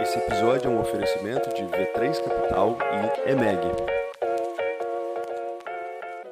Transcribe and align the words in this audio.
Esse 0.00 0.16
episódio 0.16 0.66
é 0.66 0.70
um 0.70 0.80
oferecimento 0.80 1.50
de 1.54 1.62
V3 1.62 2.24
Capital 2.24 2.78
e 3.26 3.30
EMEG. 3.32 3.60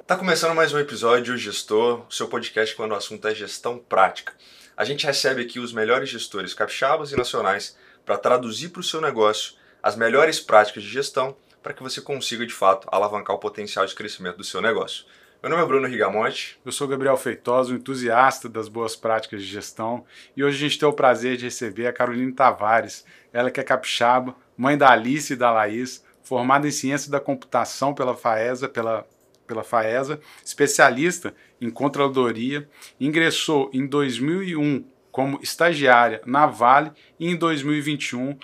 Tá 0.06 0.16
começando 0.16 0.54
mais 0.54 0.72
um 0.72 0.78
episódio 0.78 1.36
Gestor, 1.36 2.02
o 2.08 2.10
seu 2.10 2.28
podcast 2.28 2.74
quando 2.74 2.92
o 2.92 2.94
assunto 2.94 3.28
é 3.28 3.34
gestão 3.34 3.76
prática. 3.78 4.32
A 4.74 4.86
gente 4.86 5.04
recebe 5.04 5.42
aqui 5.42 5.60
os 5.60 5.74
melhores 5.74 6.08
gestores 6.08 6.54
capixabas 6.54 7.12
e 7.12 7.16
nacionais 7.16 7.76
para 8.06 8.16
traduzir 8.16 8.70
para 8.70 8.80
o 8.80 8.84
seu 8.84 9.02
negócio 9.02 9.52
as 9.82 9.96
melhores 9.96 10.40
práticas 10.40 10.82
de 10.82 10.88
gestão 10.88 11.36
para 11.62 11.74
que 11.74 11.82
você 11.82 12.00
consiga 12.00 12.46
de 12.46 12.54
fato 12.54 12.88
alavancar 12.90 13.36
o 13.36 13.38
potencial 13.38 13.84
de 13.84 13.94
crescimento 13.94 14.38
do 14.38 14.44
seu 14.44 14.62
negócio. 14.62 15.04
Meu 15.40 15.50
nome 15.50 15.62
é 15.62 15.66
Bruno 15.66 15.86
Rigamonte. 15.86 16.58
Eu 16.64 16.72
sou 16.72 16.88
Gabriel 16.88 17.16
Feitosa, 17.16 17.72
um 17.72 17.76
entusiasta 17.76 18.48
das 18.48 18.68
boas 18.68 18.96
práticas 18.96 19.40
de 19.40 19.46
gestão, 19.46 20.04
e 20.36 20.42
hoje 20.42 20.56
a 20.56 20.68
gente 20.68 20.80
tem 20.80 20.88
o 20.88 20.92
prazer 20.92 21.36
de 21.36 21.44
receber 21.44 21.86
a 21.86 21.92
Caroline 21.92 22.32
Tavares, 22.32 23.04
ela 23.32 23.48
que 23.48 23.60
é 23.60 23.62
capixaba, 23.62 24.34
mãe 24.56 24.76
da 24.76 24.90
Alice 24.90 25.32
e 25.32 25.36
da 25.36 25.52
Laís, 25.52 26.04
formada 26.24 26.66
em 26.66 26.72
ciência 26.72 27.08
da 27.08 27.20
computação 27.20 27.94
pela 27.94 28.16
FAESA, 28.16 28.68
pela, 28.68 29.06
pela 29.46 29.62
FAESA, 29.62 30.18
especialista 30.44 31.32
em 31.60 31.70
controladoria, 31.70 32.68
ingressou 32.98 33.70
em 33.72 33.86
2001 33.86 34.84
como 35.12 35.38
estagiária 35.40 36.20
na 36.26 36.46
Vale 36.46 36.90
e 37.18 37.28
em 37.28 37.36
2021 37.36 38.36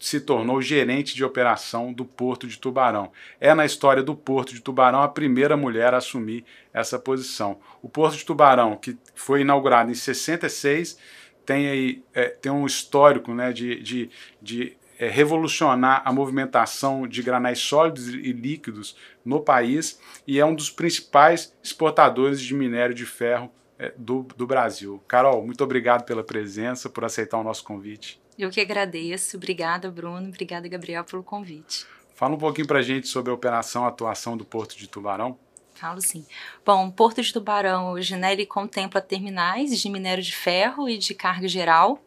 se 0.00 0.20
tornou 0.20 0.60
gerente 0.60 1.14
de 1.14 1.24
operação 1.24 1.92
do 1.92 2.04
Porto 2.04 2.46
de 2.46 2.58
Tubarão. 2.58 3.12
É 3.40 3.54
na 3.54 3.64
história 3.64 4.02
do 4.02 4.14
Porto 4.14 4.52
de 4.52 4.60
Tubarão 4.60 5.02
a 5.02 5.08
primeira 5.08 5.56
mulher 5.56 5.94
a 5.94 5.98
assumir 5.98 6.44
essa 6.72 6.98
posição. 6.98 7.60
O 7.80 7.88
Porto 7.88 8.16
de 8.16 8.24
Tubarão, 8.24 8.76
que 8.76 8.98
foi 9.14 9.42
inaugurado 9.42 9.90
em 9.90 9.94
66, 9.94 10.98
tem, 11.46 11.68
aí, 11.68 12.04
é, 12.12 12.28
tem 12.28 12.50
um 12.52 12.66
histórico 12.66 13.32
né, 13.32 13.52
de, 13.52 13.80
de, 13.80 14.10
de 14.42 14.76
é, 14.98 15.08
revolucionar 15.08 16.02
a 16.04 16.12
movimentação 16.12 17.06
de 17.06 17.22
granais 17.22 17.60
sólidos 17.60 18.08
e 18.08 18.32
líquidos 18.32 18.96
no 19.24 19.40
país 19.40 20.00
e 20.26 20.40
é 20.40 20.44
um 20.44 20.54
dos 20.54 20.70
principais 20.70 21.54
exportadores 21.62 22.40
de 22.40 22.52
minério 22.52 22.94
de 22.94 23.06
ferro 23.06 23.50
é, 23.78 23.92
do, 23.96 24.26
do 24.36 24.46
Brasil. 24.46 25.02
Carol, 25.06 25.44
muito 25.46 25.62
obrigado 25.62 26.04
pela 26.04 26.24
presença, 26.24 26.90
por 26.90 27.04
aceitar 27.04 27.38
o 27.38 27.44
nosso 27.44 27.62
convite. 27.62 28.20
Eu 28.38 28.50
que 28.50 28.60
agradeço. 28.60 29.36
Obrigada, 29.36 29.90
Bruno. 29.90 30.28
Obrigada, 30.28 30.68
Gabriel, 30.68 31.04
pelo 31.04 31.24
convite. 31.24 31.84
Fala 32.14 32.34
um 32.34 32.38
pouquinho 32.38 32.66
para 32.66 32.78
a 32.78 32.82
gente 32.82 33.08
sobre 33.08 33.30
a 33.30 33.34
operação 33.34 33.84
atuação 33.84 34.36
do 34.36 34.44
Porto 34.44 34.76
de 34.76 34.88
Tubarão. 34.88 35.36
Falo 35.74 36.00
sim. 36.00 36.26
Bom, 36.64 36.90
Porto 36.90 37.22
de 37.22 37.32
Tubarão 37.32 37.92
hoje 37.92 38.16
né, 38.16 38.32
ele 38.32 38.44
contempla 38.44 39.00
terminais 39.00 39.80
de 39.80 39.88
minério 39.88 40.22
de 40.22 40.34
ferro 40.34 40.88
e 40.88 40.98
de 40.98 41.14
carga 41.14 41.46
geral. 41.46 42.02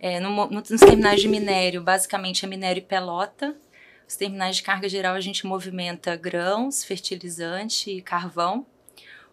É, 0.00 0.20
no, 0.20 0.30
no, 0.30 0.50
nos 0.50 0.80
terminais 0.80 1.20
de 1.20 1.28
minério, 1.28 1.82
basicamente 1.82 2.44
é 2.44 2.48
minério 2.48 2.80
e 2.80 2.84
pelota. 2.84 3.54
Os 4.08 4.16
terminais 4.16 4.56
de 4.56 4.62
carga 4.62 4.88
geral 4.88 5.14
a 5.14 5.20
gente 5.20 5.46
movimenta 5.46 6.16
grãos, 6.16 6.82
fertilizante 6.82 7.90
e 7.90 8.00
carvão. 8.00 8.64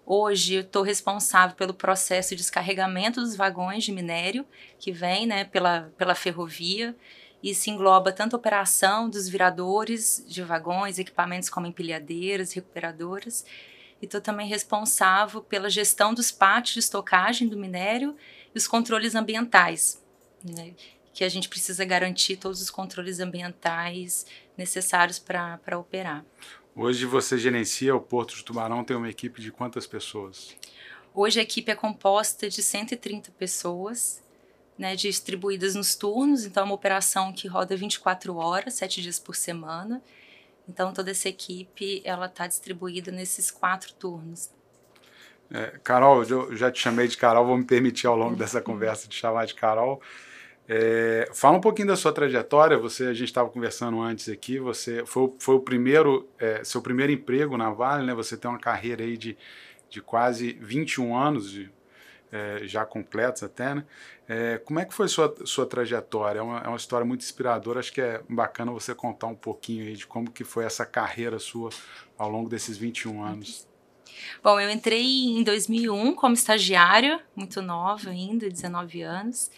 Hoje 0.05 0.53
eu 0.53 0.61
estou 0.61 0.83
responsável 0.83 1.55
pelo 1.55 1.73
processo 1.73 2.29
de 2.29 2.35
descarregamento 2.35 3.19
dos 3.19 3.35
vagões 3.35 3.83
de 3.83 3.91
minério 3.91 4.45
que 4.77 4.91
vem 4.91 5.25
né, 5.25 5.45
pela, 5.45 5.91
pela 5.97 6.13
ferrovia. 6.13 6.95
Isso 7.41 7.71
engloba 7.71 8.11
tanto 8.11 8.35
a 8.35 8.39
operação 8.39 9.09
dos 9.09 9.27
viradores 9.27 10.23
de 10.27 10.43
vagões, 10.43 10.99
equipamentos 10.99 11.49
como 11.49 11.65
empilhadeiras, 11.65 12.53
recuperadoras. 12.53 13.45
E 13.99 14.05
estou 14.05 14.21
também 14.21 14.47
responsável 14.47 15.41
pela 15.41 15.71
gestão 15.71 16.13
dos 16.13 16.31
pátios 16.31 16.73
de 16.73 16.79
estocagem 16.81 17.47
do 17.47 17.57
minério 17.57 18.15
e 18.53 18.57
os 18.57 18.67
controles 18.67 19.15
ambientais, 19.15 20.03
né, 20.43 20.73
que 21.13 21.23
a 21.23 21.29
gente 21.29 21.49
precisa 21.49 21.83
garantir 21.83 22.37
todos 22.37 22.61
os 22.61 22.69
controles 22.69 23.19
ambientais 23.19 24.25
necessários 24.55 25.17
para 25.17 25.79
operar. 25.79 26.23
Hoje 26.77 27.05
você 27.05 27.37
gerencia 27.37 27.95
o 27.95 28.01
Porto 28.01 28.35
de 28.35 28.43
Tubarão, 28.43 28.83
tem 28.83 28.97
uma 28.97 29.09
equipe 29.09 29.41
de 29.41 29.49
quantas 29.49 29.87
pessoas? 29.87 30.53
Hoje 31.13 31.39
a 31.39 31.43
equipe 31.43 31.71
é 31.71 31.75
composta 31.75 32.49
de 32.49 32.61
130 32.61 33.31
pessoas, 33.31 34.21
né, 34.77 34.93
distribuídas 34.93 35.73
nos 35.73 35.95
turnos, 35.95 36.43
então 36.43 36.63
é 36.63 36.65
uma 36.65 36.75
operação 36.75 37.31
que 37.31 37.47
roda 37.47 37.77
24 37.77 38.35
horas, 38.35 38.73
7 38.73 39.01
dias 39.01 39.17
por 39.17 39.37
semana. 39.37 40.03
Então 40.67 40.91
toda 40.91 41.11
essa 41.11 41.29
equipe 41.29 42.01
ela 42.03 42.25
está 42.25 42.45
distribuída 42.45 43.09
nesses 43.09 43.49
quatro 43.49 43.93
turnos. 43.93 44.49
É, 45.49 45.79
Carol, 45.81 46.25
eu 46.25 46.57
já 46.57 46.69
te 46.69 46.81
chamei 46.81 47.07
de 47.07 47.15
Carol, 47.15 47.45
vou 47.45 47.57
me 47.57 47.63
permitir 47.63 48.07
ao 48.07 48.17
longo 48.17 48.35
dessa 48.35 48.59
conversa 48.59 49.07
de 49.07 49.15
chamar 49.15 49.45
de 49.45 49.55
Carol. 49.55 50.01
É, 50.67 51.29
fala 51.33 51.57
um 51.57 51.61
pouquinho 51.61 51.87
da 51.87 51.95
sua 51.95 52.11
trajetória. 52.11 52.77
Você, 52.77 53.05
a 53.05 53.13
gente 53.13 53.27
estava 53.27 53.49
conversando 53.49 54.01
antes 54.01 54.29
aqui. 54.29 54.59
Você 54.59 55.05
foi, 55.05 55.31
foi 55.39 55.55
o 55.55 55.59
primeiro, 55.59 56.27
é, 56.39 56.63
seu 56.63 56.81
primeiro 56.81 57.11
emprego 57.11 57.57
na 57.57 57.69
Vale, 57.69 58.05
né? 58.05 58.13
Você 58.13 58.35
tem 58.35 58.49
uma 58.49 58.59
carreira 58.59 59.03
aí 59.03 59.17
de, 59.17 59.37
de 59.89 60.01
quase 60.01 60.53
21 60.61 61.15
anos, 61.15 61.51
de, 61.51 61.69
é, 62.31 62.61
já 62.63 62.85
completos 62.85 63.43
até, 63.43 63.75
né? 63.75 63.85
É, 64.27 64.57
como 64.57 64.79
é 64.79 64.85
que 64.85 64.93
foi 64.93 65.07
sua 65.07 65.33
sua 65.45 65.67
trajetória? 65.67 66.39
É 66.39 66.41
uma, 66.41 66.59
é 66.59 66.67
uma 66.67 66.77
história 66.77 67.05
muito 67.05 67.21
inspiradora. 67.21 67.79
Acho 67.79 67.93
que 67.93 68.01
é 68.01 68.21
bacana 68.27 68.71
você 68.71 68.95
contar 68.95 69.27
um 69.27 69.35
pouquinho 69.35 69.85
aí 69.85 69.93
de 69.93 70.07
como 70.07 70.31
que 70.31 70.43
foi 70.43 70.65
essa 70.65 70.85
carreira 70.85 71.37
sua 71.37 71.69
ao 72.17 72.29
longo 72.29 72.49
desses 72.49 72.75
21 72.75 73.23
anos. 73.23 73.67
Bom, 74.43 74.59
eu 74.59 74.69
entrei 74.69 75.03
em 75.03 75.43
2001 75.43 76.13
como 76.15 76.33
estagiária, 76.33 77.19
muito 77.35 77.61
nova 77.61 78.09
ainda, 78.09 78.49
19 78.49 79.01
anos, 79.01 79.51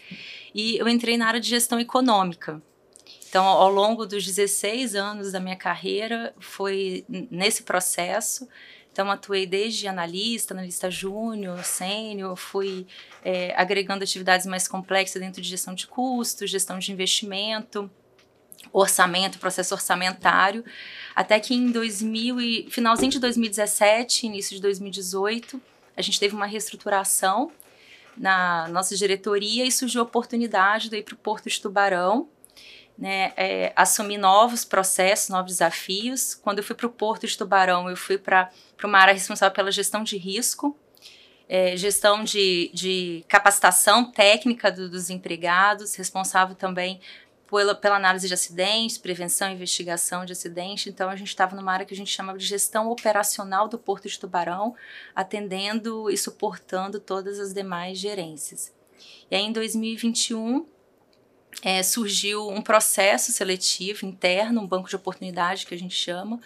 e 0.54 0.76
eu 0.76 0.88
entrei 0.88 1.16
na 1.16 1.26
área 1.26 1.40
de 1.40 1.48
gestão 1.48 1.78
econômica. 1.78 2.62
Então, 3.28 3.44
ao 3.44 3.70
longo 3.70 4.06
dos 4.06 4.24
16 4.24 4.94
anos 4.94 5.32
da 5.32 5.40
minha 5.40 5.56
carreira, 5.56 6.34
foi 6.38 7.04
nesse 7.08 7.62
processo. 7.62 8.48
Então, 8.90 9.10
atuei 9.10 9.46
desde 9.46 9.86
analista, 9.86 10.54
analista 10.54 10.90
júnior, 10.90 11.62
sênior, 11.62 12.34
fui 12.36 12.86
é, 13.22 13.54
agregando 13.54 14.02
atividades 14.02 14.46
mais 14.46 14.66
complexas 14.66 15.20
dentro 15.20 15.42
de 15.42 15.48
gestão 15.48 15.74
de 15.74 15.86
custos, 15.86 16.50
gestão 16.50 16.78
de 16.78 16.90
investimento, 16.90 17.90
orçamento, 18.72 19.38
processo 19.38 19.74
orçamentário, 19.74 20.64
até 21.14 21.38
que 21.40 21.54
em 21.54 21.70
2000 21.70 22.40
e, 22.40 22.68
finalzinho 22.70 23.10
de 23.10 23.18
2017, 23.18 24.26
início 24.26 24.56
de 24.56 24.62
2018, 24.62 25.60
a 25.96 26.02
gente 26.02 26.20
teve 26.20 26.34
uma 26.34 26.46
reestruturação 26.46 27.50
na 28.16 28.68
nossa 28.68 28.96
diretoria 28.96 29.64
e 29.64 29.72
surgiu 29.72 30.00
a 30.00 30.04
oportunidade 30.04 30.88
de 30.88 30.98
ir 30.98 31.02
para 31.02 31.14
o 31.14 31.18
Porto 31.18 31.48
de 31.48 31.60
Tubarão, 31.60 32.28
né, 32.96 33.32
é, 33.36 33.72
assumir 33.76 34.18
novos 34.18 34.64
processos, 34.64 35.28
novos 35.28 35.52
desafios. 35.52 36.34
Quando 36.34 36.58
eu 36.58 36.64
fui 36.64 36.74
para 36.74 36.86
o 36.86 36.90
Porto 36.90 37.26
de 37.26 37.38
Tubarão, 37.38 37.88
eu 37.88 37.96
fui 37.96 38.18
para 38.18 38.50
uma 38.82 38.98
área 38.98 39.14
responsável 39.14 39.54
pela 39.54 39.70
gestão 39.70 40.02
de 40.02 40.16
risco, 40.16 40.76
é, 41.48 41.76
gestão 41.76 42.24
de, 42.24 42.70
de 42.74 43.24
capacitação 43.28 44.10
técnica 44.10 44.70
do, 44.70 44.88
dos 44.88 45.10
empregados, 45.10 45.94
responsável 45.94 46.56
também 46.56 47.00
pela, 47.50 47.74
pela 47.74 47.96
análise 47.96 48.28
de 48.28 48.34
acidentes, 48.34 48.98
prevenção 48.98 49.50
e 49.50 49.54
investigação 49.54 50.24
de 50.24 50.32
acidentes. 50.32 50.86
Então, 50.86 51.08
a 51.08 51.16
gente 51.16 51.28
estava 51.28 51.56
numa 51.56 51.72
área 51.72 51.86
que 51.86 51.94
a 51.94 51.96
gente 51.96 52.10
chamava 52.10 52.38
de 52.38 52.44
gestão 52.44 52.90
operacional 52.90 53.68
do 53.68 53.78
Porto 53.78 54.08
de 54.08 54.18
Tubarão, 54.18 54.74
atendendo 55.14 56.10
e 56.10 56.16
suportando 56.16 57.00
todas 57.00 57.40
as 57.40 57.52
demais 57.52 57.98
gerências. 57.98 58.72
E 59.30 59.36
aí, 59.36 59.42
em 59.42 59.52
2021, 59.52 60.66
é, 61.62 61.82
surgiu 61.82 62.48
um 62.48 62.60
processo 62.60 63.32
seletivo 63.32 64.04
interno, 64.04 64.60
um 64.60 64.66
banco 64.66 64.88
de 64.88 64.96
oportunidade 64.96 65.66
que 65.66 65.74
a 65.74 65.78
gente 65.78 65.94
chama, 65.94 66.40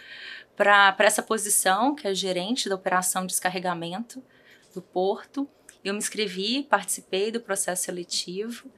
para 0.56 0.94
essa 1.00 1.22
posição, 1.22 1.94
que 1.94 2.06
é 2.06 2.14
gerente 2.14 2.68
da 2.68 2.74
operação 2.76 3.22
de 3.22 3.28
descarregamento 3.28 4.22
do 4.72 4.80
Porto. 4.80 5.48
Eu 5.82 5.94
me 5.94 5.98
inscrevi, 5.98 6.62
participei 6.62 7.32
do 7.32 7.40
processo 7.40 7.84
seletivo, 7.84 8.70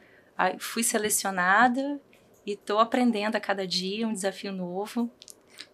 fui 0.58 0.82
selecionada 0.82 2.00
e 2.46 2.52
estou 2.52 2.78
aprendendo 2.78 3.36
a 3.36 3.40
cada 3.40 3.66
dia 3.66 4.06
um 4.06 4.12
desafio 4.12 4.52
novo. 4.52 5.10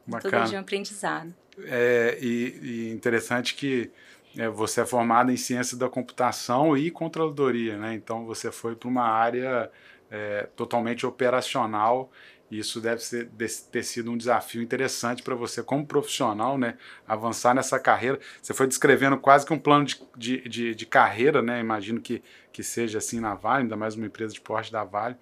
Bacana. 0.06 0.38
Todo 0.38 0.48
dia 0.48 0.58
um 0.58 0.62
aprendizado. 0.62 1.34
É, 1.64 2.18
e, 2.20 2.58
e 2.62 2.90
interessante 2.90 3.54
que 3.54 3.90
é, 4.36 4.48
você 4.48 4.82
é 4.82 4.86
formada 4.86 5.32
em 5.32 5.36
ciência 5.36 5.76
da 5.76 5.88
computação 5.88 6.76
e 6.76 6.90
controladoria, 6.90 7.76
né? 7.76 7.94
Então 7.94 8.24
você 8.24 8.50
foi 8.52 8.76
para 8.76 8.88
uma 8.88 9.04
área 9.04 9.70
é, 10.10 10.48
totalmente 10.56 11.06
operacional. 11.06 12.10
E 12.50 12.58
isso 12.58 12.80
deve 12.80 13.00
ser, 13.00 13.30
ter 13.70 13.82
sido 13.84 14.10
um 14.10 14.16
desafio 14.16 14.60
interessante 14.60 15.22
para 15.22 15.36
você, 15.36 15.62
como 15.62 15.86
profissional, 15.86 16.58
né? 16.58 16.76
Avançar 17.06 17.54
nessa 17.54 17.78
carreira. 17.78 18.18
Você 18.42 18.52
foi 18.52 18.66
descrevendo 18.66 19.16
quase 19.16 19.46
que 19.46 19.52
um 19.52 19.58
plano 19.58 19.84
de, 19.84 20.02
de, 20.16 20.48
de, 20.48 20.74
de 20.74 20.86
carreira, 20.86 21.40
né? 21.40 21.60
Imagino 21.60 22.00
que, 22.00 22.20
que 22.52 22.64
seja 22.64 22.98
assim 22.98 23.20
na 23.20 23.34
Vale, 23.34 23.62
ainda 23.62 23.76
mais 23.76 23.94
uma 23.94 24.06
empresa 24.06 24.34
de 24.34 24.40
porte 24.40 24.72
da 24.72 24.82
Vale. 24.82 25.16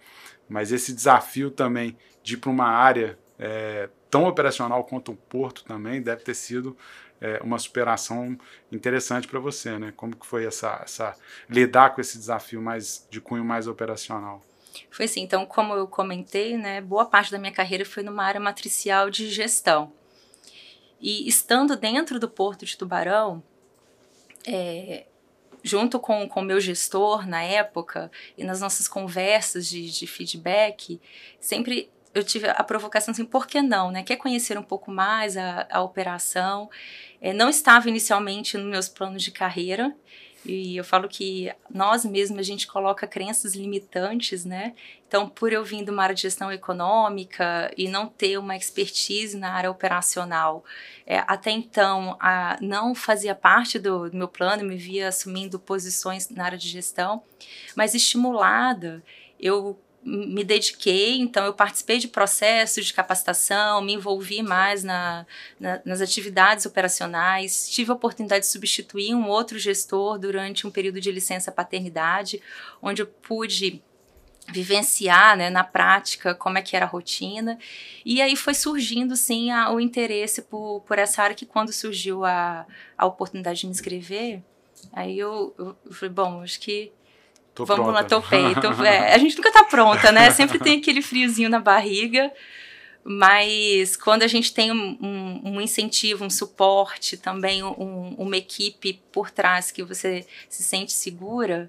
Mas 0.48 0.72
esse 0.72 0.92
desafio 0.92 1.50
também 1.50 1.96
de 2.22 2.34
ir 2.34 2.36
para 2.38 2.50
uma 2.50 2.68
área 2.68 3.18
é, 3.38 3.88
tão 4.10 4.24
operacional 4.24 4.84
quanto 4.84 5.12
o 5.12 5.16
porto 5.16 5.64
também 5.64 6.02
deve 6.02 6.22
ter 6.22 6.34
sido 6.34 6.76
é, 7.20 7.40
uma 7.42 7.58
superação 7.58 8.38
interessante 8.70 9.26
para 9.26 9.40
você, 9.40 9.78
né? 9.78 9.92
Como 9.96 10.16
que 10.16 10.26
foi 10.26 10.44
essa, 10.46 10.80
essa 10.82 11.14
lidar 11.48 11.94
com 11.94 12.00
esse 12.00 12.16
desafio 12.18 12.62
mais 12.62 13.06
de 13.10 13.20
cunho 13.20 13.44
mais 13.44 13.66
operacional? 13.66 14.42
Foi 14.90 15.06
assim, 15.06 15.22
então, 15.22 15.44
como 15.44 15.74
eu 15.74 15.86
comentei, 15.86 16.56
né, 16.56 16.80
boa 16.80 17.06
parte 17.06 17.32
da 17.32 17.38
minha 17.38 17.52
carreira 17.52 17.84
foi 17.84 18.02
numa 18.02 18.22
área 18.22 18.40
matricial 18.40 19.10
de 19.10 19.28
gestão. 19.28 19.92
E 21.00 21.28
estando 21.28 21.76
dentro 21.76 22.18
do 22.18 22.28
Porto 22.28 22.64
de 22.64 22.76
Tubarão, 22.76 23.42
é, 24.46 25.06
junto 25.68 26.00
com 26.00 26.26
o 26.26 26.42
meu 26.42 26.60
gestor 26.60 27.28
na 27.28 27.42
época 27.42 28.10
e 28.36 28.42
nas 28.42 28.60
nossas 28.60 28.88
conversas 28.88 29.68
de, 29.68 29.90
de 29.90 30.06
feedback, 30.06 31.00
sempre 31.38 31.90
eu 32.14 32.24
tive 32.24 32.48
a 32.48 32.64
provocação 32.64 33.12
assim, 33.12 33.24
por 33.24 33.46
que 33.46 33.60
não, 33.62 33.90
né? 33.90 34.02
Quer 34.02 34.16
conhecer 34.16 34.58
um 34.58 34.62
pouco 34.62 34.90
mais 34.90 35.36
a, 35.36 35.66
a 35.70 35.82
operação? 35.82 36.70
É, 37.20 37.32
não 37.32 37.48
estava 37.48 37.88
inicialmente 37.88 38.56
nos 38.56 38.66
meus 38.66 38.88
planos 38.88 39.22
de 39.22 39.30
carreira, 39.30 39.94
e 40.48 40.76
eu 40.76 40.84
falo 40.84 41.08
que 41.08 41.52
nós 41.70 42.04
mesmos 42.04 42.38
a 42.38 42.42
gente 42.42 42.66
coloca 42.66 43.06
crenças 43.06 43.54
limitantes, 43.54 44.44
né? 44.44 44.74
Então, 45.06 45.28
por 45.28 45.52
eu 45.52 45.64
vir 45.64 45.84
de 45.84 45.90
uma 45.90 46.02
área 46.02 46.14
de 46.14 46.22
gestão 46.22 46.50
econômica 46.50 47.70
e 47.76 47.88
não 47.88 48.06
ter 48.06 48.38
uma 48.38 48.56
expertise 48.56 49.36
na 49.36 49.52
área 49.52 49.70
operacional, 49.70 50.64
é, 51.06 51.18
até 51.26 51.50
então 51.50 52.16
a, 52.20 52.58
não 52.60 52.94
fazia 52.94 53.34
parte 53.34 53.78
do, 53.78 54.10
do 54.10 54.16
meu 54.16 54.28
plano, 54.28 54.64
me 54.64 54.76
via 54.76 55.08
assumindo 55.08 55.58
posições 55.58 56.28
na 56.28 56.44
área 56.44 56.58
de 56.58 56.68
gestão, 56.68 57.22
mas 57.76 57.94
estimulada, 57.94 59.02
eu 59.38 59.78
me 60.02 60.44
dediquei, 60.44 61.18
então 61.18 61.44
eu 61.44 61.52
participei 61.52 61.98
de 61.98 62.08
processos 62.08 62.86
de 62.86 62.94
capacitação, 62.94 63.82
me 63.82 63.94
envolvi 63.94 64.42
mais 64.42 64.84
na, 64.84 65.26
na, 65.58 65.80
nas 65.84 66.00
atividades 66.00 66.64
operacionais, 66.66 67.68
tive 67.68 67.90
a 67.90 67.94
oportunidade 67.94 68.46
de 68.46 68.50
substituir 68.50 69.14
um 69.14 69.28
outro 69.28 69.58
gestor 69.58 70.18
durante 70.18 70.66
um 70.66 70.70
período 70.70 71.00
de 71.00 71.10
licença 71.10 71.52
paternidade, 71.52 72.40
onde 72.80 73.02
eu 73.02 73.06
pude 73.06 73.82
vivenciar 74.50 75.36
né, 75.36 75.50
na 75.50 75.62
prática 75.62 76.34
como 76.34 76.56
é 76.56 76.62
que 76.62 76.74
era 76.74 76.86
a 76.86 76.88
rotina. 76.88 77.58
E 78.04 78.22
aí 78.22 78.34
foi 78.34 78.54
surgindo 78.54 79.14
sim 79.14 79.50
a, 79.50 79.70
o 79.70 79.78
interesse 79.78 80.42
por, 80.42 80.80
por 80.86 80.98
essa 80.98 81.22
área 81.22 81.36
que 81.36 81.44
quando 81.44 81.72
surgiu 81.72 82.24
a, 82.24 82.66
a 82.96 83.04
oportunidade 83.04 83.60
de 83.60 83.66
me 83.66 83.72
inscrever 83.72 84.42
aí 84.92 85.18
eu, 85.18 85.54
eu, 85.58 85.76
eu 85.84 85.92
falei 85.92 86.14
bom 86.14 86.42
acho 86.42 86.60
que 86.60 86.92
Tô 87.58 87.64
Vamos 87.64 87.86
pronta. 87.86 88.00
lá, 88.00 88.04
topei. 88.04 88.54
Tô, 88.54 88.84
é, 88.84 89.12
a 89.12 89.18
gente 89.18 89.36
nunca 89.36 89.50
tá 89.50 89.64
pronta, 89.64 90.12
né? 90.12 90.30
Sempre 90.30 90.60
tem 90.60 90.78
aquele 90.78 91.02
friozinho 91.02 91.50
na 91.50 91.58
barriga. 91.58 92.32
Mas 93.02 93.96
quando 93.96 94.22
a 94.22 94.28
gente 94.28 94.54
tem 94.54 94.70
um, 94.70 94.96
um, 95.00 95.54
um 95.54 95.60
incentivo, 95.60 96.24
um 96.24 96.30
suporte, 96.30 97.16
também 97.16 97.64
um, 97.64 98.14
uma 98.16 98.36
equipe 98.36 99.02
por 99.10 99.28
trás 99.30 99.72
que 99.72 99.82
você 99.82 100.24
se 100.48 100.62
sente 100.62 100.92
segura, 100.92 101.68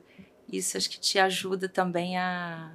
isso 0.52 0.78
acho 0.78 0.88
que 0.88 1.00
te 1.00 1.18
ajuda 1.18 1.68
também 1.68 2.18
a, 2.18 2.72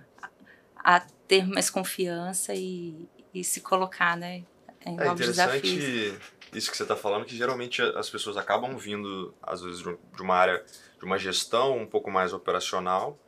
a 0.76 1.00
ter 1.28 1.46
mais 1.46 1.70
confiança 1.70 2.52
e, 2.52 2.96
e 3.32 3.44
se 3.44 3.60
colocar 3.60 4.16
né, 4.16 4.42
em 4.84 4.98
é 4.98 5.04
novos 5.04 5.24
desafios. 5.24 6.18
Isso 6.52 6.70
que 6.70 6.76
você 6.76 6.82
está 6.82 6.96
falando, 6.96 7.24
que 7.24 7.36
geralmente 7.36 7.80
as 7.80 8.10
pessoas 8.10 8.36
acabam 8.36 8.76
vindo, 8.76 9.32
às 9.40 9.60
vezes, 9.60 9.82
de 9.82 10.22
uma 10.22 10.34
área 10.34 10.64
de 11.04 11.06
uma 11.06 11.18
gestão 11.18 11.76
um 11.76 11.86
pouco 11.86 12.10
mais 12.10 12.32
operacional 12.32 13.18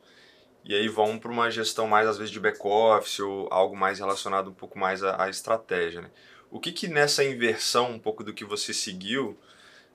e 0.65 0.73
aí 0.73 0.87
vão 0.89 1.17
para 1.17 1.31
uma 1.31 1.49
gestão 1.49 1.87
mais 1.87 2.07
às 2.07 2.17
vezes 2.17 2.31
de 2.31 2.39
back 2.39 2.59
office 2.63 3.19
ou 3.19 3.47
algo 3.51 3.77
mais 3.77 3.99
relacionado 3.99 4.49
um 4.49 4.53
pouco 4.53 4.77
mais 4.77 5.03
à, 5.03 5.23
à 5.23 5.29
estratégia. 5.29 6.01
Né? 6.01 6.09
O 6.49 6.59
que 6.59 6.71
que 6.71 6.87
nessa 6.87 7.23
inversão 7.23 7.91
um 7.91 7.99
pouco 7.99 8.23
do 8.23 8.33
que 8.33 8.43
você 8.43 8.73
seguiu 8.73 9.39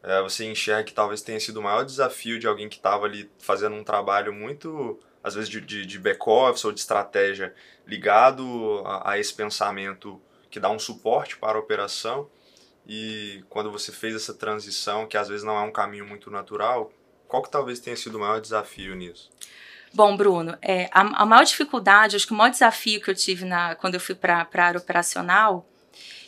é, 0.03 0.23
você 0.23 0.45
enxerga 0.45 0.85
que 0.85 0.95
talvez 0.95 1.23
tenha 1.23 1.39
sido 1.39 1.59
o 1.59 1.63
maior 1.63 1.85
desafio 1.85 2.39
de 2.39 2.47
alguém 2.47 2.69
que 2.69 2.77
estava 2.77 3.05
ali 3.05 3.31
fazendo 3.39 3.75
um 3.75 3.85
trabalho 3.85 4.33
muito 4.33 4.99
às 5.23 5.35
vezes 5.35 5.49
de, 5.51 5.61
de, 5.61 5.85
de 5.85 5.99
back 5.99 6.21
office 6.27 6.65
ou 6.65 6.73
de 6.73 6.81
estratégia 6.81 7.55
ligado 7.87 8.83
a, 8.85 9.13
a 9.13 9.19
esse 9.19 9.35
pensamento 9.35 10.21
que 10.51 10.61
dá 10.61 10.71
um 10.71 10.79
suporte 10.79 11.37
para 11.37 11.59
a 11.59 11.61
operação 11.61 12.31
e 12.87 13.45
quando 13.49 13.71
você 13.71 13.93
fez 13.93 14.15
essa 14.15 14.35
transição 14.35 15.07
que 15.07 15.17
às 15.17 15.29
vezes 15.29 15.45
não 15.45 15.57
é 15.57 15.63
um 15.63 15.73
caminho 15.73 16.07
muito 16.07 16.31
natural 16.31 16.93
qual 17.33 17.43
que 17.43 17.51
talvez 17.51 17.81
tenha 17.81 17.97
sido 17.97 18.17
o 18.17 18.21
maior 18.21 18.43
desafio 18.43 18.95
nisso? 18.95 19.31
Bom, 19.95 20.15
Bruno, 20.19 20.55
é, 20.61 20.91
a, 20.93 21.23
a, 21.23 21.25
maior 21.25 21.45
dificuldade, 21.45 22.15
acho 22.15 22.27
que 22.27 22.35
o 22.35 22.37
maior 22.37 22.51
desafio 22.51 23.01
que 23.01 23.11
eu 23.11 23.15
tive 23.15 23.47
na, 23.47 23.75
quando 23.75 23.95
eu 23.95 24.01
fui 24.01 24.15
para 24.15 24.47
a 24.53 24.63
área 24.63 24.79
operacional 24.79 25.67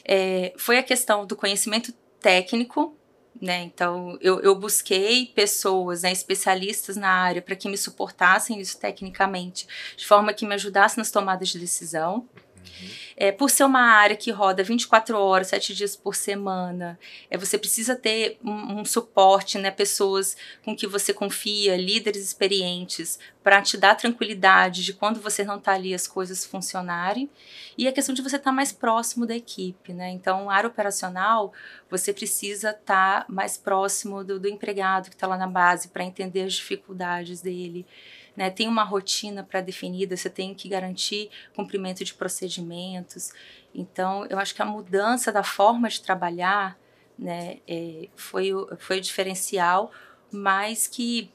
é, 0.02 0.54
foi 0.56 0.78
a 0.78 0.82
questão 0.82 1.26
do 1.26 1.36
conhecimento 1.36 1.92
técnico. 2.18 2.96
Né? 3.38 3.64
Então, 3.64 4.16
eu, 4.22 4.40
eu 4.40 4.54
busquei 4.54 5.26
pessoas, 5.26 6.04
né, 6.04 6.12
especialistas 6.12 6.96
na 6.96 7.10
área, 7.10 7.42
para 7.42 7.54
que 7.54 7.68
me 7.68 7.76
suportassem 7.76 8.58
isso 8.58 8.78
tecnicamente, 8.78 9.68
de 9.98 10.06
forma 10.06 10.32
que 10.32 10.46
me 10.46 10.54
ajudassem 10.54 10.96
nas 11.02 11.10
tomadas 11.10 11.50
de 11.50 11.58
decisão. 11.58 12.26
Uhum. 12.64 12.88
É, 13.16 13.30
por 13.30 13.50
ser 13.50 13.64
uma 13.64 13.80
área 13.80 14.16
que 14.16 14.30
roda 14.30 14.62
24 14.62 15.16
horas, 15.16 15.48
7 15.48 15.74
dias 15.74 15.94
por 15.94 16.14
semana, 16.14 16.98
é, 17.30 17.36
você 17.36 17.56
precisa 17.56 17.94
ter 17.94 18.38
um, 18.44 18.80
um 18.80 18.84
suporte, 18.84 19.58
né, 19.58 19.70
pessoas 19.70 20.36
com 20.64 20.74
que 20.74 20.86
você 20.86 21.12
confia, 21.12 21.76
líderes 21.76 22.22
experientes, 22.22 23.18
para 23.42 23.60
te 23.60 23.76
dar 23.76 23.94
tranquilidade 23.94 24.82
de 24.82 24.94
quando 24.94 25.20
você 25.20 25.44
não 25.44 25.58
está 25.58 25.72
ali 25.72 25.94
as 25.94 26.06
coisas 26.06 26.44
funcionarem. 26.46 27.28
E 27.76 27.86
a 27.86 27.92
questão 27.92 28.14
de 28.14 28.22
você 28.22 28.36
estar 28.36 28.50
tá 28.50 28.52
mais 28.52 28.72
próximo 28.72 29.26
da 29.26 29.36
equipe, 29.36 29.92
né? 29.92 30.10
Então, 30.10 30.48
área 30.48 30.68
operacional, 30.68 31.52
você 31.90 32.12
precisa 32.12 32.70
estar 32.70 33.20
tá 33.20 33.26
mais 33.28 33.58
próximo 33.58 34.24
do, 34.24 34.40
do 34.40 34.48
empregado 34.48 35.10
que 35.10 35.14
está 35.14 35.26
lá 35.26 35.36
na 35.36 35.46
base 35.46 35.88
para 35.88 36.04
entender 36.04 36.42
as 36.42 36.54
dificuldades 36.54 37.42
dele 37.42 37.86
né? 38.36 38.50
Tem 38.50 38.68
uma 38.68 38.84
rotina 38.84 39.42
pré-definida, 39.42 40.16
você 40.16 40.30
tem 40.30 40.54
que 40.54 40.68
garantir 40.68 41.30
cumprimento 41.54 42.04
de 42.04 42.14
procedimentos. 42.14 43.32
Então, 43.74 44.26
eu 44.26 44.38
acho 44.38 44.54
que 44.54 44.62
a 44.62 44.66
mudança 44.66 45.32
da 45.32 45.42
forma 45.42 45.88
de 45.88 46.00
trabalhar, 46.00 46.78
né, 47.18 47.58
é, 47.66 48.08
foi, 48.16 48.52
o, 48.52 48.76
foi 48.78 48.98
o 48.98 49.00
diferencial, 49.00 49.92
mas 50.30 50.86
que 50.86 51.30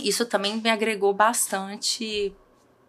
isso 0.00 0.24
também 0.26 0.56
me 0.56 0.70
agregou 0.70 1.12
bastante 1.12 2.34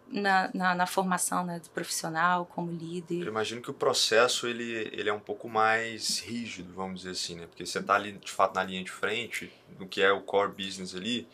na, 0.08 0.50
na, 0.54 0.74
na, 0.74 0.86
formação 0.86 1.44
né, 1.44 1.58
do 1.58 1.68
profissional 1.70 2.46
como 2.46 2.70
líder. 2.70 3.22
Eu 3.22 3.28
imagino 3.28 3.60
que 3.60 3.70
o 3.70 3.74
processo 3.74 4.46
ele, 4.46 4.88
ele 4.92 5.08
é 5.08 5.12
um 5.12 5.20
pouco 5.20 5.48
mais 5.48 6.20
rígido, 6.20 6.72
vamos 6.72 7.00
dizer 7.00 7.10
assim, 7.10 7.36
né? 7.36 7.46
Porque 7.46 7.66
você 7.66 7.78
está 7.78 7.94
ali 7.94 8.12
de 8.12 8.30
fato 8.30 8.54
na 8.54 8.62
linha 8.62 8.82
de 8.84 8.90
frente, 8.90 9.52
no 9.78 9.88
que 9.88 10.00
é 10.00 10.12
o 10.12 10.20
core 10.20 10.52
business 10.52 10.94
ali, 10.94 11.26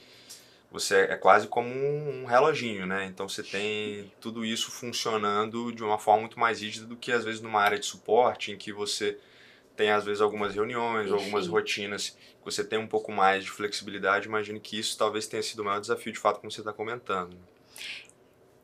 você 0.71 0.97
é 0.97 1.17
quase 1.17 1.49
como 1.49 1.69
um 1.69 2.25
reloginho, 2.25 2.87
né? 2.87 3.05
Então 3.07 3.29
você 3.29 3.43
tem 3.43 4.13
tudo 4.21 4.45
isso 4.45 4.71
funcionando 4.71 5.73
de 5.73 5.83
uma 5.83 5.99
forma 5.99 6.21
muito 6.21 6.39
mais 6.39 6.61
rígida 6.61 6.87
do 6.87 6.97
que 6.97 7.11
às 7.11 7.25
vezes 7.25 7.41
numa 7.41 7.61
área 7.61 7.79
de 7.79 7.87
suporte 7.87 8.53
em 8.53 8.57
que 8.57 8.73
você 8.73 9.19
tem 9.77 9.91
às 9.91 10.05
vezes 10.05 10.21
algumas 10.21 10.55
reuniões, 10.55 11.07
Enfim. 11.07 11.15
algumas 11.15 11.47
rotinas, 11.47 12.17
você 12.45 12.62
tem 12.62 12.79
um 12.79 12.87
pouco 12.87 13.11
mais 13.11 13.45
de 13.45 13.50
flexibilidade. 13.50 14.29
Imagino 14.29 14.61
que 14.61 14.79
isso 14.79 14.97
talvez 14.97 15.27
tenha 15.27 15.43
sido 15.43 15.61
o 15.61 15.65
maior 15.65 15.81
desafio 15.81 16.12
de 16.12 16.19
fato, 16.19 16.39
como 16.39 16.50
você 16.50 16.61
está 16.61 16.73
comentando. 16.73 17.37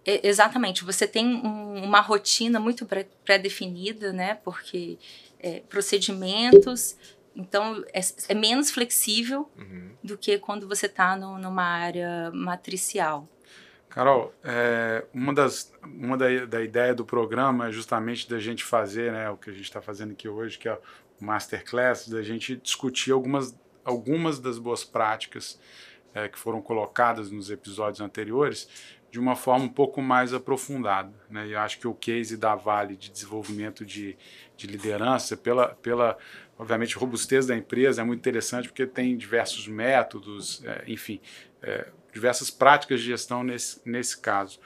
Exatamente, 0.05 0.85
você 0.85 1.05
tem 1.05 1.27
um, 1.27 1.83
uma 1.83 2.01
rotina 2.01 2.61
muito 2.61 2.87
pré-definida, 3.25 4.13
né? 4.13 4.37
Porque 4.45 4.99
é, 5.41 5.61
procedimentos 5.69 6.97
então, 7.37 7.85
é, 7.93 8.00
é 8.28 8.35
menos 8.35 8.71
flexível 8.71 9.50
uhum. 9.59 9.90
do 10.02 10.16
que 10.16 10.38
quando 10.38 10.66
você 10.66 10.87
está 10.87 11.14
numa 11.16 11.62
área 11.62 12.31
matricial. 12.33 13.28
Carol, 13.90 14.33
é, 14.43 15.05
uma, 15.12 15.35
das, 15.35 15.73
uma 15.83 16.16
da, 16.16 16.47
da 16.47 16.62
ideia 16.62 16.95
do 16.95 17.05
programa 17.05 17.69
é 17.69 17.73
justamente 17.73 18.28
da 18.28 18.38
gente 18.38 18.64
fazer, 18.64 19.12
né, 19.12 19.31
o 19.31 19.37
que 19.37 19.50
a 19.50 19.52
gente 19.52 19.64
está 19.64 19.83
fazendo 19.83 20.12
aqui 20.12 20.28
hoje, 20.28 20.59
que 20.59 20.69
é 20.69 20.78
o 21.21 21.25
Masterclass, 21.25 22.09
da 22.09 22.23
gente 22.23 22.57
discutir 22.57 23.12
algumas, 23.12 23.59
algumas 23.85 24.38
das 24.38 24.59
boas 24.59 24.83
práticas 24.83 25.61
é, 26.14 26.28
que 26.28 26.38
foram 26.38 26.62
colocadas 26.62 27.31
nos 27.31 27.50
episódios 27.50 28.00
anteriores 28.00 28.69
de 29.11 29.21
uma 29.21 29.37
forma 29.37 29.64
um 29.64 29.69
pouco 29.69 30.02
mais 30.02 30.35
aprofundada. 30.35 31.12
Né? 31.31 31.47
E 31.47 31.52
eu 31.52 31.61
acho 31.61 31.78
que 31.78 31.88
o 31.88 31.95
case 31.95 32.37
da 32.37 32.55
Vale 32.55 32.97
de 32.97 33.11
desenvolvimento 33.11 33.85
de, 33.85 34.16
de 34.57 34.66
liderança, 34.66 35.37
pela, 35.37 35.69
pela 35.69 36.19
obviamente, 36.59 36.97
robustez 36.97 37.47
da 37.47 37.57
empresa 37.57 38.03
é 38.03 38.05
muito 38.05 38.21
interessante 38.21 38.69
porque 38.69 38.87
tem 38.87 39.17
diversos 39.17 39.69
métodos, 39.69 40.63
é, 40.65 40.85
enfim, 40.87 41.21
é, 41.63 41.87
diversas 42.13 42.51
práticas 42.51 43.01
de 43.01 43.07
gestão 43.07 43.45
nesse, 43.45 43.81
nesse 43.85 44.19
caso. 44.19 44.59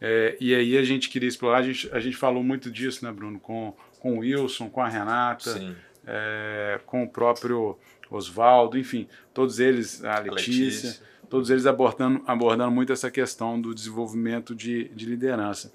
É, 0.00 0.36
e 0.40 0.54
aí 0.54 0.76
a 0.76 0.82
gente 0.82 1.08
queria 1.08 1.28
explorar, 1.28 1.58
a 1.58 1.62
gente, 1.62 1.88
a 1.92 2.00
gente 2.00 2.16
falou 2.16 2.42
muito 2.42 2.70
disso, 2.70 3.04
né, 3.04 3.12
Bruno, 3.12 3.38
com, 3.38 3.74
com 4.00 4.16
o 4.16 4.18
Wilson, 4.18 4.68
com 4.68 4.80
a 4.80 4.88
Renata, 4.88 5.76
é, 6.06 6.80
com 6.84 7.04
o 7.04 7.08
próprio 7.08 7.78
Oswaldo, 8.10 8.76
enfim, 8.76 9.08
todos 9.32 9.60
eles, 9.60 10.04
a 10.04 10.18
Letícia. 10.18 10.30
A 10.30 10.34
Letícia 10.34 11.11
todos 11.32 11.48
eles 11.48 11.64
abordando, 11.64 12.22
abordando 12.26 12.70
muito 12.70 12.92
essa 12.92 13.10
questão 13.10 13.58
do 13.58 13.74
desenvolvimento 13.74 14.54
de, 14.54 14.90
de 14.90 15.06
liderança. 15.06 15.72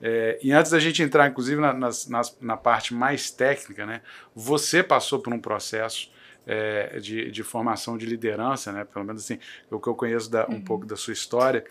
É, 0.00 0.38
e 0.40 0.52
antes 0.52 0.70
da 0.70 0.78
gente 0.78 1.02
entrar, 1.02 1.28
inclusive, 1.28 1.60
na, 1.60 1.72
nas, 1.72 2.06
nas, 2.06 2.38
na 2.40 2.56
parte 2.56 2.94
mais 2.94 3.28
técnica, 3.28 3.84
né, 3.84 4.02
você 4.36 4.84
passou 4.84 5.18
por 5.18 5.34
um 5.34 5.40
processo 5.40 6.12
é, 6.46 7.00
de, 7.00 7.28
de, 7.28 7.42
formação 7.42 7.98
de 7.98 8.06
liderança, 8.06 8.70
né? 8.70 8.84
pelo 8.84 9.04
menos 9.04 9.24
assim, 9.24 9.40
o 9.68 9.80
que 9.80 9.88
eu 9.88 9.96
conheço 9.96 10.30
da, 10.30 10.46
um 10.48 10.52
uhum. 10.52 10.60
pouco 10.62 10.86
da 10.86 10.94
sua 10.94 11.12
história, 11.12 11.64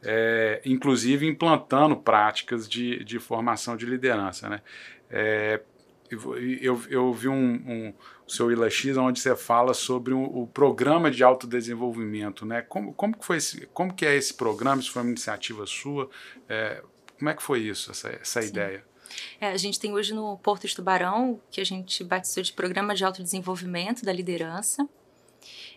é, 0.00 0.62
inclusive 0.64 1.26
implantando 1.26 1.96
práticas 1.96 2.68
de, 2.68 3.02
de 3.02 3.18
formação 3.18 3.76
de 3.76 3.86
liderança. 3.86 4.48
Né? 4.48 4.60
É, 5.10 5.60
eu, 6.60 6.80
eu 6.88 7.12
vi 7.12 7.26
um, 7.28 7.34
um 7.34 7.94
o 8.26 8.30
seu 8.32 8.50
ILAX, 8.50 8.96
onde 8.96 9.20
você 9.20 9.36
fala 9.36 9.74
sobre 9.74 10.14
o, 10.14 10.22
o, 10.22 10.46
programa 10.46 11.10
de 11.10 11.22
autodesenvolvimento, 11.22 12.46
né? 12.46 12.62
Como, 12.62 12.92
como, 12.94 13.16
que 13.16 13.24
foi 13.24 13.36
esse, 13.36 13.66
como 13.66 13.92
que 13.92 14.06
é 14.06 14.16
esse 14.16 14.34
programa? 14.34 14.80
Isso 14.80 14.92
foi 14.92 15.02
uma 15.02 15.10
iniciativa 15.10 15.66
sua? 15.66 16.08
É, 16.48 16.82
como 17.18 17.30
é 17.30 17.34
que 17.34 17.42
foi 17.42 17.60
isso, 17.60 17.90
essa, 17.90 18.08
essa 18.08 18.42
ideia? 18.42 18.84
É, 19.40 19.48
a 19.48 19.56
gente 19.56 19.78
tem 19.78 19.92
hoje 19.92 20.14
no 20.14 20.38
Porto 20.38 20.66
de 20.66 20.74
Tubarão, 20.74 21.40
que 21.50 21.60
a 21.60 21.64
gente 21.64 22.02
batizou 22.02 22.42
de 22.42 22.52
Programa 22.52 22.94
de 22.94 23.04
Autodesenvolvimento 23.04 24.04
da 24.04 24.12
Liderança. 24.12 24.88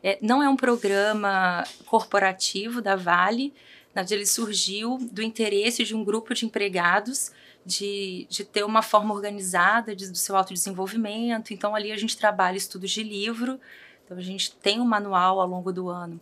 É, 0.02 0.18
não 0.22 0.42
é 0.42 0.48
um 0.48 0.56
programa 0.56 1.64
corporativo 1.86 2.82
da 2.82 2.96
Vale, 2.96 3.54
na 3.94 4.02
verdade 4.02 4.14
ele 4.14 4.26
surgiu 4.26 4.98
do 5.12 5.22
interesse 5.22 5.84
de 5.84 5.96
um 5.96 6.04
grupo 6.04 6.34
de 6.34 6.46
empregados 6.46 7.32
de, 7.68 8.26
de 8.30 8.46
ter 8.46 8.64
uma 8.64 8.82
forma 8.82 9.14
organizada 9.14 9.94
de, 9.94 10.10
do 10.10 10.18
seu 10.18 10.36
autodesenvolvimento. 10.38 11.54
Então, 11.54 11.76
ali 11.76 11.92
a 11.92 11.98
gente 11.98 12.18
trabalha 12.18 12.56
estudos 12.56 12.90
de 12.90 13.04
livro, 13.04 13.60
então 14.06 14.18
a 14.18 14.22
gente 14.22 14.56
tem 14.56 14.80
um 14.80 14.86
manual 14.86 15.42
ao 15.42 15.48
longo 15.48 15.72
do 15.72 15.90
ano 15.90 16.20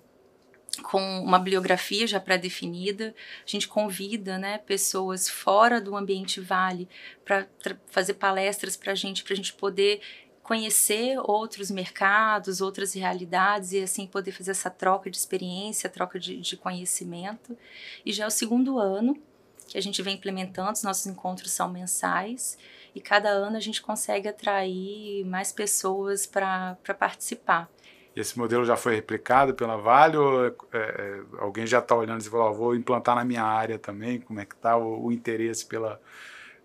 com 0.84 1.22
uma 1.22 1.40
bibliografia 1.40 2.06
já 2.06 2.20
pré-definida. 2.20 3.16
A 3.46 3.50
gente 3.50 3.68
convida 3.68 4.38
né, 4.38 4.58
pessoas 4.58 5.30
fora 5.30 5.80
do 5.80 5.96
ambiente 5.96 6.42
Vale 6.42 6.90
para 7.24 7.48
fazer 7.88 8.16
palestras 8.16 8.76
para 8.76 8.92
a 8.92 8.96
gente, 8.96 9.24
para 9.24 9.34
a 9.34 9.38
gente 9.38 9.54
poder 9.54 10.02
conhecer 10.44 11.18
outros 11.24 11.72
mercados, 11.72 12.60
outras 12.60 12.94
realidades 12.94 13.72
e 13.72 13.82
assim 13.82 14.06
poder 14.06 14.32
fazer 14.32 14.52
essa 14.52 14.70
troca 14.70 15.10
de 15.10 15.18
experiência, 15.18 15.90
troca 15.90 16.20
de, 16.20 16.38
de 16.38 16.58
conhecimento. 16.58 17.58
E 18.06 18.12
já 18.12 18.26
é 18.26 18.28
o 18.28 18.32
segundo 18.32 18.78
ano 18.78 19.18
que 19.68 19.78
a 19.78 19.82
gente 19.82 20.02
vem 20.02 20.16
implementando, 20.16 20.72
os 20.72 20.84
nossos 20.84 21.06
encontros 21.08 21.52
são 21.52 21.70
mensais 21.70 22.58
e 22.94 23.02
cada 23.02 23.30
ano 23.30 23.58
a 23.58 23.60
gente 23.60 23.82
consegue 23.82 24.28
atrair 24.28 25.26
mais 25.26 25.52
pessoas 25.52 26.26
para 26.26 26.78
participar. 26.98 27.70
E 28.16 28.20
esse 28.20 28.38
modelo 28.38 28.64
já 28.64 28.78
foi 28.78 28.96
replicado 28.96 29.54
pela 29.54 29.76
Vale 29.76 30.16
ou 30.16 30.46
é, 30.46 30.54
é, 30.74 31.22
alguém 31.38 31.68
já 31.68 31.80
está 31.80 31.94
olhando 31.94 32.22
e 32.22 32.30
falou, 32.30 32.50
oh, 32.50 32.54
vou 32.54 32.76
implantar 32.76 33.16
na 33.16 33.26
minha 33.26 33.44
área 33.44 33.78
também? 33.78 34.22
Como 34.22 34.40
é 34.40 34.46
que 34.46 34.56
está 34.56 34.78
o, 34.78 35.08
o 35.08 35.12
interesse 35.12 35.66
pela, 35.66 36.00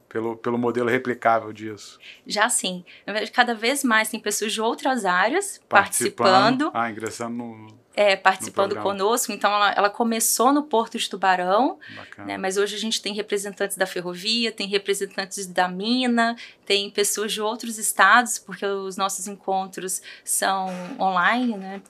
pelo, 0.09 0.37
pelo 0.37 0.57
modelo 0.57 0.89
replicável 0.89 1.53
disso? 1.53 1.99
Já 2.25 2.49
sim. 2.49 2.85
Cada 3.33 3.53
vez 3.53 3.83
mais 3.83 4.09
tem 4.09 4.21
pessoas 4.21 4.53
de 4.53 4.61
outras 4.61 5.05
áreas 5.05 5.61
participando. 5.69 6.71
participando 6.71 6.71
ah, 6.73 6.89
ingressando 6.89 7.37
no, 7.37 7.80
é, 7.95 8.17
participando 8.17 8.77
conosco. 8.77 9.33
Então, 9.33 9.53
ela, 9.53 9.73
ela, 9.73 9.91
começou 9.91 10.53
no 10.53 10.63
Porto 10.63 10.99
de 10.99 11.09
Tubarão, 11.09 11.79
né, 12.19 12.39
mas 12.39 12.57
hoje 12.57 12.77
a 12.77 12.79
gente 12.79 13.03
tem 13.03 13.15
representantes 13.15 13.77
da 13.77 13.87
ferrovia, 13.87 14.53
tem 14.53 14.67
representantes 14.67 15.47
da 15.47 15.69
mina, 15.69 16.37
tem 16.65 16.91
pessoas 16.91 17.33
de 17.33 17.41
outros 17.41 17.79
estados, 17.79 18.39
porque 18.39 18.65
os 18.65 18.97
nossos 18.97 19.27
encontros 19.27 20.01
são 20.25 20.69
online, 20.99 21.57
né, 21.57 21.83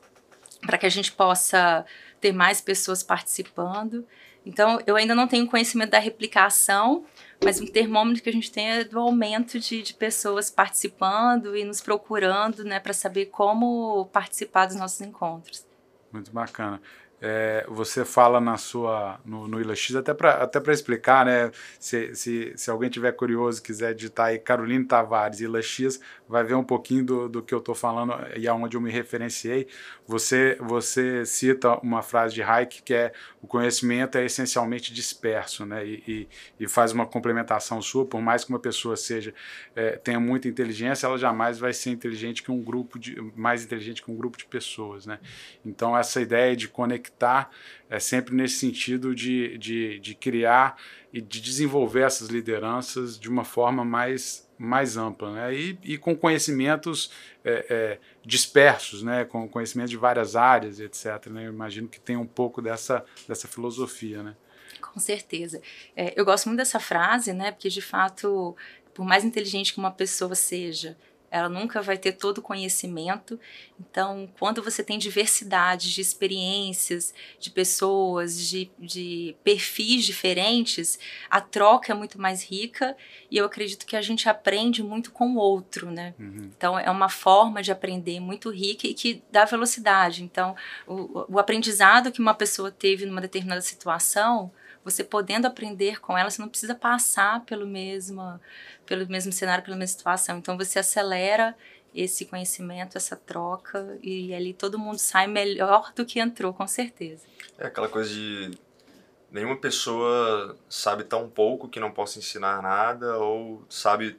para 0.62 0.78
que 0.78 0.86
a 0.86 0.90
gente 0.90 1.12
possa 1.12 1.84
ter 2.20 2.32
mais 2.32 2.60
pessoas 2.60 3.02
participando. 3.02 4.06
Então, 4.44 4.80
eu 4.86 4.96
ainda 4.96 5.14
não 5.14 5.28
tenho 5.28 5.46
conhecimento 5.46 5.90
da 5.90 5.98
replicação, 5.98 7.04
mas 7.44 7.60
um 7.60 7.66
termômetro 7.66 8.22
que 8.22 8.28
a 8.30 8.32
gente 8.32 8.50
tem 8.50 8.70
é 8.70 8.84
do 8.84 8.98
aumento 8.98 9.58
de, 9.60 9.82
de 9.82 9.94
pessoas 9.94 10.50
participando 10.50 11.56
e 11.56 11.64
nos 11.64 11.80
procurando, 11.80 12.64
né, 12.64 12.80
para 12.80 12.94
saber 12.94 13.26
como 13.26 14.06
participar 14.06 14.66
dos 14.66 14.76
nossos 14.76 15.00
encontros. 15.02 15.69
Muito 16.12 16.32
bacana. 16.32 16.80
É, 17.22 17.66
você 17.68 18.02
fala 18.02 18.40
na 18.40 18.56
sua 18.56 19.20
no, 19.26 19.46
no 19.46 19.60
ILAX, 19.60 19.94
até 19.94 20.14
para 20.14 20.42
até 20.42 20.72
explicar, 20.72 21.26
né? 21.26 21.50
Se, 21.78 22.14
se, 22.14 22.52
se 22.56 22.70
alguém 22.70 22.88
tiver 22.88 23.12
curioso 23.12 23.62
quiser 23.62 23.94
digitar 23.94 24.26
aí 24.28 24.38
Caroline 24.38 24.86
Tavares 24.86 25.40
ILAX, 25.40 26.00
vai 26.26 26.42
ver 26.42 26.54
um 26.54 26.64
pouquinho 26.64 27.04
do, 27.04 27.28
do 27.28 27.42
que 27.42 27.52
eu 27.52 27.58
estou 27.58 27.74
falando 27.74 28.14
e 28.36 28.48
aonde 28.48 28.76
eu 28.76 28.80
me 28.80 28.90
referenciei. 28.90 29.68
Você, 30.06 30.56
você 30.60 31.26
cita 31.26 31.78
uma 31.82 32.02
frase 32.02 32.34
de 32.34 32.42
Hayek 32.42 32.82
que 32.82 32.94
é 32.94 33.12
o 33.42 33.46
conhecimento 33.46 34.16
é 34.16 34.24
essencialmente 34.24 34.92
disperso, 34.92 35.66
né? 35.66 35.86
E, 35.86 36.02
e, 36.08 36.28
e 36.60 36.68
faz 36.68 36.92
uma 36.92 37.04
complementação 37.04 37.82
sua, 37.82 38.06
por 38.06 38.22
mais 38.22 38.44
que 38.44 38.50
uma 38.50 38.58
pessoa 38.58 38.96
seja 38.96 39.34
é, 39.76 39.92
tenha 39.96 40.18
muita 40.18 40.48
inteligência, 40.48 41.06
ela 41.06 41.18
jamais 41.18 41.58
vai 41.58 41.74
ser 41.74 41.90
inteligente 41.90 42.42
que 42.42 42.50
um 42.50 42.62
grupo 42.62 42.98
de 42.98 43.20
mais 43.36 43.62
inteligente 43.62 44.02
que 44.02 44.10
um 44.10 44.16
grupo 44.16 44.38
de 44.38 44.46
pessoas, 44.46 45.04
né? 45.04 45.18
Então 45.64 45.96
essa 45.96 46.20
ideia 46.20 46.56
de 46.56 46.66
conectar 46.66 47.09
é 47.88 47.98
sempre 47.98 48.34
nesse 48.34 48.56
sentido 48.56 49.14
de, 49.14 49.58
de, 49.58 49.98
de 49.98 50.14
criar 50.14 50.76
e 51.12 51.20
de 51.20 51.40
desenvolver 51.40 52.02
essas 52.02 52.28
lideranças 52.28 53.18
de 53.18 53.28
uma 53.28 53.44
forma 53.44 53.84
mais 53.84 54.48
mais 54.60 54.98
ampla, 54.98 55.32
né? 55.32 55.54
E, 55.54 55.78
e 55.82 55.96
com 55.96 56.14
conhecimentos 56.14 57.10
é, 57.42 57.66
é, 57.70 57.98
dispersos, 58.22 59.02
né? 59.02 59.24
Com 59.24 59.48
conhecimentos 59.48 59.90
de 59.90 59.96
várias 59.96 60.36
áreas, 60.36 60.78
etc. 60.80 61.28
Né? 61.28 61.46
Eu 61.46 61.52
imagino 61.52 61.88
que 61.88 61.98
tem 61.98 62.14
um 62.14 62.26
pouco 62.26 62.60
dessa, 62.60 63.02
dessa 63.26 63.48
filosofia, 63.48 64.22
né? 64.22 64.36
Com 64.82 65.00
certeza. 65.00 65.62
É, 65.96 66.12
eu 66.14 66.26
gosto 66.26 66.46
muito 66.46 66.58
dessa 66.58 66.78
frase, 66.78 67.32
né? 67.32 67.52
Porque 67.52 67.70
de 67.70 67.80
fato, 67.80 68.54
por 68.92 69.06
mais 69.06 69.24
inteligente 69.24 69.72
que 69.72 69.78
uma 69.78 69.90
pessoa 69.90 70.34
seja, 70.34 70.94
ela 71.30 71.48
nunca 71.48 71.80
vai 71.80 71.96
ter 71.96 72.12
todo 72.12 72.38
o 72.38 72.42
conhecimento. 72.42 73.38
Então, 73.78 74.28
quando 74.38 74.62
você 74.62 74.82
tem 74.82 74.98
diversidade 74.98 75.94
de 75.94 76.00
experiências, 76.00 77.14
de 77.38 77.50
pessoas, 77.50 78.38
de, 78.38 78.70
de 78.78 79.36
perfis 79.44 80.04
diferentes, 80.04 80.98
a 81.30 81.40
troca 81.40 81.92
é 81.92 81.94
muito 81.94 82.20
mais 82.20 82.42
rica 82.42 82.96
e 83.30 83.36
eu 83.36 83.44
acredito 83.44 83.86
que 83.86 83.96
a 83.96 84.02
gente 84.02 84.28
aprende 84.28 84.82
muito 84.82 85.12
com 85.12 85.34
o 85.34 85.36
outro, 85.36 85.90
né? 85.90 86.14
Uhum. 86.18 86.50
Então, 86.56 86.78
é 86.78 86.90
uma 86.90 87.08
forma 87.08 87.62
de 87.62 87.70
aprender 87.70 88.18
muito 88.18 88.50
rica 88.50 88.86
e 88.86 88.94
que 88.94 89.22
dá 89.30 89.44
velocidade. 89.44 90.24
Então, 90.24 90.56
o, 90.86 91.34
o 91.34 91.38
aprendizado 91.38 92.10
que 92.10 92.20
uma 92.20 92.34
pessoa 92.34 92.70
teve 92.70 93.06
numa 93.06 93.20
determinada 93.20 93.60
situação 93.60 94.50
você 94.84 95.04
podendo 95.04 95.46
aprender 95.46 96.00
com 96.00 96.16
ela, 96.16 96.30
você 96.30 96.40
não 96.40 96.48
precisa 96.48 96.74
passar 96.74 97.44
pelo 97.44 97.66
mesmo, 97.66 98.40
pelo 98.86 99.06
mesmo 99.08 99.32
cenário, 99.32 99.64
pela 99.64 99.76
mesma 99.76 99.98
situação. 99.98 100.38
Então 100.38 100.56
você 100.56 100.78
acelera 100.78 101.54
esse 101.94 102.24
conhecimento, 102.24 102.96
essa 102.96 103.16
troca, 103.16 103.98
e 104.02 104.32
ali 104.32 104.54
todo 104.54 104.78
mundo 104.78 104.98
sai 104.98 105.26
melhor 105.26 105.92
do 105.94 106.06
que 106.06 106.20
entrou, 106.20 106.52
com 106.52 106.66
certeza. 106.66 107.24
É 107.58 107.66
aquela 107.66 107.88
coisa 107.88 108.08
de 108.10 108.52
nenhuma 109.30 109.56
pessoa 109.56 110.56
sabe 110.68 111.04
tão 111.04 111.28
pouco 111.28 111.68
que 111.68 111.80
não 111.80 111.90
possa 111.90 112.18
ensinar 112.18 112.62
nada, 112.62 113.18
ou 113.18 113.64
sabe 113.68 114.18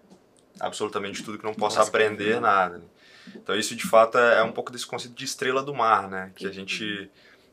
absolutamente 0.59 1.23
tudo 1.23 1.37
que 1.37 1.45
não 1.45 1.53
possa 1.53 1.81
aprender 1.81 2.39
nada. 2.39 2.77
Né? 2.77 2.83
Então 3.35 3.55
isso 3.55 3.75
de 3.75 3.87
fato 3.87 4.17
é, 4.17 4.39
é 4.39 4.43
um 4.43 4.51
pouco 4.51 4.71
desse 4.71 4.85
conceito 4.85 5.15
de 5.15 5.25
estrela 5.25 5.63
do 5.63 5.73
mar, 5.73 6.09
né? 6.09 6.31
Que 6.35 6.47
a 6.47 6.51
gente 6.51 7.09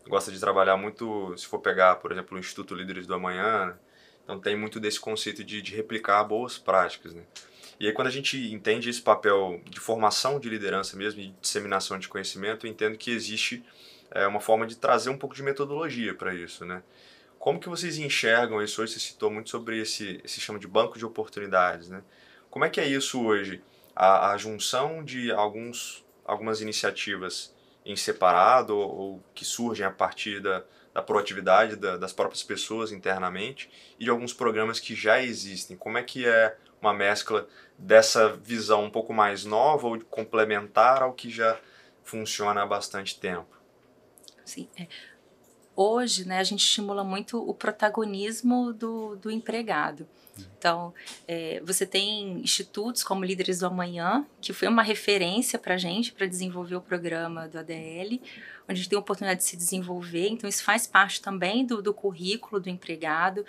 gosta 0.08 0.32
de 0.32 0.40
trabalhar 0.40 0.76
muito, 0.76 1.36
se 1.36 1.46
for 1.46 1.58
pegar, 1.58 1.96
por 1.96 2.10
exemplo, 2.10 2.36
o 2.36 2.40
Instituto 2.40 2.74
Líderes 2.74 3.06
do 3.06 3.14
Amanhã, 3.14 3.66
né? 3.66 3.74
então 4.24 4.40
tem 4.40 4.56
muito 4.56 4.80
desse 4.80 4.98
conceito 4.98 5.44
de, 5.44 5.62
de 5.62 5.74
replicar 5.76 6.24
boas 6.24 6.58
práticas, 6.58 7.14
né? 7.14 7.22
E 7.80 7.86
aí 7.86 7.92
quando 7.92 8.08
a 8.08 8.10
gente 8.10 8.36
entende 8.52 8.90
esse 8.90 9.00
papel 9.00 9.60
de 9.64 9.78
formação 9.78 10.40
de 10.40 10.48
liderança 10.48 10.96
mesmo 10.96 11.20
e 11.20 11.34
disseminação 11.40 11.98
de 11.98 12.08
conhecimento, 12.08 12.66
eu 12.66 12.70
entendo 12.70 12.98
que 12.98 13.10
existe 13.10 13.64
é, 14.10 14.26
uma 14.26 14.40
forma 14.40 14.66
de 14.66 14.76
trazer 14.76 15.10
um 15.10 15.16
pouco 15.16 15.36
de 15.36 15.42
metodologia 15.42 16.14
para 16.14 16.34
isso, 16.34 16.64
né? 16.64 16.82
Como 17.38 17.60
que 17.60 17.68
vocês 17.68 17.98
enxergam 17.98 18.60
isso 18.62 18.82
hoje? 18.82 18.94
Você 18.94 19.00
citou 19.00 19.30
muito 19.30 19.48
sobre 19.48 19.80
esse, 19.80 20.20
esse 20.24 20.40
chama 20.40 20.58
de 20.58 20.66
banco 20.66 20.98
de 20.98 21.06
oportunidades, 21.06 21.88
né? 21.88 22.02
Como 22.50 22.64
é 22.64 22.68
que 22.68 22.80
é 22.80 22.86
isso 22.86 23.22
hoje? 23.22 23.62
A, 23.94 24.32
a 24.32 24.36
junção 24.36 25.04
de 25.04 25.30
alguns, 25.30 26.04
algumas 26.24 26.60
iniciativas 26.60 27.54
em 27.88 27.96
separado 27.96 28.76
ou, 28.76 28.96
ou 28.96 29.24
que 29.34 29.44
surgem 29.44 29.84
a 29.84 29.90
partir 29.90 30.40
da, 30.40 30.62
da 30.92 31.02
proatividade 31.02 31.74
da, 31.74 31.96
das 31.96 32.12
próprias 32.12 32.42
pessoas 32.42 32.92
internamente 32.92 33.70
e 33.98 34.04
de 34.04 34.10
alguns 34.10 34.34
programas 34.34 34.78
que 34.78 34.94
já 34.94 35.22
existem. 35.22 35.76
Como 35.76 35.96
é 35.96 36.02
que 36.02 36.26
é 36.26 36.56
uma 36.80 36.92
mescla 36.92 37.48
dessa 37.78 38.28
visão 38.36 38.84
um 38.84 38.90
pouco 38.90 39.12
mais 39.14 39.44
nova 39.44 39.88
ou 39.88 39.98
complementar 40.04 41.02
ao 41.02 41.14
que 41.14 41.30
já 41.30 41.58
funciona 42.04 42.62
há 42.62 42.66
bastante 42.66 43.18
tempo? 43.18 43.56
Sim. 44.44 44.68
É. 44.78 44.86
hoje, 45.76 46.26
né, 46.26 46.38
a 46.38 46.44
gente 46.44 46.64
estimula 46.64 47.04
muito 47.04 47.38
o 47.38 47.54
protagonismo 47.54 48.72
do, 48.72 49.16
do 49.16 49.30
empregado. 49.30 50.08
Então, 50.58 50.92
é, 51.26 51.60
você 51.64 51.86
tem 51.86 52.40
institutos 52.40 53.02
como 53.02 53.24
Líderes 53.24 53.60
do 53.60 53.66
Amanhã, 53.66 54.26
que 54.40 54.52
foi 54.52 54.68
uma 54.68 54.82
referência 54.82 55.58
para 55.58 55.74
a 55.74 55.78
gente 55.78 56.12
para 56.12 56.26
desenvolver 56.26 56.76
o 56.76 56.80
programa 56.80 57.48
do 57.48 57.58
ADL, 57.58 58.20
onde 58.68 58.72
a 58.72 58.74
gente 58.74 58.88
tem 58.90 58.96
a 58.96 59.00
oportunidade 59.00 59.40
de 59.40 59.46
se 59.46 59.56
desenvolver. 59.56 60.28
Então, 60.28 60.48
isso 60.48 60.62
faz 60.62 60.86
parte 60.86 61.22
também 61.22 61.64
do, 61.64 61.80
do 61.80 61.94
currículo 61.94 62.60
do 62.60 62.68
empregado. 62.68 63.44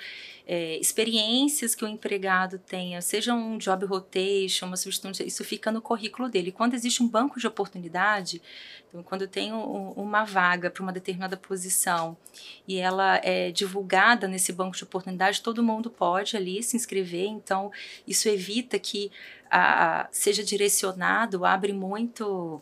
É, 0.47 0.77
experiências 0.77 1.75
que 1.75 1.83
o 1.83 1.87
empregado 1.87 2.57
tenha, 2.57 3.01
seja 3.01 3.33
um 3.33 3.57
job 3.57 3.85
rotation, 3.85 4.65
uma 4.65 4.77
substituição, 4.77 5.25
isso 5.25 5.43
fica 5.43 5.71
no 5.71 5.81
currículo 5.81 6.29
dele. 6.29 6.51
Quando 6.51 6.73
existe 6.73 7.03
um 7.03 7.07
banco 7.07 7.37
de 7.37 7.45
oportunidade, 7.45 8.41
então, 8.87 9.03
quando 9.03 9.23
eu 9.23 9.27
tenho 9.27 9.57
uma 9.93 10.23
vaga 10.23 10.71
para 10.71 10.81
uma 10.81 10.91
determinada 10.91 11.37
posição 11.37 12.17
e 12.67 12.77
ela 12.77 13.19
é 13.23 13.51
divulgada 13.51 14.27
nesse 14.27 14.51
banco 14.51 14.75
de 14.75 14.83
oportunidade, 14.83 15.41
todo 15.41 15.61
mundo 15.61 15.89
pode 15.89 16.35
ali 16.35 16.63
se 16.63 16.75
inscrever. 16.75 17.27
Então, 17.27 17.71
isso 18.07 18.27
evita 18.29 18.79
que 18.79 19.11
a, 19.51 20.07
seja 20.11 20.43
direcionado, 20.43 21.45
abre 21.45 21.73
muito 21.73 22.61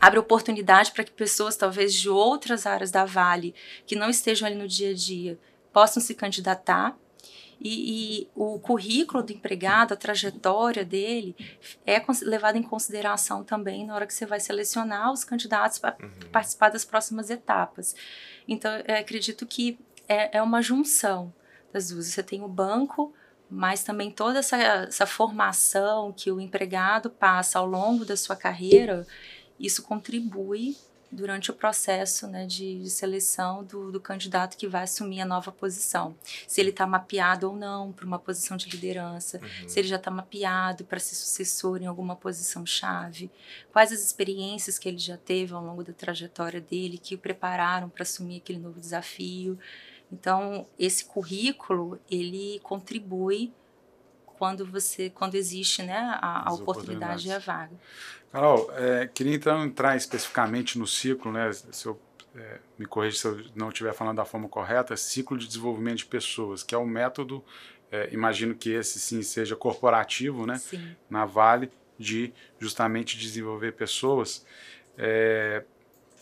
abre 0.00 0.18
oportunidade 0.18 0.92
para 0.92 1.04
que 1.04 1.12
pessoas, 1.12 1.56
talvez 1.56 1.94
de 1.94 2.08
outras 2.08 2.66
áreas 2.66 2.90
da 2.90 3.04
Vale, 3.04 3.54
que 3.86 3.96
não 3.96 4.08
estejam 4.08 4.46
ali 4.46 4.56
no 4.56 4.68
dia 4.68 4.90
a 4.90 4.94
dia, 4.94 5.38
possam 5.72 6.02
se 6.02 6.14
candidatar. 6.14 6.96
E, 7.58 8.20
e 8.20 8.28
o 8.34 8.58
currículo 8.58 9.22
do 9.22 9.32
empregado, 9.32 9.94
a 9.94 9.96
trajetória 9.96 10.84
dele, 10.84 11.34
é 11.86 12.02
levado 12.22 12.56
em 12.56 12.62
consideração 12.62 13.42
também 13.42 13.86
na 13.86 13.94
hora 13.94 14.06
que 14.06 14.12
você 14.12 14.26
vai 14.26 14.38
selecionar 14.38 15.10
os 15.10 15.24
candidatos 15.24 15.78
para 15.78 15.96
uhum. 16.02 16.30
participar 16.30 16.68
das 16.68 16.84
próximas 16.84 17.30
etapas. 17.30 17.94
Então, 18.46 18.70
eu 18.86 18.96
acredito 18.96 19.46
que 19.46 19.78
é, 20.06 20.36
é 20.36 20.42
uma 20.42 20.60
junção 20.60 21.32
das 21.72 21.88
duas. 21.88 22.06
Você 22.08 22.22
tem 22.22 22.42
o 22.42 22.48
banco, 22.48 23.14
mas 23.50 23.82
também 23.82 24.10
toda 24.10 24.40
essa, 24.40 24.56
essa 24.56 25.06
formação 25.06 26.12
que 26.12 26.30
o 26.30 26.40
empregado 26.40 27.10
passa 27.10 27.58
ao 27.58 27.66
longo 27.66 28.04
da 28.04 28.16
sua 28.16 28.36
carreira 28.36 29.06
isso 29.58 29.82
contribui 29.82 30.76
durante 31.10 31.50
o 31.50 31.54
processo 31.54 32.26
né, 32.26 32.46
de, 32.46 32.80
de 32.80 32.90
seleção 32.90 33.64
do, 33.64 33.92
do, 33.92 34.00
candidato 34.00 34.56
que 34.56 34.66
vai 34.66 34.82
assumir 34.82 35.20
a 35.20 35.24
nova 35.24 35.52
posição. 35.52 36.14
Se 36.46 36.60
ele 36.60 36.70
está 36.70 36.86
mapeado 36.86 37.48
ou 37.48 37.56
não 37.56 37.92
para 37.92 38.04
uma 38.04 38.18
posição 38.18 38.56
de 38.56 38.68
liderança, 38.68 39.38
uhum. 39.38 39.68
se 39.68 39.78
ele 39.78 39.88
já 39.88 39.96
está 39.96 40.10
mapeado 40.10 40.84
para 40.84 40.98
ser 40.98 41.14
sucessor 41.14 41.80
em 41.80 41.86
alguma 41.86 42.16
posição 42.16 42.66
chave, 42.66 43.30
quais 43.72 43.92
as 43.92 44.00
experiências 44.00 44.78
que 44.78 44.88
ele 44.88 44.98
já 44.98 45.16
teve 45.16 45.54
ao 45.54 45.64
longo 45.64 45.84
da 45.84 45.92
trajetória 45.92 46.60
dele 46.60 46.98
que 46.98 47.14
o 47.14 47.18
prepararam 47.18 47.88
para 47.88 48.02
assumir 48.02 48.38
aquele 48.38 48.58
novo 48.58 48.80
desafio. 48.80 49.58
Então, 50.12 50.66
esse 50.78 51.04
currículo, 51.04 52.00
ele 52.10 52.60
contribui 52.62 53.52
quando 54.38 54.66
você 54.66 55.08
quando 55.10 55.34
existe 55.34 55.82
né, 55.82 55.96
a, 56.20 56.48
a 56.48 56.52
oportunidade 56.52 57.28
e 57.28 57.32
a 57.32 57.38
vaga. 57.38 57.74
Carol, 58.36 58.70
é, 58.76 59.06
queria 59.06 59.34
então 59.34 59.64
entrar 59.64 59.96
especificamente 59.96 60.78
no 60.78 60.86
ciclo, 60.86 61.32
né? 61.32 61.50
Se 61.54 61.86
eu 61.86 61.98
é, 62.36 62.58
me 62.78 62.84
corrija 62.84 63.16
se 63.16 63.26
eu 63.26 63.42
não 63.54 63.68
estiver 63.68 63.94
falando 63.94 64.18
da 64.18 64.26
forma 64.26 64.46
correta, 64.46 64.94
ciclo 64.94 65.38
de 65.38 65.46
desenvolvimento 65.46 65.98
de 65.98 66.04
pessoas, 66.04 66.62
que 66.62 66.74
é 66.74 66.78
o 66.78 66.84
método, 66.84 67.42
é, 67.90 68.10
imagino 68.12 68.54
que 68.54 68.68
esse 68.72 69.00
sim 69.00 69.22
seja 69.22 69.56
corporativo, 69.56 70.44
né? 70.44 70.58
Sim. 70.58 70.94
Na 71.08 71.24
Vale, 71.24 71.70
de 71.98 72.30
justamente 72.60 73.16
desenvolver 73.16 73.72
pessoas. 73.72 74.44
É, 74.98 75.64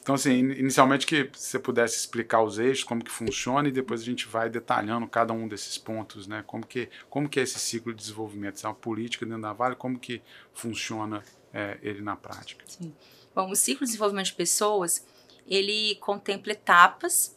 então, 0.00 0.14
assim, 0.14 0.38
inicialmente 0.38 1.06
que 1.06 1.28
você 1.32 1.58
pudesse 1.58 1.96
explicar 1.96 2.42
os 2.44 2.60
eixos, 2.60 2.84
como 2.84 3.02
que 3.02 3.10
funciona, 3.10 3.66
e 3.66 3.72
depois 3.72 4.02
a 4.02 4.04
gente 4.04 4.28
vai 4.28 4.48
detalhando 4.48 5.08
cada 5.08 5.32
um 5.32 5.48
desses 5.48 5.76
pontos, 5.78 6.28
né? 6.28 6.44
Como 6.46 6.64
que, 6.64 6.88
como 7.10 7.28
que 7.28 7.40
é 7.40 7.42
esse 7.42 7.58
ciclo 7.58 7.92
de 7.92 7.98
desenvolvimento? 7.98 8.60
Se 8.60 8.66
é 8.66 8.68
uma 8.68 8.74
política 8.76 9.26
dentro 9.26 9.42
da 9.42 9.52
Vale, 9.52 9.74
como 9.74 9.98
que 9.98 10.22
funciona 10.52 11.20
é, 11.54 11.78
ele 11.80 12.02
na 12.02 12.16
prática? 12.16 12.64
Sim. 12.66 12.92
Bom, 13.34 13.50
o 13.50 13.56
ciclo 13.56 13.86
de 13.86 13.92
desenvolvimento 13.92 14.26
de 14.26 14.34
pessoas, 14.34 15.06
ele 15.46 15.94
contempla 15.96 16.52
etapas. 16.52 17.34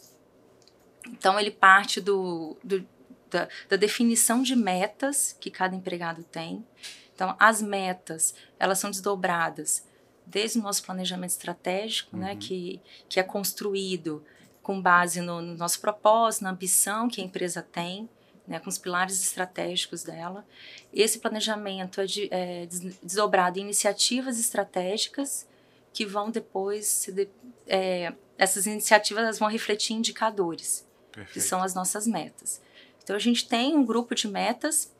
Então, 1.07 1.39
ele 1.39 1.51
parte 1.51 2.01
do, 2.01 2.57
do 2.63 2.85
da, 3.29 3.47
da, 3.69 3.75
definição 3.77 4.41
de 4.41 4.55
metas 4.55 5.35
que 5.39 5.51
cada 5.51 5.75
empregado 5.75 6.23
tem. 6.23 6.65
Então, 7.13 7.35
as 7.39 7.61
metas, 7.61 8.33
elas 8.59 8.79
são 8.79 8.89
desdobradas 8.89 9.85
desde 10.25 10.59
o 10.59 10.61
nosso 10.61 10.83
planejamento 10.83 11.31
estratégico, 11.31 12.17
né, 12.17 12.29
uhum. 12.29 12.33
né, 12.33 12.39
que, 12.39 12.81
que 13.07 13.19
é 13.19 13.23
construído 13.23 14.23
com 14.61 14.81
base 14.81 15.21
no, 15.21 15.41
no 15.41 15.55
nosso 15.55 15.79
propósito, 15.79 16.43
na 16.43 16.49
ambição 16.49 17.07
que 17.07 17.21
a 17.21 17.23
empresa 17.23 17.61
tem, 17.61 18.09
né, 18.47 18.59
com 18.59 18.69
os 18.69 18.77
pilares 18.77 19.21
estratégicos 19.21 20.03
dela. 20.03 20.45
Esse 20.93 21.19
planejamento 21.19 21.99
é, 21.99 22.05
de, 22.05 22.27
é 22.31 22.67
desdobrado 23.03 23.59
em 23.59 23.63
iniciativas 23.63 24.39
estratégicas 24.39 25.47
que 25.91 26.05
vão 26.05 26.31
depois, 26.31 27.09
de, 27.11 27.27
é, 27.67 28.13
essas 28.37 28.65
iniciativas 28.65 29.37
vão 29.37 29.49
refletir 29.49 29.93
indicadores, 29.93 30.87
Perfeito. 31.11 31.33
que 31.33 31.41
são 31.41 31.61
as 31.61 31.73
nossas 31.73 32.07
metas. 32.07 32.61
Então 33.03 33.15
a 33.15 33.19
gente 33.19 33.47
tem 33.47 33.75
um 33.75 33.85
grupo 33.85 34.15
de 34.15 34.27
metas 34.27 34.93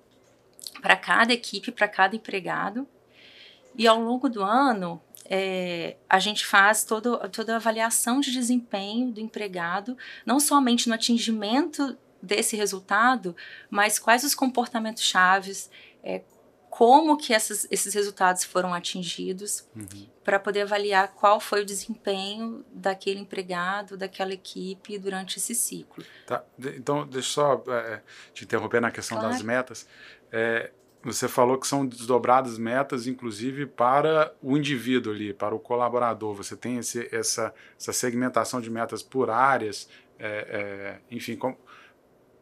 para 0.82 0.96
cada 0.96 1.34
equipe, 1.34 1.72
para 1.72 1.88
cada 1.88 2.16
empregado, 2.16 2.88
e 3.76 3.88
ao 3.88 4.02
longo 4.02 4.28
do 4.28 4.42
ano 4.42 5.02
é, 5.30 5.98
a 6.10 6.20
gente 6.20 6.46
faz 6.46 6.84
todo, 6.84 7.18
toda 7.30 7.54
a 7.54 7.56
avaliação 7.58 8.20
de 8.20 8.32
desempenho 8.32 9.12
do 9.12 9.20
empregado, 9.20 9.98
não 10.26 10.40
somente 10.40 10.88
no 10.88 10.96
atingimento 10.96 11.98
desse 12.28 12.56
resultado, 12.56 13.36
mas 13.70 13.98
quais 13.98 14.24
os 14.24 14.36
comportamentos 14.36 15.04
chaves, 15.04 15.72
é, 16.04 16.22
como 16.70 17.18
que 17.18 17.34
essas, 17.34 17.66
esses 17.72 17.94
resultados 17.94 18.44
foram 18.44 18.74
atingidos, 18.74 19.68
uhum. 19.76 20.08
para 20.24 20.38
poder 20.38 20.62
avaliar 20.62 21.14
qual 21.14 21.40
foi 21.40 21.62
o 21.62 21.66
desempenho 21.66 22.64
daquele 22.72 23.20
empregado, 23.20 23.98
daquela 23.98 24.34
equipe 24.34 25.00
durante 25.00 25.38
esse 25.38 25.56
ciclo. 25.56 26.04
Tá. 26.26 26.44
Então, 26.60 27.08
deixa 27.08 27.42
eu 27.42 27.64
só 27.64 27.64
é, 27.68 28.02
te 28.34 28.44
interromper 28.44 28.80
na 28.80 28.92
questão 28.92 29.18
claro. 29.18 29.34
das 29.34 29.42
metas. 29.42 29.88
É, 30.32 30.72
você 31.04 31.28
falou 31.28 31.58
que 31.58 31.66
são 31.66 31.86
desdobradas 31.86 32.58
metas, 32.58 33.08
inclusive 33.08 33.66
para 33.66 34.34
o 34.42 34.58
indivíduo 34.58 35.14
ali, 35.14 35.34
para 35.34 35.56
o 35.56 35.60
colaborador. 35.60 36.34
Você 36.36 36.56
tem 36.56 36.78
esse, 36.78 37.08
essa, 37.16 37.54
essa 37.80 37.94
segmentação 37.94 38.60
de 38.60 38.70
metas 38.70 39.02
por 39.02 39.30
áreas, 39.30 39.88
é, 40.20 40.28
é, 40.28 41.00
enfim, 41.10 41.36
como, 41.36 41.58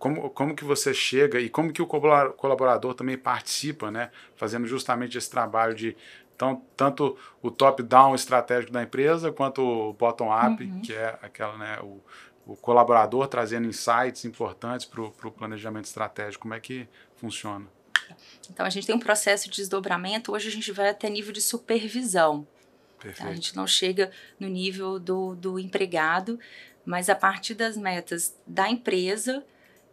como, 0.05 0.29
como 0.29 0.55
que 0.55 0.63
você 0.63 0.93
chega 0.93 1.39
e 1.39 1.49
como 1.49 1.73
que 1.73 1.81
o 1.81 1.87
colaborador 1.87 2.93
também 2.93 3.17
participa, 3.17 3.89
né, 3.89 4.11
fazendo 4.35 4.67
justamente 4.67 5.17
esse 5.17 5.27
trabalho 5.27 5.73
de 5.73 5.97
então, 6.35 6.61
tanto 6.77 7.17
o 7.41 7.49
top-down 7.49 8.13
estratégico 8.13 8.71
da 8.71 8.83
empresa 8.83 9.31
quanto 9.31 9.63
o 9.63 9.93
bottom-up, 9.93 10.63
uhum. 10.63 10.81
que 10.81 10.93
é 10.93 11.17
aquela, 11.23 11.57
né, 11.57 11.79
o, 11.81 12.03
o 12.45 12.55
colaborador 12.55 13.27
trazendo 13.27 13.67
insights 13.67 14.25
importantes 14.25 14.85
para 14.85 15.01
o 15.01 15.31
planejamento 15.31 15.85
estratégico. 15.85 16.43
Como 16.43 16.53
é 16.53 16.59
que 16.59 16.87
funciona? 17.15 17.65
Então, 18.51 18.63
a 18.65 18.69
gente 18.69 18.85
tem 18.85 18.95
um 18.95 18.99
processo 18.99 19.49
de 19.49 19.55
desdobramento. 19.55 20.33
Hoje, 20.33 20.49
a 20.49 20.51
gente 20.51 20.73
vai 20.73 20.89
até 20.89 21.09
nível 21.09 21.31
de 21.31 21.41
supervisão. 21.41 22.45
Tá? 22.99 23.29
A 23.29 23.33
gente 23.33 23.55
não 23.55 23.65
chega 23.65 24.11
no 24.37 24.49
nível 24.49 24.99
do, 24.99 25.35
do 25.35 25.57
empregado, 25.57 26.37
mas 26.85 27.09
a 27.09 27.15
partir 27.15 27.53
das 27.53 27.77
metas 27.77 28.37
da 28.45 28.69
empresa, 28.69 29.41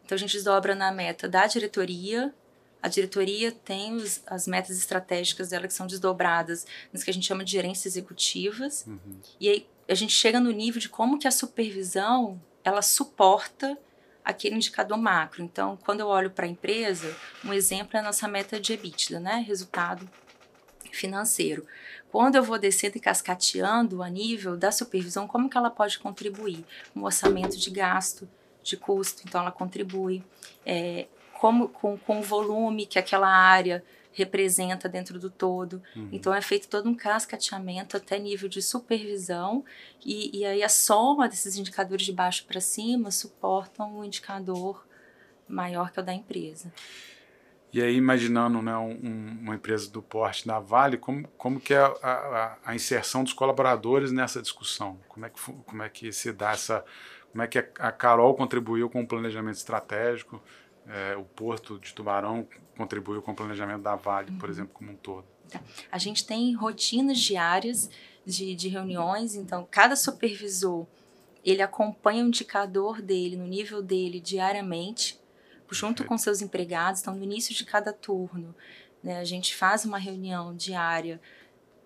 então 0.04 0.16
a 0.16 0.18
gente 0.18 0.32
desdobra 0.32 0.74
na 0.74 0.90
meta 0.92 1.28
da 1.28 1.46
diretoria. 1.46 2.34
A 2.82 2.88
diretoria 2.88 3.52
tem 3.52 3.94
os, 3.94 4.22
as 4.26 4.46
metas 4.46 4.76
estratégicas 4.76 5.50
dela 5.50 5.68
que 5.68 5.74
são 5.74 5.86
desdobradas 5.86 6.66
nas 6.92 7.04
que 7.04 7.10
a 7.10 7.14
gente 7.14 7.26
chama 7.26 7.44
de 7.44 7.52
gerências 7.52 7.86
executivas. 7.86 8.84
Uhum. 8.86 9.20
E 9.40 9.48
aí 9.48 9.66
a 9.88 9.94
gente 9.94 10.12
chega 10.12 10.40
no 10.40 10.50
nível 10.50 10.80
de 10.80 10.88
como 10.88 11.18
que 11.18 11.28
a 11.28 11.30
supervisão 11.30 12.40
ela 12.64 12.82
suporta 12.82 13.78
aquele 14.24 14.56
indicador 14.56 14.96
macro. 14.98 15.42
Então, 15.42 15.78
quando 15.84 16.00
eu 16.00 16.06
olho 16.06 16.30
para 16.30 16.46
a 16.46 16.48
empresa, 16.48 17.16
um 17.44 17.52
exemplo 17.52 17.96
é 17.96 18.00
a 18.00 18.02
nossa 18.02 18.28
meta 18.28 18.60
de 18.60 18.72
EBITDA, 18.72 19.18
né? 19.18 19.44
Resultado 19.46 20.08
financeiro. 20.92 21.66
Quando 22.10 22.36
eu 22.36 22.42
vou 22.42 22.58
descendo 22.58 22.98
e 22.98 23.00
cascateando 23.00 24.02
a 24.02 24.08
nível 24.08 24.56
da 24.56 24.70
supervisão, 24.70 25.26
como 25.26 25.48
que 25.48 25.56
ela 25.56 25.70
pode 25.70 25.98
contribuir? 25.98 26.64
Um 26.94 27.04
orçamento 27.04 27.56
de 27.56 27.70
gasto, 27.70 28.28
de 28.62 28.76
custo, 28.76 29.22
então 29.26 29.40
ela 29.40 29.52
contribui. 29.52 30.22
É, 30.64 31.06
como, 31.42 31.68
com, 31.68 31.98
com 31.98 32.20
o 32.20 32.22
volume 32.22 32.86
que 32.86 33.00
aquela 33.00 33.28
área 33.28 33.82
representa 34.12 34.88
dentro 34.88 35.18
do 35.18 35.28
todo. 35.28 35.82
Uhum. 35.96 36.08
Então 36.12 36.32
é 36.32 36.40
feito 36.40 36.68
todo 36.68 36.88
um 36.88 36.94
cascateamento 36.94 37.96
até 37.96 38.18
nível 38.18 38.48
de 38.48 38.62
supervisão 38.62 39.64
e, 40.04 40.38
e 40.38 40.44
aí 40.44 40.62
a 40.62 40.68
soma 40.68 41.28
desses 41.28 41.56
indicadores 41.56 42.04
de 42.06 42.12
baixo 42.12 42.44
para 42.44 42.60
cima 42.60 43.10
suportam 43.10 43.98
o 43.98 44.04
indicador 44.04 44.86
maior 45.48 45.90
que 45.90 45.98
o 45.98 46.02
da 46.02 46.14
empresa. 46.14 46.72
E 47.72 47.80
aí, 47.80 47.96
imaginando 47.96 48.60
né, 48.60 48.76
um, 48.76 49.38
uma 49.40 49.54
empresa 49.54 49.90
do 49.90 50.02
porte 50.02 50.46
da 50.46 50.60
Vale, 50.60 50.98
como, 50.98 51.26
como 51.38 51.58
que 51.58 51.72
é 51.72 51.78
a, 51.78 51.88
a, 52.02 52.58
a, 52.66 52.74
inserção 52.74 53.24
dos 53.24 53.32
colaboradores 53.32 54.12
nessa 54.12 54.42
discussão? 54.42 55.00
Como 55.08 55.24
é, 55.24 55.30
que, 55.30 55.40
como 55.40 55.82
é 55.82 55.88
que 55.88 56.12
se 56.12 56.32
dá 56.34 56.52
essa 56.52 56.84
como 57.32 57.42
é 57.42 57.46
que 57.46 57.58
a 57.58 57.90
Carol 57.90 58.34
contribuiu 58.34 58.88
com 58.88 59.00
o 59.00 59.06
planejamento 59.06 59.56
estratégico, 59.56 60.40
é, 60.86 61.16
o 61.16 61.24
Porto 61.24 61.78
de 61.78 61.92
Tubarão 61.94 62.46
contribuiu 62.76 63.22
com 63.22 63.32
o 63.32 63.34
planejamento 63.34 63.82
da 63.82 63.96
Vale, 63.96 64.30
uhum. 64.30 64.38
por 64.38 64.50
exemplo, 64.50 64.72
como 64.74 64.92
um 64.92 64.96
todo. 64.96 65.24
Tá. 65.50 65.60
A 65.90 65.98
gente 65.98 66.26
tem 66.26 66.54
rotinas 66.54 67.18
diárias 67.18 67.90
de, 68.24 68.54
de 68.54 68.68
reuniões, 68.68 69.34
então 69.34 69.66
cada 69.70 69.96
supervisor 69.96 70.86
ele 71.44 71.62
acompanha 71.62 72.22
o 72.22 72.28
indicador 72.28 73.02
dele, 73.02 73.36
no 73.36 73.46
nível 73.46 73.82
dele, 73.82 74.20
diariamente, 74.20 75.20
junto 75.70 76.04
com 76.04 76.16
seus 76.16 76.40
empregados. 76.40 77.00
Então, 77.00 77.14
no 77.14 77.24
início 77.24 77.54
de 77.54 77.64
cada 77.64 77.92
turno, 77.92 78.54
né, 79.02 79.18
a 79.18 79.24
gente 79.24 79.54
faz 79.56 79.84
uma 79.84 79.98
reunião 79.98 80.54
diária, 80.54 81.20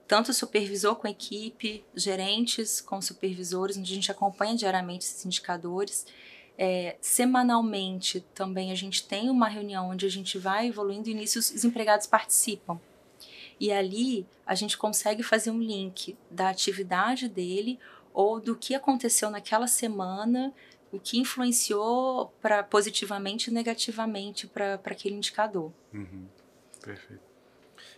tanto 0.07 0.33
supervisor 0.33 0.97
com 0.97 1.09
equipe, 1.09 1.85
gerentes 1.95 2.81
com 2.81 3.01
supervisores, 3.01 3.77
onde 3.77 3.93
a 3.93 3.95
gente 3.95 4.11
acompanha 4.11 4.57
diariamente 4.57 5.05
esses 5.05 5.25
indicadores. 5.25 6.07
É, 6.59 6.97
semanalmente 7.01 8.25
também 8.35 8.73
a 8.73 8.75
gente 8.75 9.07
tem 9.07 9.29
uma 9.29 9.49
reunião 9.49 9.91
onde 9.91 10.07
a 10.07 10.09
gente 10.09 10.39
vai 10.39 10.69
evoluindo 10.69 11.11
e 11.11 11.15
nisso 11.15 11.39
os 11.39 11.65
empregados 11.65 12.07
participam. 12.07 12.81
E 13.59 13.73
ali 13.73 14.27
a 14.47 14.55
gente 14.55 14.79
consegue 14.79 15.23
fazer 15.23 15.51
um 15.51 15.61
link 15.61 16.17
da 16.31 16.49
atividade 16.49 17.29
dele 17.29 17.79
ou 18.13 18.41
do 18.41 18.57
que 18.57 18.75
aconteceu 18.75 19.31
naquela 19.31 19.67
semana, 19.67 20.53
o 20.93 20.99
que 20.99 21.19
influenciou 21.19 22.33
para 22.41 22.63
positivamente 22.63 23.51
e 23.51 23.53
negativamente 23.53 24.47
para 24.47 24.75
aquele 24.85 25.17
indicador. 25.17 25.73
Uhum. 25.93 26.27
Perfeito. 26.83 27.36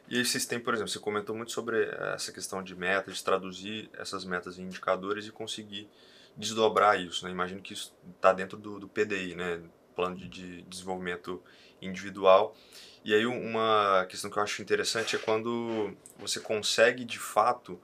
E 0.09 0.17
aí 0.17 0.25
vocês 0.25 0.47
têm, 0.47 0.59
por 0.59 0.73
exemplo, 0.73 0.91
você 0.91 0.99
comentou 0.99 1.37
muito 1.37 1.53
sobre 1.53 1.85
essa 2.15 2.33
questão 2.33 2.63
de 2.63 2.75
metas, 2.75 3.17
de 3.17 3.25
traduzir 3.25 3.91
essas 3.93 4.25
metas 4.25 4.59
em 4.59 4.63
indicadores 4.63 5.27
e 5.27 5.31
conseguir 5.31 5.89
desdobrar 6.35 6.99
isso, 6.99 7.25
né? 7.25 7.31
Imagino 7.31 7.61
que 7.61 7.75
isso 7.75 7.95
está 8.17 8.33
dentro 8.33 8.57
do, 8.57 8.79
do, 8.79 8.89
PDI, 8.89 9.35
né? 9.35 9.61
Plano 9.95 10.17
de, 10.17 10.29
de 10.29 10.63
desenvolvimento 10.63 11.43
individual. 11.83 12.57
E 13.05 13.13
aí 13.13 13.27
uma 13.27 14.07
questão 14.09 14.31
que 14.31 14.39
eu 14.39 14.43
acho 14.43 14.63
interessante 14.63 15.17
é 15.17 15.19
quando 15.19 15.95
você 16.19 16.41
consegue 16.41 17.05
de 17.05 17.19
fato 17.19 17.81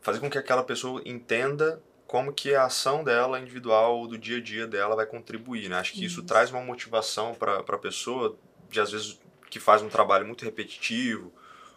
fazer 0.00 0.18
com 0.18 0.30
que 0.30 0.38
aquela 0.38 0.64
pessoa 0.64 1.02
entenda 1.04 1.80
como 2.06 2.32
que 2.32 2.54
a 2.54 2.64
ação 2.64 3.04
dela 3.04 3.38
individual 3.38 4.08
do 4.08 4.18
dia 4.18 4.38
a 4.38 4.40
dia 4.40 4.66
dela 4.66 4.96
vai 4.96 5.06
contribuir, 5.06 5.68
né? 5.68 5.76
Acho 5.76 5.92
que 5.92 6.04
isso, 6.04 6.20
isso 6.20 6.22
traz 6.24 6.50
uma 6.50 6.60
motivação 6.60 7.34
para 7.34 7.58
a 7.58 7.78
pessoa 7.78 8.36
de 8.68 8.80
às 8.80 8.90
vezes 8.90 9.20
que 9.50 9.60
faz 9.60 9.82
um 9.82 9.88
trabalho 9.88 10.26
muito 10.26 10.44
repetitivo 10.44 11.32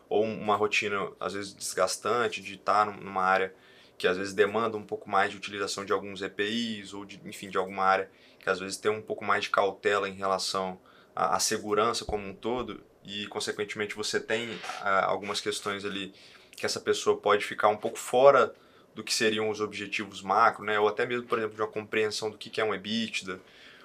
ou 0.07 0.23
uma 0.23 0.55
rotina 0.55 1.11
às 1.19 1.33
vezes 1.33 1.53
desgastante 1.53 2.41
de 2.41 2.53
estar 2.53 2.85
numa 2.85 3.23
área 3.23 3.53
que 3.97 4.07
às 4.07 4.17
vezes 4.17 4.33
demanda 4.33 4.77
um 4.77 4.83
pouco 4.83 5.09
mais 5.09 5.31
de 5.31 5.37
utilização 5.37 5.83
de 5.83 5.91
alguns 5.91 6.21
EPIs 6.21 6.93
ou 6.93 7.03
de, 7.03 7.19
enfim, 7.25 7.49
de 7.49 7.57
alguma 7.57 7.83
área 7.83 8.09
que 8.39 8.49
às 8.49 8.59
vezes 8.59 8.77
tem 8.77 8.91
um 8.91 9.01
pouco 9.01 9.25
mais 9.25 9.43
de 9.43 9.49
cautela 9.49 10.07
em 10.07 10.13
relação 10.13 10.79
à, 11.15 11.35
à 11.35 11.39
segurança 11.39 12.05
como 12.05 12.27
um 12.27 12.33
todo 12.33 12.83
e 13.03 13.27
consequentemente 13.27 13.95
você 13.95 14.19
tem 14.19 14.49
algumas 14.81 15.41
questões 15.41 15.83
ali 15.83 16.13
que 16.55 16.65
essa 16.65 16.79
pessoa 16.79 17.17
pode 17.17 17.43
ficar 17.43 17.67
um 17.67 17.77
pouco 17.77 17.97
fora 17.97 18.53
do 18.95 19.03
que 19.03 19.13
seriam 19.13 19.49
os 19.49 19.59
objetivos 19.59 20.21
macro, 20.21 20.63
né? 20.63 20.79
Ou 20.79 20.87
até 20.87 21.05
mesmo, 21.05 21.25
por 21.25 21.37
exemplo, 21.37 21.55
de 21.55 21.61
uma 21.61 21.67
compreensão 21.67 22.29
do 22.29 22.37
que 22.37 22.61
é 22.61 22.63
um 22.63 22.73
EBITDA. 22.73 23.39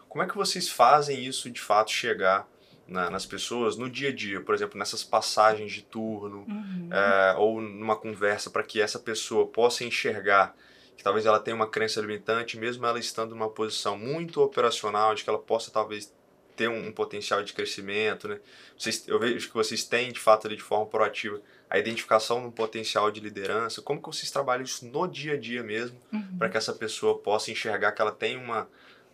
Como 0.09 0.22
é 0.22 0.27
que 0.27 0.37
vocês 0.37 0.68
fazem 0.68 1.24
isso 1.24 1.51
de 1.51 1.61
fato 1.61 1.90
chegar 1.90 2.46
na, 2.88 3.11
nas 3.11 3.27
pessoas 3.27 3.77
no 3.77 3.88
dia 3.88 4.09
a 4.09 4.14
dia, 4.14 4.40
por 4.40 4.55
exemplo, 4.55 4.79
nessas 4.79 5.05
passagens 5.05 5.70
de 5.72 5.83
turno 5.83 6.46
uhum. 6.48 6.88
é, 6.90 7.35
ou 7.37 7.61
numa 7.61 7.94
conversa 7.94 8.51
para 8.51 8.62
que 8.62 8.81
essa 8.81 8.98
pessoa 8.98 9.46
possa 9.46 9.85
enxergar 9.85 10.57
que 10.96 11.05
talvez 11.05 11.27
ela 11.27 11.38
tenha 11.38 11.55
uma 11.55 11.68
crença 11.68 12.01
limitante, 12.01 12.59
mesmo 12.59 12.85
ela 12.85 12.98
estando 12.98 13.31
numa 13.31 13.48
posição 13.48 13.96
muito 13.96 14.42
operacional, 14.42 15.14
de 15.14 15.22
que 15.22 15.31
ela 15.31 15.38
possa 15.38 15.70
talvez 15.70 16.12
ter 16.57 16.68
um, 16.68 16.88
um 16.88 16.92
potencial 16.92 17.40
de 17.44 17.53
crescimento, 17.53 18.27
né? 18.27 18.40
Vocês, 18.77 19.07
eu 19.07 19.16
vejo 19.20 19.46
que 19.46 19.55
vocês 19.55 19.85
têm 19.85 20.11
de 20.11 20.18
fato 20.18 20.48
ali 20.48 20.57
de 20.57 20.62
forma 20.62 20.87
proativa 20.87 21.40
a 21.70 21.79
identificação 21.79 22.40
de 22.40 22.48
um 22.48 22.51
potencial 22.51 23.12
de 23.12 23.20
liderança. 23.20 23.81
Como 23.81 24.03
que 24.03 24.09
vocês 24.09 24.29
trabalham 24.29 24.64
isso 24.64 24.85
no 24.87 25.07
dia 25.07 25.35
a 25.35 25.37
dia 25.37 25.62
mesmo, 25.62 25.96
uhum. 26.12 26.37
para 26.37 26.48
que 26.48 26.57
essa 26.57 26.72
pessoa 26.72 27.16
possa 27.16 27.53
enxergar 27.53 27.92
que 27.92 28.03
ela 28.03 28.11
tem 28.11 28.37
uma 28.37 28.68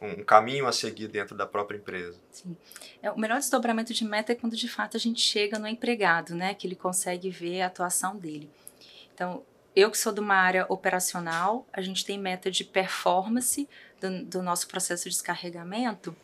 um 0.05 0.25
caminho 0.25 0.67
a 0.67 0.73
seguir 0.73 1.09
dentro 1.09 1.37
da 1.37 1.47
própria 1.47 1.77
empresa. 1.77 2.19
Sim. 2.31 2.57
É, 3.03 3.11
o 3.11 3.19
melhor 3.19 3.39
desdobramento 3.39 3.93
de 3.93 4.05
meta 4.05 4.33
é 4.33 4.35
quando 4.35 4.57
de 4.57 4.69
fato 4.69 4.97
a 4.97 5.01
gente 5.01 5.21
chega 5.21 5.59
no 5.59 5.67
empregado, 5.67 6.35
né, 6.35 6.55
que 6.55 6.67
ele 6.67 6.77
consegue 6.77 7.31
ver 7.31 7.63
a 7.63 7.67
atuação 7.67 8.17
dele. 8.17 8.51
Então, 9.15 9.43
eu 9.75 9.91
que 9.91 9.99
sou 9.99 10.13
de 10.13 10.21
uma 10.21 10.37
área 10.37 10.67
operacional, 10.69 11.67
a 11.73 11.81
gente 11.81 12.05
tem 12.05 12.19
meta 12.19 12.51
de 12.51 12.65
performance 12.65 13.69
do, 14.01 14.25
do 14.25 14.43
nosso 14.43 14.69
processo 14.69 15.05
de 15.05 15.11
descarregamento 15.11 16.15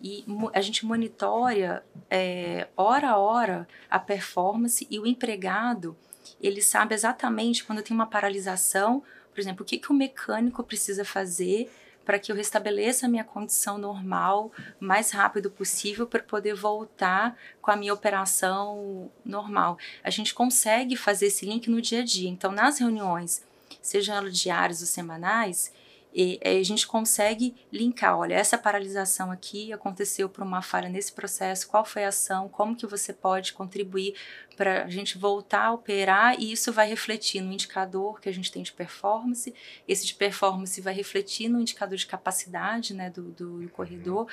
e 0.00 0.24
a 0.52 0.60
gente 0.60 0.84
monitora 0.84 1.84
é, 2.10 2.68
hora 2.76 3.10
a 3.10 3.18
hora 3.18 3.68
a 3.90 3.98
performance 3.98 4.86
e 4.90 4.98
o 4.98 5.06
empregado 5.06 5.96
ele 6.40 6.62
sabe 6.62 6.94
exatamente 6.94 7.64
quando 7.64 7.82
tem 7.82 7.94
uma 7.94 8.06
paralisação, 8.06 9.02
por 9.32 9.40
exemplo, 9.40 9.62
o 9.62 9.66
que, 9.66 9.78
que 9.78 9.90
o 9.90 9.94
mecânico 9.94 10.62
precisa 10.62 11.04
fazer 11.04 11.70
para 12.04 12.18
que 12.18 12.30
eu 12.30 12.36
restabeleça 12.36 13.06
a 13.06 13.08
minha 13.08 13.24
condição 13.24 13.78
normal 13.78 14.52
o 14.80 14.84
mais 14.84 15.10
rápido 15.10 15.50
possível 15.50 16.06
para 16.06 16.22
poder 16.22 16.54
voltar 16.54 17.36
com 17.60 17.70
a 17.70 17.76
minha 17.76 17.94
operação 17.94 19.10
normal. 19.24 19.78
A 20.02 20.10
gente 20.10 20.34
consegue 20.34 20.96
fazer 20.96 21.26
esse 21.26 21.46
link 21.46 21.68
no 21.68 21.80
dia 21.80 22.00
a 22.00 22.04
dia. 22.04 22.28
Então, 22.28 22.52
nas 22.52 22.78
reuniões, 22.78 23.42
sejam 23.80 24.14
elas 24.16 24.38
diárias 24.38 24.80
ou 24.80 24.86
semanais, 24.86 25.72
e, 26.14 26.38
a 26.44 26.62
gente 26.62 26.86
consegue 26.86 27.56
linkar, 27.72 28.16
olha, 28.16 28.34
essa 28.34 28.56
paralisação 28.56 29.30
aqui 29.32 29.72
aconteceu 29.72 30.28
por 30.28 30.44
uma 30.44 30.62
falha 30.62 30.88
nesse 30.88 31.12
processo, 31.12 31.66
qual 31.66 31.84
foi 31.84 32.04
a 32.04 32.08
ação, 32.08 32.48
como 32.48 32.76
que 32.76 32.86
você 32.86 33.12
pode 33.12 33.52
contribuir 33.52 34.14
para 34.56 34.84
a 34.84 34.88
gente 34.88 35.18
voltar 35.18 35.66
a 35.66 35.72
operar 35.72 36.40
e 36.40 36.52
isso 36.52 36.72
vai 36.72 36.88
refletir 36.88 37.40
no 37.40 37.52
indicador 37.52 38.20
que 38.20 38.28
a 38.28 38.32
gente 38.32 38.52
tem 38.52 38.62
de 38.62 38.72
performance, 38.72 39.52
esse 39.88 40.06
de 40.06 40.14
performance 40.14 40.80
vai 40.80 40.94
refletir 40.94 41.48
no 41.48 41.60
indicador 41.60 41.96
de 41.96 42.06
capacidade 42.06 42.94
né, 42.94 43.10
do, 43.10 43.32
do, 43.32 43.62
do 43.62 43.68
corredor. 43.70 44.28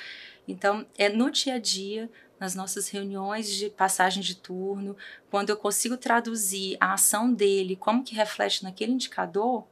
Então, 0.46 0.86
é 0.96 1.08
no 1.08 1.30
dia 1.30 1.54
a 1.54 1.58
dia, 1.58 2.08
nas 2.38 2.54
nossas 2.54 2.88
reuniões 2.88 3.48
de 3.48 3.70
passagem 3.70 4.22
de 4.22 4.36
turno, 4.36 4.96
quando 5.30 5.50
eu 5.50 5.56
consigo 5.56 5.96
traduzir 5.96 6.76
a 6.80 6.94
ação 6.94 7.32
dele, 7.32 7.76
como 7.76 8.04
que 8.04 8.14
reflete 8.14 8.62
naquele 8.62 8.92
indicador, 8.92 9.66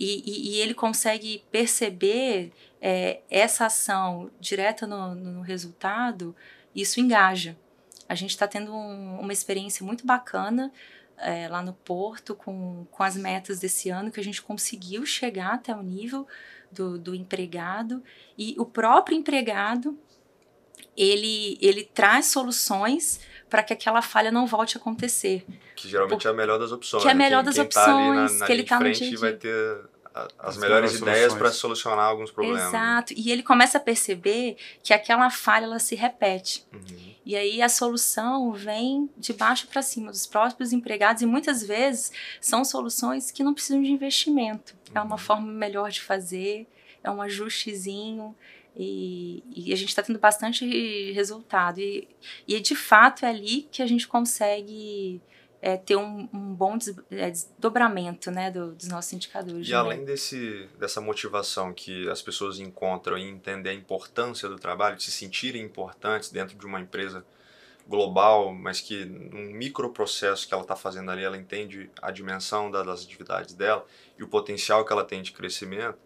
e, 0.00 0.22
e, 0.24 0.48
e 0.56 0.60
ele 0.60 0.72
consegue 0.72 1.44
perceber 1.52 2.50
é, 2.80 3.20
essa 3.28 3.66
ação 3.66 4.30
direta 4.40 4.86
no, 4.86 5.14
no, 5.14 5.42
resultado, 5.42 6.34
isso 6.74 6.98
engaja. 6.98 7.54
A 8.08 8.14
gente 8.14 8.30
está 8.30 8.48
tendo 8.48 8.72
um, 8.72 9.20
uma 9.20 9.32
experiência 9.32 9.84
muito 9.84 10.06
bacana 10.06 10.72
é, 11.18 11.46
lá 11.48 11.60
no 11.62 11.74
Porto 11.74 12.34
com, 12.34 12.86
com 12.90 13.02
as 13.02 13.14
metas 13.14 13.60
desse 13.60 13.90
ano, 13.90 14.10
que 14.10 14.18
a 14.18 14.24
gente 14.24 14.40
conseguiu 14.40 15.04
chegar 15.04 15.52
até 15.52 15.76
o 15.76 15.82
nível 15.82 16.26
do, 16.72 16.98
do 16.98 17.14
empregado 17.14 18.02
e 18.38 18.54
o 18.58 18.64
próprio 18.64 19.14
empregado 19.14 19.98
ele, 20.96 21.58
ele 21.60 21.84
traz 21.84 22.26
soluções 22.26 23.20
para 23.50 23.62
que 23.62 23.74
aquela 23.74 24.00
falha 24.00 24.30
não 24.30 24.46
volte 24.46 24.78
a 24.78 24.80
acontecer. 24.80 25.44
Que 25.76 25.88
geralmente 25.88 26.22
Por, 26.22 26.28
é 26.28 26.30
a 26.30 26.34
melhor 26.34 26.58
das 26.58 26.72
opções. 26.72 27.02
Que 27.02 27.08
é 27.08 27.12
a 27.12 27.14
melhor 27.14 27.42
das 27.42 27.58
opções, 27.58 27.86
tá 27.86 28.34
na, 28.34 28.38
na 28.38 28.46
que 28.46 28.52
ele 28.52 28.62
está 28.62 28.80
no 28.80 28.90
dia 28.90 29.06
a 29.06 29.10
dia. 29.10 29.18
vai 29.18 29.32
ter 29.34 29.89
as, 30.38 30.56
melhores 30.56 30.94
ideias 30.94 31.34
para 31.34 31.52
solucionar 31.52 32.06
alguns 32.06 32.30
problemas. 32.30 32.68
Exato. 32.68 33.14
E 33.16 33.30
ele 33.30 33.42
começa 33.42 33.78
a 33.78 33.80
perceber 33.80 34.56
que 34.82 34.92
aquela 34.92 35.30
falha 35.30 35.64
ela 35.64 35.78
se 35.78 35.94
repete. 35.94 36.64
Uhum. 36.72 37.14
E 37.24 37.36
aí 37.36 37.62
a 37.62 37.68
solução 37.68 38.52
vem 38.52 39.08
de 39.16 39.32
baixo 39.32 39.68
para 39.68 39.82
cima 39.82 40.10
dos 40.10 40.26
próprios 40.26 40.72
empregados 40.72 41.22
e 41.22 41.26
muitas 41.26 41.62
vezes 41.62 42.10
são 42.40 42.64
soluções 42.64 43.30
que 43.30 43.44
não 43.44 43.54
precisam 43.54 43.82
de 43.82 43.90
investimento. 43.90 44.74
Uhum. 44.88 44.92
É 44.96 45.00
uma 45.00 45.12
uhum. 45.12 45.18
forma 45.18 45.46
melhor 45.46 45.90
de 45.90 46.00
fazer, 46.00 46.66
é 47.02 47.10
um 47.10 47.22
ajustezinho. 47.22 48.34
E, 48.76 49.42
e 49.54 49.72
a 49.72 49.76
gente 49.76 49.88
está 49.88 50.02
tendo 50.02 50.18
bastante 50.18 51.12
resultado. 51.12 51.80
E, 51.80 52.08
e 52.46 52.58
de 52.60 52.74
fato 52.74 53.26
é 53.26 53.28
ali 53.28 53.68
que 53.70 53.82
a 53.82 53.86
gente 53.86 54.06
consegue 54.06 55.20
é, 55.62 55.76
ter 55.76 55.96
um, 55.96 56.28
um 56.32 56.54
bom 56.54 56.78
des, 56.78 56.94
é, 57.10 57.30
desdobramento 57.30 58.30
né, 58.30 58.50
do, 58.50 58.72
dos 58.72 58.88
nossos 58.88 59.12
indicadores. 59.12 59.68
E 59.68 59.74
além 59.74 60.04
desse, 60.04 60.68
dessa 60.78 61.00
motivação 61.00 61.72
que 61.72 62.08
as 62.08 62.22
pessoas 62.22 62.58
encontram 62.58 63.18
em 63.18 63.28
entender 63.28 63.70
a 63.70 63.74
importância 63.74 64.48
do 64.48 64.58
trabalho, 64.58 64.96
de 64.96 65.04
se 65.04 65.10
sentirem 65.10 65.62
importantes 65.62 66.30
dentro 66.30 66.56
de 66.56 66.64
uma 66.64 66.80
empresa 66.80 67.24
global, 67.86 68.52
mas 68.54 68.80
que 68.80 69.04
num 69.04 69.52
microprocesso 69.52 70.46
que 70.46 70.54
ela 70.54 70.62
está 70.62 70.76
fazendo 70.76 71.10
ali, 71.10 71.24
ela 71.24 71.36
entende 71.36 71.90
a 72.00 72.10
dimensão 72.10 72.70
das 72.70 73.04
atividades 73.04 73.54
dela 73.54 73.84
e 74.16 74.22
o 74.22 74.28
potencial 74.28 74.84
que 74.84 74.92
ela 74.92 75.04
tem 75.04 75.20
de 75.22 75.32
crescimento, 75.32 75.98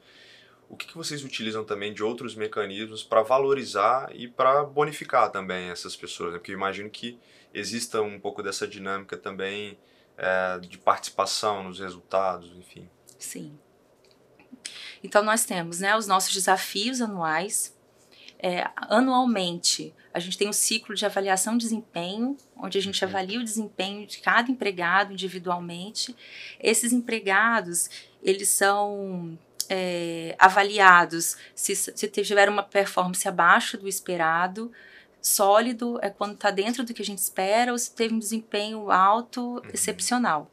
o 0.69 0.77
que, 0.77 0.87
que 0.87 0.97
vocês 0.97 1.25
utilizam 1.25 1.65
também 1.65 1.93
de 1.93 2.03
outros 2.03 2.35
mecanismos 2.35 3.03
para 3.03 3.23
valorizar 3.23 4.11
e 4.15 4.27
para 4.29 4.65
bonificar 4.65 5.31
também 5.31 5.71
essas 5.71 5.95
pessoas? 5.95 6.33
Né? 6.33 6.39
Porque 6.39 6.53
eu 6.53 6.57
imagino 6.57 6.91
que 6.91 7.19
exista 7.53 8.03
um 8.03 8.19
pouco 8.19 8.43
dessa 8.43 8.67
dinâmica 8.67 9.17
também 9.17 9.79
é, 10.17 10.59
de 10.59 10.79
participação 10.79 11.63
nos 11.63 11.79
resultados, 11.79 12.51
enfim. 12.57 12.89
Sim. 13.19 13.59
Então, 15.03 15.23
nós 15.23 15.45
temos 15.45 15.81
né, 15.81 15.97
os 15.97 16.07
nossos 16.07 16.33
desafios 16.33 17.01
anuais. 17.01 17.75
É, 18.39 18.69
anualmente, 18.77 19.95
a 20.13 20.19
gente 20.19 20.37
tem 20.37 20.49
um 20.49 20.53
ciclo 20.53 20.95
de 20.95 21.07
avaliação 21.07 21.57
de 21.57 21.65
desempenho, 21.65 22.37
onde 22.57 22.77
a 22.79 22.81
gente 22.81 23.03
Uhum. 23.03 23.11
avalia 23.11 23.41
o 23.41 23.45
desempenho 23.45 24.07
de 24.07 24.19
cada 24.19 24.51
empregado 24.51 25.13
individualmente. 25.13 26.15
Esses 26.61 26.93
empregados, 26.93 27.89
eles 28.23 28.49
são 28.49 29.39
é, 29.69 30.35
avaliados 30.39 31.37
se, 31.55 31.75
se 31.75 32.09
tiver 32.09 32.49
uma 32.49 32.63
performance 32.63 33.27
abaixo 33.29 33.79
do 33.79 33.89
esperado. 33.89 34.73
Sólido 35.21 35.99
é 36.03 36.11
quando 36.11 36.35
está 36.35 36.51
dentro 36.51 36.85
do 36.85 36.93
que 36.93 37.03
a 37.03 37.05
gente 37.05 37.19
espera 37.19 37.73
ou 37.73 37.79
se 37.79 37.91
teve 37.91 38.15
um 38.15 38.19
desempenho 38.19 38.91
alto, 38.91 39.63
excepcional. 39.73 40.51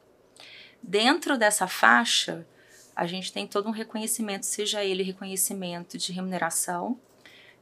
Dentro 0.82 1.36
dessa 1.36 1.66
faixa, 1.66 2.46
a 2.96 3.06
gente 3.06 3.32
tem 3.32 3.46
todo 3.46 3.68
um 3.68 3.72
reconhecimento, 3.72 4.46
seja 4.46 4.84
ele 4.84 5.02
reconhecimento 5.02 5.96
de 5.96 6.12
remuneração, 6.12 6.98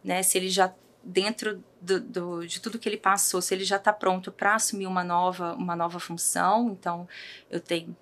né, 0.02 0.22
se 0.22 0.38
ele 0.38 0.48
já 0.48 0.72
dentro 1.02 1.64
do, 1.80 2.00
do, 2.00 2.46
de 2.46 2.60
tudo 2.60 2.78
que 2.78 2.88
ele 2.88 2.96
passou, 2.96 3.40
se 3.40 3.54
ele 3.54 3.64
já 3.64 3.76
está 3.76 3.92
pronto 3.92 4.30
para 4.30 4.54
assumir 4.54 4.86
uma 4.86 5.02
nova, 5.02 5.54
uma 5.54 5.74
nova 5.74 5.98
função, 5.98 6.70
então 6.70 7.08
eu 7.50 7.60
tenho 7.60 7.96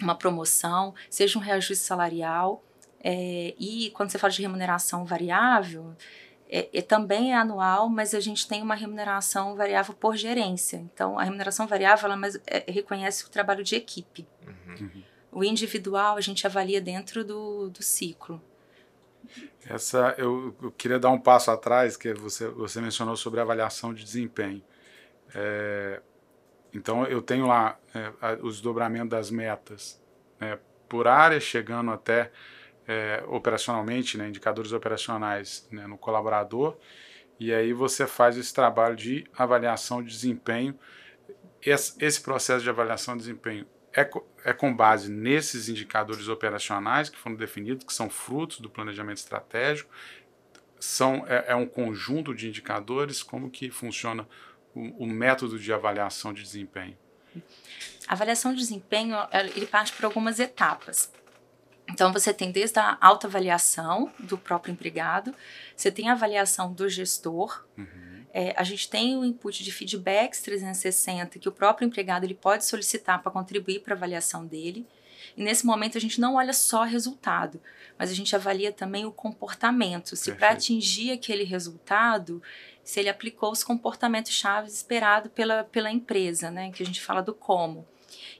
uma 0.00 0.14
promoção, 0.14 0.94
seja 1.08 1.38
um 1.38 1.42
reajuste 1.42 1.84
salarial, 1.84 2.62
é, 3.08 3.54
e 3.56 3.90
quando 3.90 4.10
você 4.10 4.18
fala 4.18 4.32
de 4.32 4.42
remuneração 4.42 5.04
variável, 5.04 5.94
é, 6.48 6.68
é, 6.76 6.82
também 6.82 7.32
é 7.32 7.36
anual, 7.36 7.88
mas 7.88 8.12
a 8.12 8.18
gente 8.18 8.48
tem 8.48 8.60
uma 8.60 8.74
remuneração 8.74 9.54
variável 9.54 9.94
por 9.94 10.16
gerência. 10.16 10.78
Então, 10.78 11.16
a 11.16 11.22
remuneração 11.22 11.68
variável 11.68 12.06
ela 12.06 12.16
mais, 12.16 12.34
é, 12.48 12.64
reconhece 12.66 13.24
o 13.24 13.28
trabalho 13.28 13.62
de 13.62 13.76
equipe. 13.76 14.26
Uhum. 14.44 15.04
O 15.30 15.44
individual 15.44 16.16
a 16.16 16.20
gente 16.20 16.48
avalia 16.48 16.80
dentro 16.80 17.24
do, 17.24 17.70
do 17.70 17.80
ciclo. 17.80 18.42
Essa 19.64 20.16
eu, 20.18 20.56
eu, 20.60 20.72
queria 20.72 20.98
dar 20.98 21.10
um 21.10 21.20
passo 21.20 21.52
atrás, 21.52 21.96
que 21.96 22.12
você, 22.12 22.48
você 22.48 22.80
mencionou 22.80 23.16
sobre 23.16 23.40
avaliação 23.40 23.94
de 23.94 24.02
desempenho. 24.02 24.64
É, 25.32 26.02
então 26.74 27.06
eu 27.06 27.22
tenho 27.22 27.46
lá 27.46 27.78
é, 27.94 28.36
os 28.42 28.60
dobramentos 28.60 29.10
das 29.10 29.30
metas 29.30 30.02
né, 30.40 30.58
por 30.88 31.06
área, 31.06 31.38
chegando 31.38 31.92
até 31.92 32.32
é, 32.86 33.22
operacionalmente, 33.26 34.16
né, 34.16 34.28
indicadores 34.28 34.72
operacionais 34.72 35.66
né, 35.70 35.86
no 35.86 35.98
colaborador, 35.98 36.76
e 37.38 37.52
aí 37.52 37.72
você 37.72 38.06
faz 38.06 38.36
esse 38.36 38.52
trabalho 38.52 38.96
de 38.96 39.26
avaliação 39.36 40.02
de 40.02 40.10
desempenho. 40.10 40.78
Esse, 41.60 41.94
esse 42.02 42.20
processo 42.20 42.62
de 42.62 42.70
avaliação 42.70 43.16
de 43.16 43.24
desempenho 43.24 43.66
é, 43.92 44.08
é, 44.44 44.52
com 44.52 44.74
base 44.74 45.10
nesses 45.10 45.68
indicadores 45.68 46.28
operacionais 46.28 47.08
que 47.08 47.18
foram 47.18 47.34
definidos, 47.34 47.84
que 47.84 47.92
são 47.92 48.10
frutos 48.10 48.60
do 48.60 48.68
planejamento 48.68 49.18
estratégico, 49.18 49.90
são, 50.78 51.24
é, 51.26 51.46
é 51.48 51.56
um 51.56 51.66
conjunto 51.66 52.34
de 52.34 52.46
indicadores, 52.46 53.22
como 53.22 53.50
que 53.50 53.70
funciona 53.70 54.28
o, 54.74 55.04
o, 55.04 55.06
método 55.06 55.58
de 55.58 55.72
avaliação 55.72 56.34
de 56.34 56.42
desempenho? 56.42 56.96
A 58.06 58.12
avaliação 58.12 58.52
de 58.52 58.58
desempenho, 58.58 59.16
ele 59.54 59.66
parte 59.66 59.92
por 59.94 60.04
algumas 60.04 60.38
etapas. 60.38 61.10
Então, 61.88 62.12
você 62.12 62.32
tem 62.32 62.50
desde 62.50 62.78
a 62.78 62.98
autoavaliação 63.00 64.12
do 64.18 64.36
próprio 64.36 64.72
empregado, 64.72 65.34
você 65.76 65.90
tem 65.90 66.08
a 66.08 66.12
avaliação 66.12 66.72
do 66.72 66.88
gestor, 66.88 67.64
uhum. 67.78 68.24
é, 68.34 68.52
a 68.56 68.64
gente 68.64 68.90
tem 68.90 69.16
o 69.16 69.24
input 69.24 69.62
de 69.62 69.72
feedbacks 69.72 70.40
360 70.40 71.38
que 71.38 71.48
o 71.48 71.52
próprio 71.52 71.86
empregado 71.86 72.24
ele 72.24 72.34
pode 72.34 72.64
solicitar 72.64 73.22
para 73.22 73.30
contribuir 73.30 73.80
para 73.80 73.94
a 73.94 73.96
avaliação 73.96 74.44
dele. 74.44 74.86
E 75.36 75.42
nesse 75.42 75.66
momento 75.66 75.96
a 75.96 76.00
gente 76.00 76.20
não 76.20 76.36
olha 76.36 76.52
só 76.52 76.82
resultado, 76.82 77.60
mas 77.98 78.10
a 78.10 78.14
gente 78.14 78.34
avalia 78.34 78.72
também 78.72 79.04
o 79.04 79.12
comportamento. 79.12 80.16
Se 80.16 80.32
para 80.32 80.50
atingir 80.50 81.12
aquele 81.12 81.44
resultado, 81.44 82.42
se 82.82 83.00
ele 83.00 83.08
aplicou 83.08 83.50
os 83.50 83.64
comportamentos 83.64 84.32
chaves 84.32 84.74
esperados 84.74 85.30
pela, 85.32 85.64
pela 85.64 85.90
empresa, 85.90 86.50
né? 86.50 86.70
Que 86.70 86.82
a 86.82 86.86
gente 86.86 87.00
fala 87.00 87.20
do 87.20 87.34
como. 87.34 87.86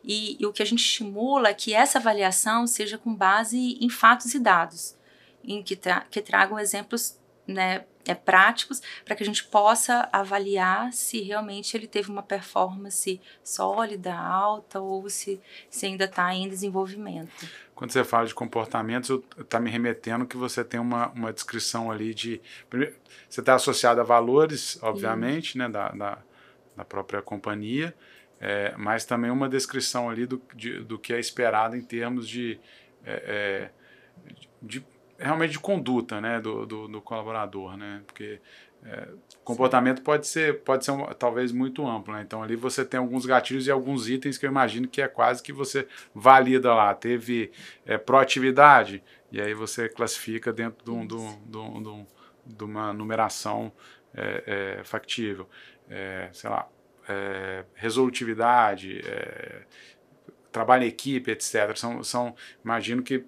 E, 0.06 0.36
e, 0.40 0.46
o 0.46 0.52
que 0.52 0.62
a 0.62 0.66
gente 0.66 0.84
estimula 0.84 1.48
é 1.48 1.54
que 1.54 1.74
essa 1.74 1.98
avaliação 1.98 2.64
seja 2.66 2.96
com 2.96 3.12
base 3.12 3.76
em 3.80 3.90
fatos 3.90 4.32
e 4.34 4.38
dados, 4.38 4.96
em 5.42 5.62
que, 5.64 5.74
tra 5.74 6.02
que 6.08 6.22
tragam 6.22 6.60
exemplos 6.60 7.18
né, 7.44 7.84
é, 8.06 8.14
práticos 8.14 8.80
para 9.04 9.16
que 9.16 9.22
a 9.22 9.26
gente 9.26 9.42
possa 9.44 10.08
avaliar 10.12 10.92
se 10.92 11.20
realmente 11.20 11.76
ele 11.76 11.88
teve 11.88 12.08
uma 12.08 12.22
performance 12.22 13.20
sólida, 13.42 14.14
alta 14.14 14.80
ou 14.80 15.10
se, 15.10 15.40
se 15.68 15.86
ainda 15.86 16.04
está 16.04 16.32
em 16.32 16.48
desenvolvimento. 16.48 17.48
Quando 17.74 17.90
você 17.90 18.04
fala 18.04 18.26
de 18.26 18.34
comportamentos, 18.34 19.10
está 19.38 19.58
me 19.58 19.70
remetendo 19.70 20.24
que 20.24 20.36
você 20.36 20.64
tem 20.64 20.78
uma, 20.80 21.08
uma 21.08 21.32
descrição 21.32 21.90
ali 21.90 22.14
de. 22.14 22.40
Você 23.28 23.40
está 23.40 23.54
associado 23.54 24.00
a 24.00 24.04
valores, 24.04 24.78
obviamente, 24.82 25.58
né, 25.58 25.68
da, 25.68 25.90
da, 25.90 26.18
da 26.76 26.84
própria 26.84 27.20
companhia, 27.20 27.94
é, 28.40 28.74
mas 28.76 29.04
também 29.04 29.30
uma 29.30 29.48
descrição 29.48 30.10
ali 30.10 30.26
do, 30.26 30.40
de, 30.54 30.80
do 30.80 30.98
que 30.98 31.12
é 31.12 31.18
esperado 31.18 31.76
em 31.76 31.82
termos 31.82 32.28
de, 32.28 32.58
é, 33.04 33.70
de, 34.60 34.80
de 34.80 34.86
realmente 35.18 35.52
de 35.52 35.58
conduta 35.58 36.20
né, 36.20 36.40
do, 36.40 36.66
do, 36.66 36.88
do 36.88 37.00
colaborador, 37.00 37.76
né? 37.76 38.02
Porque 38.06 38.40
é, 38.84 39.08
comportamento 39.42 40.02
pode 40.02 40.26
ser, 40.26 40.60
pode 40.60 40.84
ser 40.84 40.90
um, 40.90 41.06
talvez 41.06 41.50
muito 41.50 41.86
amplo, 41.86 42.12
né? 42.12 42.22
Então 42.22 42.42
ali 42.42 42.56
você 42.56 42.84
tem 42.84 43.00
alguns 43.00 43.24
gatilhos 43.24 43.66
e 43.66 43.70
alguns 43.70 44.08
itens 44.08 44.36
que 44.36 44.44
eu 44.44 44.50
imagino 44.50 44.86
que 44.86 45.00
é 45.00 45.08
quase 45.08 45.42
que 45.42 45.52
você 45.52 45.88
valida 46.14 46.74
lá. 46.74 46.94
Teve 46.94 47.50
é, 47.86 47.96
proatividade, 47.96 49.02
e 49.32 49.40
aí 49.40 49.54
você 49.54 49.88
classifica 49.88 50.52
dentro 50.52 50.84
de, 50.84 50.90
um, 50.90 51.06
de, 51.06 51.56
um, 51.56 51.82
de, 51.82 52.54
de 52.54 52.64
uma 52.64 52.92
numeração 52.92 53.72
é, 54.14 54.80
factível. 54.84 55.48
sei 56.32 56.48
lá, 56.48 56.68
resolutividade, 57.74 59.00
trabalho 60.50 60.84
em 60.84 60.88
equipe, 60.88 61.30
etc. 61.30 61.76
São, 61.76 62.02
são, 62.02 62.34
imagino 62.64 63.02
que 63.02 63.24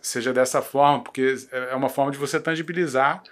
seja 0.00 0.32
dessa 0.32 0.62
forma, 0.62 1.02
porque 1.02 1.34
é 1.50 1.74
uma 1.74 1.88
forma 1.88 2.10
de 2.10 2.18
você 2.18 2.40
tangibilizar 2.40 3.22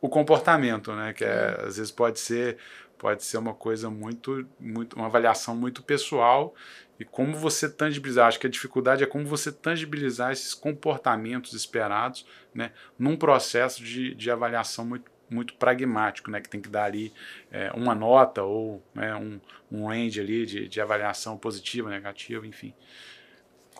o 0.00 0.08
comportamento, 0.08 0.92
né? 0.94 1.12
Que 1.12 1.24
é, 1.24 1.60
às 1.66 1.76
vezes 1.76 1.90
pode 1.90 2.18
ser 2.18 2.56
pode 2.98 3.24
ser 3.24 3.38
uma 3.38 3.54
coisa 3.54 3.88
muito 3.88 4.46
muito 4.58 4.94
uma 4.94 5.06
avaliação 5.06 5.56
muito 5.56 5.82
pessoal 5.82 6.54
e 6.98 7.04
como 7.04 7.34
você 7.34 7.68
tangibilizar. 7.68 8.28
Acho 8.28 8.38
que 8.38 8.46
a 8.46 8.50
dificuldade 8.50 9.02
é 9.02 9.06
como 9.06 9.24
você 9.24 9.50
tangibilizar 9.50 10.32
esses 10.32 10.54
comportamentos 10.54 11.52
esperados, 11.52 12.26
né? 12.54 12.72
Num 12.98 13.16
processo 13.16 13.82
de, 13.82 14.14
de 14.14 14.30
avaliação 14.30 14.84
muito 14.84 15.09
muito 15.30 15.54
pragmático, 15.54 16.30
né, 16.30 16.40
que 16.40 16.48
tem 16.48 16.60
que 16.60 16.68
dar 16.68 16.84
ali 16.84 17.12
é, 17.50 17.70
uma 17.72 17.94
nota 17.94 18.42
ou 18.42 18.82
né, 18.92 19.14
um, 19.14 19.40
um 19.70 19.86
range 19.86 20.20
ali 20.20 20.44
de, 20.44 20.68
de 20.68 20.80
avaliação 20.80 21.38
positiva, 21.38 21.88
negativa, 21.88 22.46
enfim. 22.46 22.74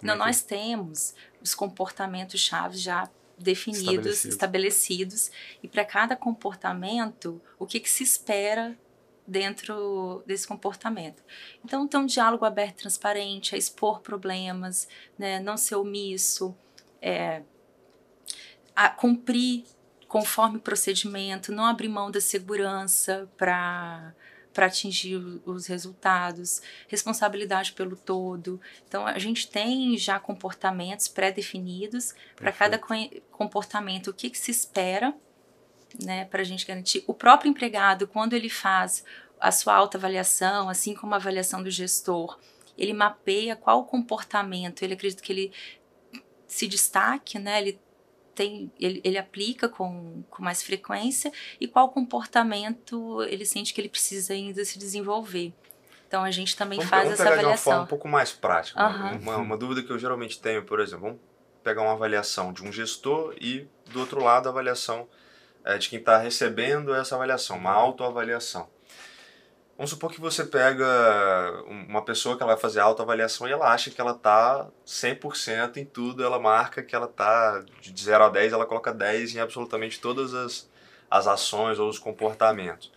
Não, 0.01 0.15
é 0.15 0.17
que... 0.17 0.25
nós 0.25 0.43
temos 0.43 1.15
os 1.43 1.55
comportamentos 1.55 2.41
chaves 2.41 2.81
já 2.81 3.11
definidos, 3.37 3.85
estabelecidos, 3.87 4.25
estabelecidos 4.25 5.31
e 5.63 5.69
para 5.69 5.85
cada 5.85 6.15
comportamento, 6.15 7.41
o 7.59 7.67
que, 7.67 7.81
que 7.81 7.91
se 7.91 8.05
espera 8.05 8.79
dentro 9.27 10.23
desse 10.27 10.47
comportamento. 10.47 11.23
Então, 11.65 11.87
ter 11.87 11.97
um 11.97 12.07
diálogo 12.07 12.45
aberto 12.45 12.79
e 12.79 12.83
transparente, 12.83 13.55
a 13.55 13.59
expor 13.59 14.01
problemas, 14.01 14.89
né, 15.19 15.41
não 15.41 15.57
ser 15.57 15.77
omisso, 15.77 16.55
é, 17.01 17.43
a 18.75 18.89
cumprir 18.89 19.65
conforme 20.11 20.57
o 20.57 20.61
procedimento, 20.61 21.53
não 21.53 21.65
abrir 21.65 21.89
mão 21.89 22.11
da 22.11 22.21
segurança 22.21 23.31
para 23.39 24.13
para 24.53 24.67
atingir 24.67 25.15
os 25.47 25.67
resultados, 25.67 26.61
responsabilidade 26.89 27.73
pelo 27.73 27.95
todo. 27.95 28.61
Então, 28.89 29.07
a 29.07 29.17
gente 29.17 29.49
tem 29.49 29.97
já 29.97 30.19
comportamentos 30.19 31.07
pré-definidos 31.07 32.13
para 32.35 32.51
cada 32.51 32.77
comportamento, 33.31 34.09
o 34.09 34.13
que, 34.13 34.29
que 34.29 34.37
se 34.37 34.51
espera, 34.51 35.15
né, 36.03 36.25
para 36.25 36.41
a 36.41 36.45
gente 36.45 36.67
garantir. 36.67 37.05
O 37.07 37.15
próprio 37.15 37.49
empregado, 37.49 38.09
quando 38.09 38.33
ele 38.33 38.51
faz 38.51 39.05
a 39.39 39.53
sua 39.53 39.77
autoavaliação, 39.77 40.69
assim 40.69 40.95
como 40.95 41.15
a 41.15 41.19
avaliação 41.19 41.63
do 41.63 41.71
gestor, 41.71 42.37
ele 42.77 42.93
mapeia 42.93 43.55
qual 43.55 43.85
comportamento 43.85 44.83
ele 44.83 44.95
acredita 44.95 45.23
que 45.23 45.33
ele 45.33 45.53
se 46.49 46.67
destaque, 46.67 47.39
né, 47.39 47.61
ele 47.61 47.81
tem, 48.41 48.73
ele, 48.81 49.03
ele 49.05 49.19
aplica 49.19 49.69
com, 49.69 50.25
com 50.31 50.43
mais 50.43 50.63
frequência 50.63 51.31
e 51.61 51.69
qual 51.69 51.91
comportamento 51.91 53.23
ele 53.25 53.45
sente 53.45 53.75
que 53.75 53.81
ele 53.83 53.89
precisa 53.91 54.33
ainda 54.33 54.65
se 54.65 54.79
desenvolver. 54.79 55.53
Então 56.09 56.25
a 56.25 56.31
gente 56.31 56.57
também 56.57 56.79
vamos, 56.79 56.89
faz 56.89 57.03
vamos 57.03 57.21
essa 57.21 57.29
pegar 57.29 57.41
avaliação. 57.41 57.63
de 57.65 57.69
uma 57.69 57.75
forma 57.75 57.85
um 57.85 57.87
pouco 57.87 58.09
mais 58.09 58.33
prática. 58.33 58.83
Uhum. 58.83 59.19
Uma, 59.19 59.37
uma, 59.37 59.59
dúvida 59.59 59.83
que 59.83 59.91
eu 59.91 59.99
geralmente 59.99 60.41
tenho, 60.41 60.65
por 60.65 60.81
exemplo, 60.81 61.05
vamos 61.05 61.21
pegar 61.63 61.83
uma 61.83 61.93
avaliação 61.93 62.51
de 62.51 62.65
um 62.65 62.73
gestor 62.73 63.35
e 63.39 63.69
do 63.91 64.01
outro 64.01 64.25
lado 64.25 64.47
a 64.47 64.51
avaliação 64.51 65.07
é, 65.63 65.77
de 65.77 65.91
quem 65.91 65.99
está 65.99 66.17
recebendo 66.17 66.95
essa 66.95 67.15
avaliação, 67.15 67.59
uma 67.59 67.73
autoavaliação. 67.73 68.67
Vamos 69.81 69.93
supor 69.93 70.13
que 70.13 70.21
você 70.21 70.45
pega 70.45 71.65
uma 71.89 72.03
pessoa 72.03 72.37
que 72.37 72.43
ela 72.43 72.53
vai 72.53 72.61
fazer 72.61 72.81
autoavaliação 72.81 73.49
e 73.49 73.53
ela 73.53 73.73
acha 73.73 73.91
que 73.91 73.99
ela 73.99 74.13
tá 74.13 74.69
100% 74.87 75.79
em 75.79 75.87
tudo, 75.87 76.23
ela 76.23 76.39
marca 76.39 76.83
que 76.83 76.95
ela 76.95 77.09
tá 77.09 77.65
de 77.81 77.99
0 77.99 78.25
a 78.25 78.29
10, 78.29 78.53
ela 78.53 78.67
coloca 78.67 78.93
10 78.93 79.37
em 79.37 79.39
absolutamente 79.39 79.99
todas 79.99 80.35
as, 80.35 80.69
as 81.11 81.27
ações 81.27 81.79
ou 81.79 81.89
os 81.89 81.99
comportamentos. 81.99 82.93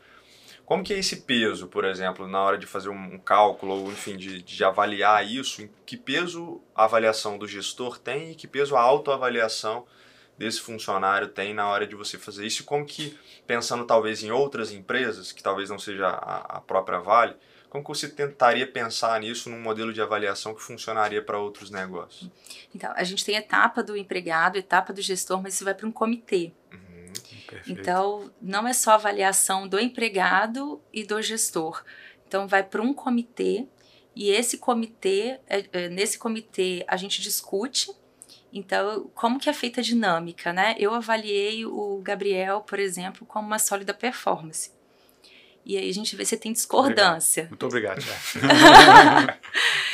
Como 0.66 0.84
que 0.84 0.94
é 0.94 1.00
esse 1.00 1.22
peso, 1.22 1.70
por 1.70 1.86
exemplo, 1.86 2.28
na 2.28 2.44
hora 2.44 2.58
de 2.58 2.68
fazer 2.68 2.90
um 2.90 3.18
cálculo 3.18 3.76
ou, 3.76 3.88
enfim, 3.90 4.18
de, 4.18 4.42
de 4.42 4.62
avaliar 4.66 5.26
isso? 5.26 5.66
Que 5.86 5.96
peso 5.96 6.60
a 6.76 6.84
avaliação 6.84 7.38
do 7.38 7.48
gestor 7.48 7.98
tem 7.98 8.32
e 8.32 8.36
que 8.36 8.46
peso 8.46 8.76
a 8.76 8.82
autoavaliação 8.82 9.86
desse 10.38 10.62
funcionário 10.62 11.28
tem 11.28 11.54
na 11.54 11.68
hora 11.68 11.86
de 11.86 11.96
você 11.96 12.18
fazer 12.18 12.46
isso? 12.46 12.64
Como 12.64 12.86
que, 12.86 13.18
pensando 13.46 13.86
talvez 13.86 14.24
em 14.24 14.32
outras 14.32 14.72
empresas, 14.72 15.32
que 15.32 15.44
talvez 15.44 15.70
não 15.70 15.80
seja 15.80 16.08
a, 16.08 16.58
a 16.58 16.62
própria 16.62 17.00
Vale, 17.00 17.36
como 17.70 17.84
que 17.84 17.90
você 17.90 18.08
tentaria 18.08 18.68
pensar 18.68 19.20
nisso 19.20 19.50
num 19.50 19.60
modelo 19.60 19.92
de 19.92 20.02
avaliação 20.02 20.54
que 20.54 20.62
funcionaria 20.62 21.24
para 21.24 21.40
outros 21.40 21.72
negócios? 21.72 22.30
Então, 22.74 22.92
a 22.96 23.04
gente 23.04 23.26
tem 23.26 23.36
a 23.36 23.40
etapa 23.40 23.82
do 23.82 23.98
empregado, 23.98 24.58
etapa 24.58 24.94
do 24.94 25.02
gestor, 25.02 25.42
mas 25.42 25.56
isso 25.56 25.66
vai 25.66 25.74
para 25.74 25.88
um 25.88 25.92
comitê. 25.92 26.52
Uhum. 26.72 27.14
Então, 27.68 28.32
não 28.40 28.68
é 28.68 28.74
só 28.74 28.92
avaliação 28.92 29.68
do 29.68 29.80
empregado 29.80 30.80
e 30.94 31.04
do 31.04 31.20
gestor. 31.22 31.84
Então, 32.28 32.48
vai 32.48 32.62
para 32.62 32.82
um 32.82 32.94
comitê 32.94 33.68
e 34.16 34.30
esse 34.30 34.58
comitê, 34.58 35.40
é, 35.48 35.66
é, 35.74 35.90
nesse 35.90 36.20
comitê, 36.20 36.86
a 36.88 36.96
gente 36.98 37.22
discute. 37.22 37.92
Então, 38.54 39.10
como 39.16 39.40
que 39.40 39.50
é 39.50 39.54
feita 39.54 39.82
a 39.82 39.84
dinâmica, 39.84 40.54
né? 40.54 40.76
Eu 40.78 40.94
avaliei 40.94 41.66
o 41.66 42.00
Gabriel, 42.04 42.62
por 42.62 42.78
exemplo, 42.78 43.26
como 43.26 43.48
uma 43.48 43.58
sólida 43.58 43.96
performance. 43.96 44.72
E 45.66 45.76
aí 45.76 45.90
a 45.90 45.94
gente 45.94 46.16
vê 46.16 46.24
se 46.24 46.38
tem 46.38 46.54
discordância. 46.54 47.48
Muito 47.50 47.66
obrigado, 47.66 48.00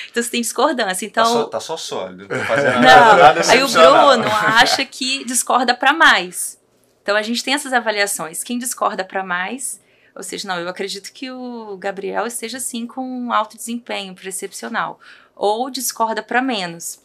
Então 0.10 0.24
você 0.24 0.30
tem 0.30 0.42
discordância. 0.42 1.06
Então, 1.06 1.24
tá 1.24 1.30
só, 1.30 1.46
tá 1.46 1.60
só 1.60 1.78
sólido. 1.78 2.28
Não, 2.28 2.38
não 2.38 2.82
nada 2.82 3.42
aí 3.50 3.62
o 3.62 3.68
Bruno 3.68 4.28
acha 4.28 4.84
que 4.84 5.24
discorda 5.24 5.76
para 5.76 5.94
mais. 5.94 6.60
Então 7.02 7.16
a 7.16 7.22
gente 7.22 7.44
tem 7.44 7.54
essas 7.54 7.72
avaliações. 7.72 8.44
Quem 8.44 8.58
discorda 8.58 9.06
para 9.06 9.24
mais, 9.24 9.80
ou 10.16 10.24
seja, 10.24 10.48
não, 10.48 10.60
eu 10.60 10.68
acredito 10.68 11.14
que 11.14 11.32
o 11.32 11.78
Gabriel 11.78 12.26
esteja 12.26 12.58
assim 12.58 12.88
com 12.88 13.02
um 13.02 13.32
alto 13.32 13.56
desempenho 13.56 14.16
percepcional, 14.16 15.00
ou 15.36 15.70
discorda 15.70 16.24
para 16.24 16.42
menos. 16.42 17.00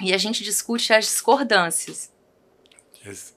E 0.00 0.12
a 0.12 0.18
gente 0.18 0.42
discute 0.42 0.92
as 0.92 1.06
discordâncias. 1.06 2.12
Yes. 3.04 3.36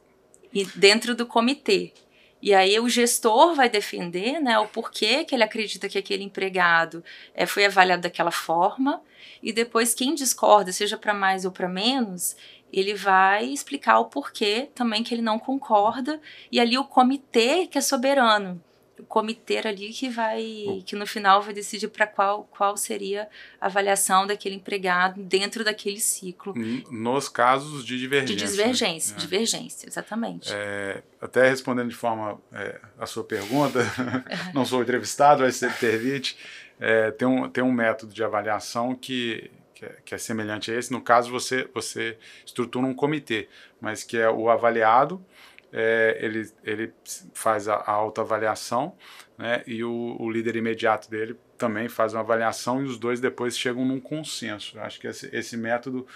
E 0.54 0.66
dentro 0.66 1.16
do 1.16 1.26
comitê. 1.26 1.94
E 2.42 2.54
aí 2.54 2.80
o 2.80 2.88
gestor 2.88 3.56
vai 3.56 3.70
defender 3.70 4.40
né, 4.40 4.60
o 4.60 4.68
porquê 4.68 5.26
que 5.26 5.34
ele 5.34 5.44
acredita 5.44 5.90
que 5.90 5.98
aquele 5.98 6.24
empregado 6.24 7.04
é, 7.34 7.46
foi 7.46 7.66
avaliado 7.66 8.04
daquela 8.04 8.32
forma. 8.32 9.02
E 9.42 9.52
depois 9.52 9.94
quem 9.94 10.14
discorda, 10.14 10.72
seja 10.72 10.98
para 10.98 11.14
mais 11.14 11.46
ou 11.46 11.52
para 11.52 11.68
menos, 11.68 12.36
ele 12.72 12.94
vai 12.94 13.46
explicar 13.46 14.00
o 14.00 14.06
porquê 14.06 14.70
também 14.76 15.04
que 15.04 15.14
ele 15.14 15.22
não 15.22 15.40
concorda 15.40 16.22
e 16.52 16.60
ali 16.60 16.78
o 16.78 16.84
comitê 16.84 17.66
que 17.68 17.78
é 17.78 17.82
soberano 17.82 18.62
comitê 19.04 19.60
ali 19.60 19.90
que 19.90 20.10
vai 20.10 20.84
que 20.86 20.96
no 20.96 21.06
final 21.06 21.42
vai 21.42 21.54
decidir 21.54 21.88
para 21.88 22.08
qual 22.08 22.44
qual 22.46 22.76
seria 22.76 23.28
a 23.60 23.68
avaliação 23.68 24.26
daquele 24.26 24.56
empregado 24.56 25.22
dentro 25.22 25.64
daquele 25.64 26.00
ciclo 26.00 26.54
nos 26.90 27.30
casos 27.30 27.86
de 27.86 27.98
divergência 27.98 28.36
de 28.36 28.52
divergência 28.52 29.14
né? 29.14 29.20
divergência 29.20 29.88
exatamente 29.88 30.52
é, 30.54 31.04
até 31.22 31.50
respondendo 31.50 31.90
de 31.90 31.96
forma 31.96 32.40
é, 32.54 32.80
a 33.00 33.06
sua 33.06 33.24
pergunta 33.24 33.80
não 34.54 34.66
sou 34.66 34.82
entrevistado 34.82 35.44
mas 35.44 35.56
ser 35.56 35.70
intervite 35.70 36.38
é, 36.80 37.12
tem 37.12 37.28
um 37.28 37.50
tem 37.50 37.64
um 37.64 37.72
método 37.72 38.14
de 38.14 38.24
avaliação 38.24 38.96
que 38.96 39.50
que 39.78 39.86
é, 39.86 39.96
que 40.04 40.16
é, 40.16 40.18
semelhante 40.18 40.72
a 40.72 40.76
esse. 40.76 40.92
No 40.92 41.00
caso, 41.00 41.30
você, 41.30 41.70
você 41.72 42.18
estrutura 42.44 42.86
um 42.86 42.96
comitê, 42.96 43.48
mas 43.80 44.04
que 44.04 44.18
é 44.18 44.28
o 44.28 44.50
avaliado, 44.50 45.24
é, 45.72 46.18
ele, 46.22 46.50
ele 46.64 46.94
faz 47.34 47.68
a, 47.68 47.76
a 47.76 47.92
autoavaliação, 47.92 48.96
né, 49.38 49.64
e 49.68 49.84
o, 49.84 50.16
o, 50.20 50.30
líder 50.30 50.56
imediato 50.56 51.10
dele 51.10 51.38
também 51.58 51.88
faz 51.88 52.14
uma 52.14 52.22
avaliação, 52.22 52.82
e 52.82 52.86
os 52.86 52.98
dois 52.98 53.20
depois 53.20 53.58
chegam 53.58 53.86
num 53.86 54.00
consenso. 54.00 54.78
Eu 54.78 54.84
acho 54.84 55.00
que 55.00 55.08
esse, 55.08 55.30
esse 55.36 55.58
método 55.58 56.08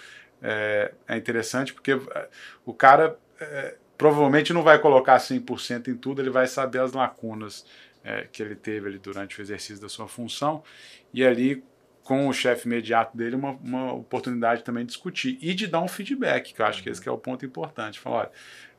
é, 0.42 0.92
é, 1.06 1.16
interessante, 1.16 1.72
porque 1.72 1.92
é, 1.92 2.28
o 2.64 2.72
cara 2.72 3.18
é, 3.40 3.76
provavelmente 3.96 4.52
não 4.52 4.62
vai 4.62 4.78
colocar 4.78 5.18
100% 5.18 5.88
em 5.88 5.96
tudo, 5.96 6.20
ele 6.20 6.30
vai 6.30 6.46
saber 6.46 6.80
as 6.80 6.92
lacunas 6.92 7.64
é, 8.02 8.26
que 8.32 8.42
ele 8.42 8.56
teve 8.56 8.88
ali 8.88 8.98
durante 8.98 9.38
o 9.38 9.42
exercício 9.42 9.80
da 9.80 9.88
sua 9.88 10.08
função, 10.08 10.64
e 11.12 11.24
ali 11.24 11.62
com 12.02 12.26
o 12.26 12.32
chefe 12.32 12.66
imediato 12.66 13.16
dele 13.16 13.36
uma, 13.36 13.52
uma 13.52 13.92
oportunidade 13.92 14.64
também 14.64 14.84
de 14.84 14.88
discutir 14.88 15.38
e 15.40 15.54
de 15.54 15.66
dar 15.66 15.80
um 15.80 15.88
feedback, 15.88 16.52
que 16.52 16.60
eu 16.60 16.66
acho 16.66 16.82
que 16.82 16.88
esse 16.88 17.00
que 17.00 17.08
é 17.08 17.12
o 17.12 17.18
ponto 17.18 17.46
importante. 17.46 18.00
Falar, 18.00 18.16
olha, 18.16 18.30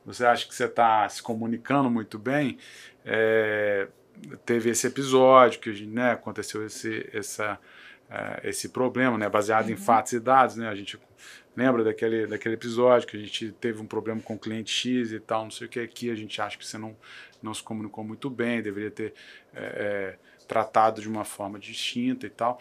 você 0.04 0.24
acha 0.24 0.46
que 0.46 0.54
você 0.54 0.64
está 0.64 1.08
se 1.08 1.22
comunicando 1.22 1.90
muito 1.90 2.18
bem? 2.18 2.58
É, 3.04 3.88
teve 4.44 4.70
esse 4.70 4.86
episódio 4.86 5.60
que 5.60 5.86
né, 5.86 6.12
aconteceu 6.12 6.64
esse, 6.64 7.08
essa, 7.12 7.58
uh, 8.10 8.46
esse 8.46 8.68
problema, 8.68 9.18
né, 9.18 9.28
baseado 9.28 9.66
uhum. 9.66 9.72
em 9.72 9.76
fatos 9.76 10.12
e 10.12 10.20
dados, 10.20 10.56
né, 10.56 10.68
a 10.68 10.74
gente 10.74 10.98
lembra 11.56 11.84
daquele, 11.84 12.26
daquele 12.26 12.54
episódio 12.54 13.06
que 13.06 13.16
a 13.16 13.20
gente 13.20 13.52
teve 13.52 13.80
um 13.80 13.86
problema 13.86 14.20
com 14.20 14.34
o 14.34 14.38
cliente 14.38 14.70
X 14.70 15.12
e 15.12 15.20
tal, 15.20 15.44
não 15.44 15.50
sei 15.50 15.66
o 15.66 15.70
que 15.70 15.80
aqui, 15.80 16.10
a 16.10 16.14
gente 16.14 16.40
acha 16.40 16.58
que 16.58 16.66
você 16.66 16.78
não, 16.78 16.96
não 17.42 17.54
se 17.54 17.62
comunicou 17.62 18.02
muito 18.02 18.28
bem, 18.28 18.62
deveria 18.62 18.90
ter 18.90 19.14
é, 19.54 20.16
tratado 20.48 21.00
de 21.00 21.08
uma 21.08 21.24
forma 21.24 21.58
distinta 21.58 22.26
e 22.26 22.30
tal. 22.30 22.58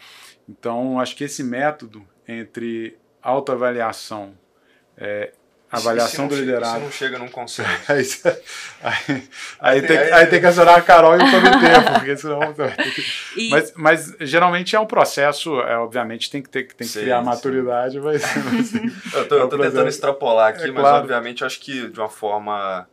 Então, 0.48 1.00
acho 1.00 1.16
que 1.16 1.24
esse 1.24 1.44
método 1.44 2.08
entre 2.28 2.98
autoavaliação, 3.22 4.38
é, 4.98 5.34
avaliação 5.74 6.28
do 6.28 6.36
liderado. 6.36 6.80
Você 6.80 6.84
não 6.84 6.92
chega 6.92 7.18
num 7.18 7.28
consenso. 7.28 7.70
aí, 7.90 8.06
aí, 8.82 9.30
aí, 9.60 9.82
tem, 9.82 9.98
aí, 9.98 10.12
aí, 10.12 10.28
tem 10.28 10.40
que 10.40 10.46
acionar 10.46 10.78
a 10.78 10.82
Carol 10.82 11.16
e 11.16 11.18
o 11.18 11.32
comitê, 11.32 11.82
porque 11.98 12.16
senão. 12.16 12.40
e... 13.36 13.50
mas, 13.50 13.74
mas 13.76 14.16
geralmente 14.20 14.76
é 14.76 14.80
um 14.80 14.86
processo, 14.86 15.60
é, 15.62 15.78
obviamente 15.78 16.30
tem 16.30 16.44
que, 16.44 16.50
ter, 16.50 16.68
tem 16.68 16.86
que 16.88 16.94
sim, 16.94 17.02
criar 17.02 17.20
sim. 17.20 17.26
maturidade, 17.26 18.00
mas. 18.00 18.22
mas 18.46 18.74
eu 19.16 19.28
tô, 19.28 19.38
é 19.38 19.46
um 19.46 19.50
tô 19.50 19.58
tentando 19.58 19.90
extrapolar 19.90 20.50
aqui, 20.50 20.66
é, 20.66 20.72
mas 20.72 20.82
claro. 20.82 20.98
obviamente 20.98 21.42
eu 21.42 21.48
acho 21.48 21.60
que 21.60 21.90
de 21.90 22.00
uma 22.00 22.10
forma. 22.10 22.88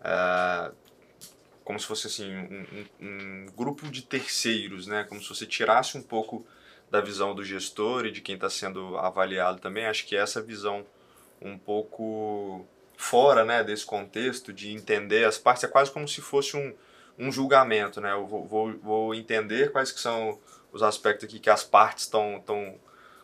Uh, 0.00 0.72
como 1.64 1.78
se 1.78 1.86
fosse 1.86 2.08
assim 2.08 2.28
um, 2.34 2.66
um, 3.00 3.06
um, 3.06 3.46
grupo 3.56 3.88
de 3.88 4.02
terceiros, 4.02 4.86
né? 4.86 5.04
Como 5.08 5.20
se 5.20 5.28
você 5.28 5.46
tirasse 5.46 5.96
um 5.96 6.02
pouco 6.02 6.44
da 6.90 7.00
visão 7.00 7.34
do 7.34 7.44
gestor 7.44 8.04
e 8.04 8.10
de 8.10 8.20
quem 8.20 8.34
está 8.34 8.50
sendo 8.50 8.96
avaliado 8.98 9.60
também. 9.60 9.86
Acho 9.86 10.04
que 10.04 10.16
essa 10.16 10.42
visão 10.42 10.84
um 11.44 11.58
pouco 11.58 12.66
fora, 12.96 13.44
né, 13.44 13.64
desse 13.64 13.84
contexto 13.84 14.52
de 14.52 14.72
entender 14.72 15.24
as 15.24 15.38
partes 15.38 15.64
é 15.64 15.68
quase 15.68 15.90
como 15.90 16.06
se 16.06 16.20
fosse 16.20 16.56
um, 16.56 16.74
um 17.18 17.32
julgamento, 17.32 18.00
né? 18.00 18.12
Eu 18.12 18.26
vou, 18.26 18.46
vou, 18.46 18.78
vou 18.78 19.14
entender 19.14 19.72
quais 19.72 19.90
que 19.90 20.00
são 20.00 20.38
os 20.72 20.82
aspectos 20.82 21.28
aqui 21.28 21.38
que 21.38 21.50
as 21.50 21.64
partes 21.64 22.04
estão 22.04 22.42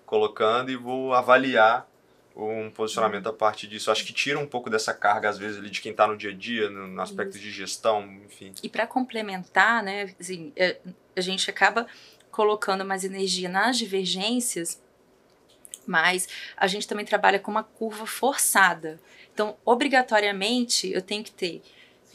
colocando 0.05 0.71
e 0.71 0.77
vou 0.77 1.15
avaliar 1.15 1.89
um 2.35 2.71
posicionamento 2.71 3.29
a 3.29 3.33
partir 3.33 3.67
disso. 3.67 3.91
Acho 3.91 4.05
que 4.05 4.13
tira 4.13 4.39
um 4.39 4.47
pouco 4.47 4.71
dessa 4.71 4.95
carga, 4.95 5.29
às 5.29 5.39
vezes, 5.39 5.59
ali, 5.59 5.71
de 5.71 5.81
quem 5.81 5.91
está 5.91 6.07
no 6.07 6.17
dia 6.17 6.31
a 6.31 6.35
dia, 6.35 6.71
no, 6.71 6.87
no 6.87 7.03
aspecto 7.03 7.37
Isso. 7.37 7.45
de 7.45 7.51
gestão, 7.51 8.05
enfim. 8.25 8.53
E 8.63 8.69
para 8.69 8.87
complementar, 8.87 9.83
né, 9.83 10.15
assim, 10.21 10.53
é, 10.57 10.79
a 11.17 11.21
gente 11.21 11.51
acaba 11.51 11.87
colocando 12.31 12.85
mais 12.85 13.05
energia 13.05 13.49
nas 13.49 13.77
divergências, 13.77 14.81
mas 15.89 16.29
a 16.57 16.67
gente 16.67 16.87
também 16.87 17.05
trabalha 17.05 17.39
com 17.39 17.51
uma 17.51 17.65
curva 17.65 18.07
forçada. 18.07 19.01
Então, 19.33 19.57
obrigatoriamente, 19.65 20.91
eu 20.93 21.01
tenho 21.01 21.25
que 21.25 21.33
ter 21.33 21.63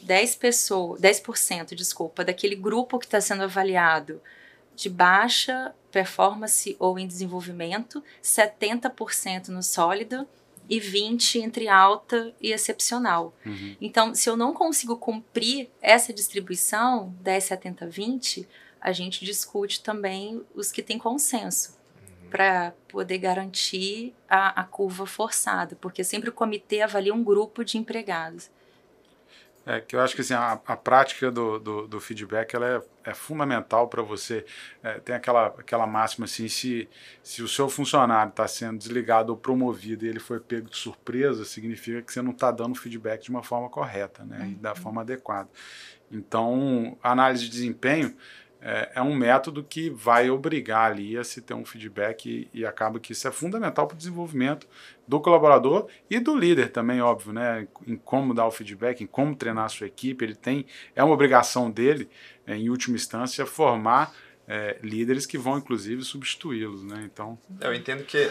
10 0.00 0.36
pessoas, 0.36 1.00
10%, 1.00 1.74
desculpa, 1.74 2.24
daquele 2.24 2.54
grupo 2.54 2.98
que 2.98 3.06
está 3.06 3.20
sendo 3.20 3.42
avaliado 3.42 4.20
de 4.76 4.90
baixa 4.90 5.74
performance 5.90 6.76
ou 6.78 6.98
em 6.98 7.06
desenvolvimento, 7.06 8.02
70% 8.22 9.48
no 9.48 9.62
sólido 9.62 10.26
e 10.68 10.80
20 10.80 11.38
entre 11.38 11.68
alta 11.68 12.34
e 12.40 12.52
excepcional. 12.52 13.34
Uhum. 13.44 13.76
Então, 13.80 14.14
se 14.14 14.28
eu 14.28 14.36
não 14.36 14.52
consigo 14.52 14.96
cumprir 14.96 15.70
essa 15.80 16.12
distribuição 16.12 17.14
10 17.20 17.44
70 17.44 17.86
20, 17.86 18.48
a 18.80 18.92
gente 18.92 19.24
discute 19.24 19.82
também 19.82 20.42
os 20.54 20.70
que 20.70 20.82
têm 20.82 20.98
consenso. 20.98 21.78
Para 22.34 22.74
poder 22.88 23.18
garantir 23.18 24.12
a, 24.28 24.62
a 24.62 24.64
curva 24.64 25.06
forçada, 25.06 25.76
porque 25.80 26.02
sempre 26.02 26.30
o 26.30 26.32
comitê 26.32 26.80
avalia 26.80 27.14
um 27.14 27.22
grupo 27.22 27.64
de 27.64 27.78
empregados. 27.78 28.50
É, 29.64 29.80
que 29.80 29.94
eu 29.94 30.00
acho 30.00 30.16
que 30.16 30.20
assim, 30.20 30.34
a, 30.34 30.60
a 30.66 30.76
prática 30.76 31.30
do, 31.30 31.60
do, 31.60 31.86
do, 31.86 32.00
feedback 32.00 32.52
ela 32.54 32.66
é, 32.66 33.10
é 33.10 33.14
fundamental 33.14 33.86
para 33.86 34.02
você. 34.02 34.44
É, 34.82 34.98
tem 34.98 35.14
aquela, 35.14 35.46
aquela 35.46 35.86
máxima 35.86 36.24
assim: 36.24 36.48
se, 36.48 36.88
se 37.22 37.40
o 37.40 37.46
seu 37.46 37.68
funcionário 37.68 38.30
está 38.30 38.48
sendo 38.48 38.78
desligado 38.78 39.30
ou 39.30 39.38
promovido 39.38 40.04
e 40.04 40.08
ele 40.08 40.18
foi 40.18 40.40
pego 40.40 40.68
de 40.68 40.76
surpresa, 40.76 41.44
significa 41.44 42.02
que 42.02 42.12
você 42.12 42.20
não 42.20 42.32
está 42.32 42.50
dando 42.50 42.74
feedback 42.74 43.22
de 43.22 43.30
uma 43.30 43.44
forma 43.44 43.70
correta 43.70 44.24
né, 44.24 44.40
uhum. 44.40 44.50
e 44.50 44.54
da 44.56 44.70
uhum. 44.70 44.76
forma 44.76 45.00
adequada. 45.02 45.48
Então, 46.10 46.98
análise 47.00 47.44
de 47.44 47.50
desempenho 47.50 48.14
é, 48.66 48.92
é, 48.94 49.02
um 49.02 49.14
método 49.14 49.62
que 49.62 49.90
vai 49.90 50.30
obrigar 50.30 50.90
ali 50.90 51.18
a 51.18 51.22
se 51.22 51.42
ter 51.42 51.52
um 51.52 51.66
feedback 51.66 52.26
e, 52.26 52.60
e 52.60 52.64
acaba 52.64 52.98
que 52.98 53.12
isso 53.12 53.28
é 53.28 53.30
fundamental 53.30 53.86
para 53.86 53.94
o 53.94 53.98
desenvolvimento 53.98 54.66
do 55.06 55.20
colaborador 55.20 55.86
e 56.08 56.18
do 56.18 56.34
líder 56.34 56.70
também, 56.70 57.02
óbvio, 57.02 57.34
né? 57.34 57.68
Em 57.86 57.94
como 57.94 58.32
dar 58.32 58.46
o 58.46 58.50
feedback, 58.50 59.04
em 59.04 59.06
como 59.06 59.36
treinar 59.36 59.66
a 59.66 59.68
sua 59.68 59.86
equipe. 59.86 60.24
Ele 60.24 60.34
tem, 60.34 60.64
é 60.96 61.04
uma 61.04 61.12
obrigação 61.12 61.70
dele, 61.70 62.08
é, 62.46 62.56
em 62.56 62.70
última 62.70 62.96
instância, 62.96 63.44
formar 63.44 64.14
é, 64.48 64.78
líderes 64.82 65.26
que 65.26 65.36
vão, 65.36 65.58
inclusive, 65.58 66.02
substituí-los, 66.02 66.84
né? 66.84 67.02
Então... 67.04 67.38
Eu 67.60 67.74
entendo 67.74 68.02
que, 68.02 68.30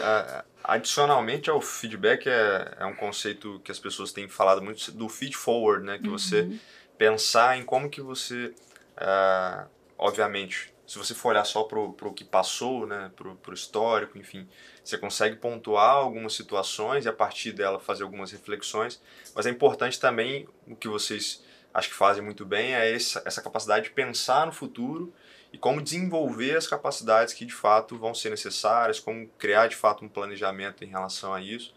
adicionalmente 0.64 1.48
ao 1.48 1.60
feedback, 1.60 2.26
é, 2.28 2.74
é 2.80 2.84
um 2.84 2.94
conceito 2.96 3.60
que 3.62 3.70
as 3.70 3.78
pessoas 3.78 4.10
têm 4.10 4.28
falado 4.28 4.60
muito 4.60 4.90
do 4.90 5.08
feed 5.08 5.36
forward, 5.36 5.86
né? 5.86 5.96
Que 5.96 6.08
uhum. 6.08 6.18
você 6.18 6.58
pensar 6.98 7.56
em 7.56 7.62
como 7.62 7.88
que 7.88 8.00
você... 8.00 8.52
Uh, 8.96 9.73
obviamente, 9.98 10.72
se 10.86 10.98
você 10.98 11.14
for 11.14 11.30
olhar 11.30 11.44
só 11.44 11.64
para 11.64 11.78
o 11.78 12.12
que 12.12 12.24
passou, 12.24 12.86
né, 12.86 13.10
para 13.16 13.50
o 13.50 13.54
histórico, 13.54 14.18
enfim, 14.18 14.48
você 14.82 14.98
consegue 14.98 15.36
pontuar 15.36 15.94
algumas 15.96 16.34
situações 16.34 17.06
e 17.06 17.08
a 17.08 17.12
partir 17.12 17.52
dela 17.52 17.80
fazer 17.80 18.02
algumas 18.02 18.30
reflexões, 18.32 19.00
mas 19.34 19.46
é 19.46 19.50
importante 19.50 19.98
também, 19.98 20.46
o 20.66 20.76
que 20.76 20.88
vocês 20.88 21.42
acho 21.72 21.88
que 21.88 21.94
fazem 21.94 22.22
muito 22.22 22.44
bem, 22.46 22.74
é 22.74 22.94
essa, 22.94 23.22
essa 23.26 23.42
capacidade 23.42 23.86
de 23.86 23.90
pensar 23.90 24.46
no 24.46 24.52
futuro 24.52 25.12
e 25.52 25.58
como 25.58 25.82
desenvolver 25.82 26.56
as 26.56 26.66
capacidades 26.66 27.34
que 27.34 27.44
de 27.44 27.52
fato 27.52 27.98
vão 27.98 28.14
ser 28.14 28.30
necessárias, 28.30 29.00
como 29.00 29.26
criar 29.38 29.66
de 29.66 29.74
fato 29.74 30.04
um 30.04 30.08
planejamento 30.08 30.84
em 30.84 30.88
relação 30.88 31.34
a 31.34 31.40
isso. 31.40 31.74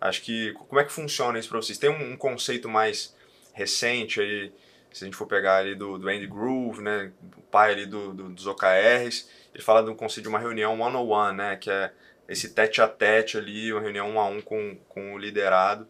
Acho 0.00 0.22
que, 0.22 0.52
como 0.52 0.80
é 0.80 0.84
que 0.84 0.92
funciona 0.92 1.38
isso 1.38 1.48
para 1.48 1.60
vocês? 1.60 1.78
Tem 1.78 1.90
um, 1.90 2.12
um 2.12 2.16
conceito 2.16 2.68
mais 2.68 3.16
recente 3.52 4.20
aí, 4.20 4.52
se 4.92 5.04
a 5.04 5.06
gente 5.06 5.16
for 5.16 5.26
pegar 5.26 5.58
ali 5.58 5.74
do, 5.74 5.98
do 5.98 6.08
Andy 6.08 6.26
Groove, 6.26 6.82
né, 6.82 7.12
o 7.36 7.42
pai 7.42 7.72
ali 7.72 7.86
do, 7.86 8.12
do, 8.12 8.28
dos 8.30 8.46
OKRs, 8.46 9.28
ele 9.54 9.62
fala 9.62 9.82
do 9.82 9.94
conceito 9.94 10.24
de 10.24 10.28
uma 10.28 10.38
reunião 10.38 10.80
one-on-one, 10.80 11.36
né, 11.36 11.56
que 11.56 11.70
é 11.70 11.92
esse 12.28 12.50
tete 12.50 12.80
a 12.80 12.88
tete 12.88 13.36
ali, 13.36 13.72
uma 13.72 13.80
reunião 13.82 14.10
um 14.10 14.20
a 14.20 14.26
um 14.26 14.40
com, 14.40 14.76
com 14.88 15.14
o 15.14 15.18
liderado, 15.18 15.86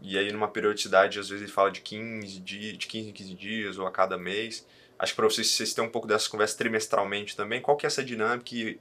e 0.00 0.18
aí 0.18 0.30
numa 0.32 0.48
periodicidade, 0.48 1.18
às 1.18 1.28
vezes 1.28 1.42
ele 1.42 1.52
fala 1.52 1.70
de 1.70 1.80
15, 1.80 2.40
dias, 2.40 2.78
de 2.78 2.86
15 2.86 3.08
em 3.08 3.12
15 3.12 3.34
dias 3.34 3.78
ou 3.78 3.86
a 3.86 3.90
cada 3.90 4.16
mês. 4.16 4.66
Acho 4.98 5.12
que 5.12 5.16
para 5.16 5.28
vocês, 5.28 5.48
vocês 5.48 5.74
terem 5.74 5.88
um 5.88 5.92
pouco 5.92 6.06
dessa 6.06 6.28
conversa 6.28 6.56
trimestralmente 6.56 7.36
também, 7.36 7.60
qual 7.60 7.76
que 7.76 7.86
é 7.86 7.88
essa 7.88 8.04
dinâmica 8.04 8.54
e 8.54 8.80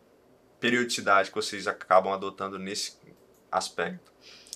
periodicidade 0.60 1.30
que 1.30 1.36
vocês 1.36 1.68
acabam 1.68 2.14
adotando 2.14 2.60
nesse 2.60 2.98
aspecto? 3.52 4.12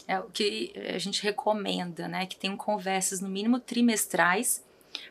É 0.07 0.19
o 0.19 0.23
que 0.23 0.73
a 0.75 0.97
gente 0.97 1.23
recomenda, 1.23 2.07
né, 2.07 2.25
que 2.25 2.35
tenham 2.35 2.57
conversas 2.57 3.21
no 3.21 3.29
mínimo 3.29 3.59
trimestrais, 3.59 4.63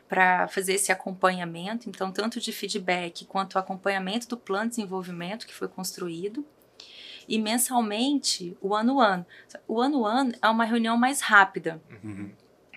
para 0.07 0.47
fazer 0.47 0.73
esse 0.73 0.91
acompanhamento, 0.91 1.89
então, 1.89 2.11
tanto 2.11 2.39
de 2.39 2.51
feedback 2.51 3.25
quanto 3.25 3.57
acompanhamento 3.57 4.27
do 4.27 4.37
plano 4.37 4.69
de 4.69 4.75
desenvolvimento 4.75 5.47
que 5.47 5.53
foi 5.53 5.67
construído. 5.67 6.45
E 7.27 7.39
mensalmente, 7.39 8.57
o 8.61 8.75
ano-ano. 8.75 9.25
O 9.67 9.79
ano-ano 9.79 10.33
é 10.41 10.49
uma 10.49 10.65
reunião 10.65 10.97
mais 10.97 11.21
rápida, 11.21 11.81
uhum. 12.03 12.31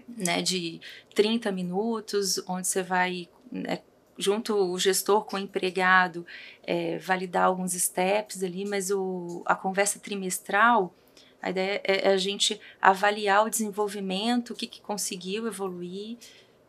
né, 0.09 0.43
de 0.43 0.81
30 1.15 1.51
minutos, 1.51 2.41
onde 2.47 2.69
você 2.69 2.83
vai, 2.83 3.29
né, 3.51 3.81
junto 4.17 4.55
o 4.55 4.79
gestor 4.79 5.25
com 5.25 5.37
o 5.37 5.41
empregado, 5.41 6.27
é, 6.63 6.99
validar 6.99 7.47
alguns 7.47 7.73
steps 7.73 8.43
ali, 8.43 8.65
mas 8.65 8.91
o, 8.91 9.43
a 9.45 9.55
conversa 9.55 9.99
trimestral, 9.99 10.95
a 11.43 11.51
ideia 11.51 11.81
é, 11.85 12.09
é 12.09 12.13
a 12.13 12.17
gente 12.17 12.61
avaliar 12.81 13.45
o 13.45 13.51
desenvolvimento, 13.51 14.53
o 14.53 14.55
que, 14.55 14.67
que 14.67 14.81
conseguiu 14.81 15.47
evoluir, 15.47 16.17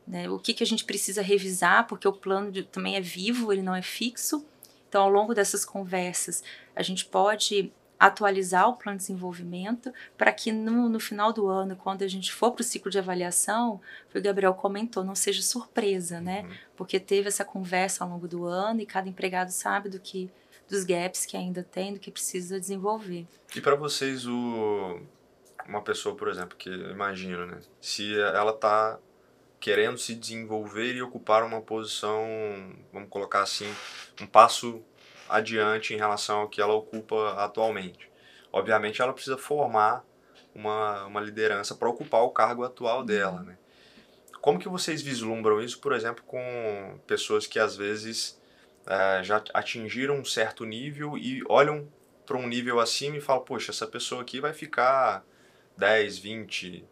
né? 0.08 0.30
O 0.30 0.39
que, 0.39 0.53
que 0.53 0.64
a 0.64 0.68
gente 0.68 0.86
precisa 0.86 1.22
revisar, 1.22 1.88
porque 1.88 2.08
o 2.08 2.14
plano 2.14 2.51
de, 2.51 2.64
também 2.64 2.95
é 2.95 3.01
vivo, 3.01 3.51
ele 3.51 3.62
não 3.62 3.76
é 3.76 3.82
fixo. 3.82 4.45
Então, 4.88 5.03
ao 5.03 5.10
longo 5.10 5.34
dessas 5.34 5.66
conversas, 5.66 6.43
a 6.76 6.84
gente 6.84 7.06
pode 7.06 7.72
atualizar 7.99 8.70
o 8.70 8.74
plano 8.76 8.97
de 8.97 9.03
desenvolvimento 9.03 9.91
para 10.18 10.32
que 10.32 10.51
no, 10.51 10.89
no, 10.89 10.99
final 10.99 11.32
do 11.32 11.47
ano, 11.47 11.76
quando 11.76 12.03
a 12.03 12.08
gente 12.08 12.32
for 12.32 12.51
para 12.51 12.62
o 12.62 12.64
ciclo 12.64 12.91
de 12.91 12.99
avaliação, 12.99 13.80
o 14.14 14.22
Gabriel 14.22 14.53
comentou, 14.53 15.03
não 15.03 15.16
seja 15.16 15.41
surpresa, 15.41 16.20
né? 16.20 16.41
Uhum. 16.41 16.56
Porque 16.76 16.99
teve 16.99 17.30
essa 17.30 17.45
conversa 17.45 18.03
ao 18.03 18.10
longo 18.10 18.28
do 18.28 18.45
ano 18.45 18.82
e 18.82 18.86
cada 18.86 19.08
empregado 19.08 19.49
sabe 19.49 19.89
do 19.89 19.99
que 19.99 20.30
dos 20.70 20.84
gaps 20.84 21.26
que 21.26 21.38
ainda 21.38 21.64
tem, 21.64 21.93
do 21.93 21.99
que 21.99 22.12
precisa 22.12 22.60
desenvolver. 22.60 23.26
E 23.56 23.62
para 23.62 23.76
vocês 23.76 24.28
o 24.28 24.99
uma 25.68 25.82
pessoa, 25.82 26.16
por 26.16 26.28
exemplo, 26.28 26.56
que 26.56 26.70
eu 26.70 26.91
imagino, 26.91 27.45
né? 27.45 27.60
Se 27.82 28.20
ela 28.20 28.51
está 28.51 28.99
querendo 29.66 29.97
se 29.97 30.13
desenvolver 30.13 30.93
e 30.93 31.01
ocupar 31.01 31.41
uma 31.41 31.59
posição, 31.59 32.24
vamos 32.93 33.09
colocar 33.09 33.41
assim, 33.41 33.68
um 34.22 34.28
passo 34.28 34.80
adiante 35.28 35.91
em 35.91 35.97
relação 35.97 36.41
ao 36.41 36.47
que 36.47 36.61
ela 36.61 36.76
ocupa 36.76 37.34
atualmente. 37.43 38.07
Obviamente, 38.53 39.01
ela 39.01 39.11
precisa 39.11 39.39
formar 39.39 40.05
uma, 40.53 41.07
uma 41.07 41.20
liderança 41.20 41.74
para 41.74 41.89
ocupar 41.89 42.22
o 42.22 42.30
cargo 42.30 42.63
atual 42.63 42.99
uhum. 42.99 43.05
dela, 43.07 43.41
né? 43.41 43.57
Como 44.39 44.59
que 44.59 44.70
vocês 44.70 45.01
vislumbram 45.01 45.59
isso, 45.59 45.80
por 45.80 45.93
exemplo, 45.93 46.24
com 46.28 46.99
pessoas 47.07 47.47
que 47.47 47.57
às 47.57 47.76
vezes 47.76 48.39
é, 48.86 49.24
já 49.24 49.43
atingiram 49.51 50.18
um 50.20 50.26
certo 50.26 50.63
nível 50.63 51.18
e 51.18 51.41
olham 51.49 51.91
para 52.24 52.38
um 52.38 52.47
nível 52.47 52.80
acima 52.80 53.18
e 53.18 53.22
falam, 53.22 53.43
poxa, 53.43 53.72
essa 53.72 53.88
pessoa 53.88 54.22
aqui 54.22 54.39
vai 54.39 54.53
ficar 54.53 55.26
10, 55.76 56.20
20, 56.20 56.86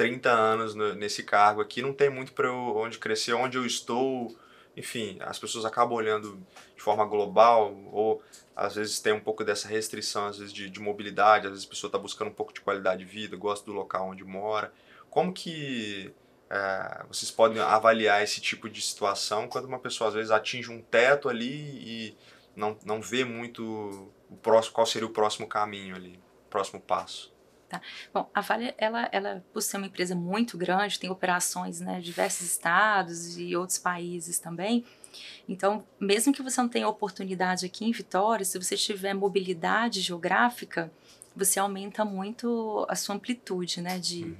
30 0.00 0.30
anos 0.30 0.74
nesse 0.96 1.22
cargo 1.22 1.60
aqui, 1.60 1.82
não 1.82 1.92
tem 1.92 2.08
muito 2.08 2.32
para 2.32 2.50
onde 2.50 2.98
crescer, 2.98 3.34
onde 3.34 3.58
eu 3.58 3.66
estou. 3.66 4.34
Enfim, 4.74 5.18
as 5.20 5.38
pessoas 5.38 5.66
acabam 5.66 5.92
olhando 5.92 6.40
de 6.74 6.80
forma 6.80 7.04
global, 7.04 7.78
ou 7.92 8.22
às 8.56 8.76
vezes 8.76 8.98
tem 8.98 9.12
um 9.12 9.20
pouco 9.20 9.44
dessa 9.44 9.68
restrição, 9.68 10.24
às 10.24 10.38
vezes 10.38 10.54
de, 10.54 10.70
de 10.70 10.80
mobilidade, 10.80 11.46
às 11.46 11.52
vezes 11.52 11.66
a 11.66 11.68
pessoa 11.68 11.88
está 11.88 11.98
buscando 11.98 12.28
um 12.28 12.32
pouco 12.32 12.50
de 12.50 12.62
qualidade 12.62 13.04
de 13.04 13.10
vida, 13.10 13.36
gosta 13.36 13.66
do 13.66 13.72
local 13.72 14.08
onde 14.08 14.24
mora. 14.24 14.72
Como 15.10 15.34
que 15.34 16.14
é, 16.48 17.04
vocês 17.06 17.30
podem 17.30 17.60
avaliar 17.60 18.22
esse 18.22 18.40
tipo 18.40 18.70
de 18.70 18.80
situação 18.80 19.48
quando 19.48 19.66
uma 19.66 19.78
pessoa 19.78 20.08
às 20.08 20.14
vezes 20.14 20.30
atinge 20.30 20.72
um 20.72 20.80
teto 20.80 21.28
ali 21.28 21.52
e 21.52 22.16
não, 22.56 22.74
não 22.86 23.02
vê 23.02 23.22
muito 23.22 24.10
o 24.30 24.36
próximo, 24.38 24.72
qual 24.76 24.86
seria 24.86 25.06
o 25.06 25.12
próximo 25.12 25.46
caminho 25.46 25.94
ali, 25.94 26.18
próximo 26.48 26.80
passo? 26.80 27.30
Tá? 27.70 27.80
Bom, 28.12 28.28
a 28.34 28.40
Vale, 28.40 28.74
ela, 28.76 29.08
ela, 29.12 29.44
por 29.52 29.62
ser 29.62 29.76
uma 29.76 29.86
empresa 29.86 30.16
muito 30.16 30.58
grande, 30.58 30.98
tem 30.98 31.08
operações 31.08 31.80
né, 31.80 31.98
em 31.98 32.02
diversos 32.02 32.44
estados 32.44 33.38
e 33.38 33.54
outros 33.54 33.78
países 33.78 34.40
também. 34.40 34.84
Então, 35.48 35.86
mesmo 36.00 36.32
que 36.32 36.42
você 36.42 36.60
não 36.60 36.68
tenha 36.68 36.88
oportunidade 36.88 37.64
aqui 37.64 37.84
em 37.84 37.92
Vitória, 37.92 38.44
se 38.44 38.58
você 38.58 38.76
tiver 38.76 39.14
mobilidade 39.14 40.00
geográfica, 40.00 40.90
você 41.34 41.60
aumenta 41.60 42.04
muito 42.04 42.84
a 42.88 42.96
sua 42.96 43.14
amplitude 43.14 43.80
né, 43.80 44.00
de, 44.00 44.24
uhum. 44.24 44.36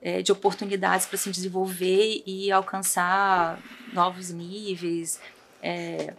é, 0.00 0.22
de 0.22 0.32
oportunidades 0.32 1.04
para 1.04 1.18
se 1.18 1.30
desenvolver 1.30 2.22
e 2.24 2.50
alcançar 2.50 3.62
novos 3.92 4.30
níveis, 4.30 5.20
é, 5.62 6.14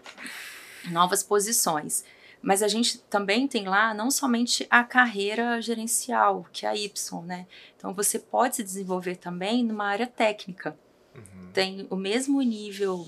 novas 0.91 1.23
posições. 1.23 2.05
Mas 2.41 2.63
a 2.63 2.67
gente 2.67 2.97
também 2.99 3.47
tem 3.47 3.65
lá 3.65 3.93
não 3.93 4.09
somente 4.09 4.65
a 4.69 4.83
carreira 4.83 5.61
gerencial, 5.61 6.45
que 6.51 6.65
é 6.65 6.69
a 6.69 6.75
Y, 6.75 7.21
né? 7.23 7.45
Então 7.77 7.93
você 7.93 8.17
pode 8.17 8.55
se 8.55 8.63
desenvolver 8.63 9.15
também 9.17 9.63
numa 9.63 9.85
área 9.85 10.07
técnica. 10.07 10.77
Uhum. 11.15 11.51
Tem 11.53 11.87
o 11.89 11.95
mesmo 11.95 12.41
nível, 12.41 13.07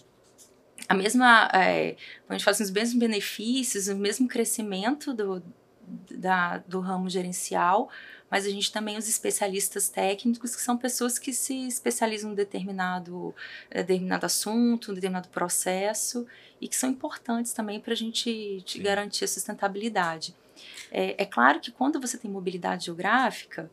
a 0.87 0.93
mesma, 0.93 1.49
é, 1.53 1.95
a 2.29 2.33
gente 2.33 2.43
faz 2.43 2.59
os 2.59 2.69
mesmos 2.69 2.99
benefícios, 2.99 3.87
o 3.87 3.95
mesmo 3.95 4.27
crescimento 4.27 5.13
do, 5.13 5.41
da, 6.11 6.59
do 6.59 6.79
ramo 6.79 7.09
gerencial, 7.09 7.89
mas 8.33 8.47
a 8.47 8.49
gente 8.49 8.71
também 8.71 8.97
os 8.97 9.07
especialistas 9.07 9.89
técnicos, 9.89 10.55
que 10.55 10.61
são 10.63 10.75
pessoas 10.75 11.19
que 11.19 11.31
se 11.31 11.67
especializam 11.67 12.31
em 12.31 12.33
determinado, 12.33 13.31
eh, 13.69 13.83
determinado 13.83 14.25
assunto, 14.25 14.89
em 14.89 14.95
determinado 14.95 15.29
processo, 15.29 16.25
e 16.59 16.67
que 16.67 16.75
são 16.75 16.89
importantes 16.89 17.53
também 17.53 17.79
para 17.79 17.93
a 17.93 17.95
gente 17.95 18.65
garantir 18.77 19.25
a 19.25 19.27
sustentabilidade. 19.27 20.35
É, 20.91 21.21
é, 21.21 21.25
claro 21.27 21.59
que 21.59 21.71
quando 21.71 22.01
você 22.01 22.17
tem 22.17 22.31
mobilidade 22.31 22.85
geográfica, 22.85 23.69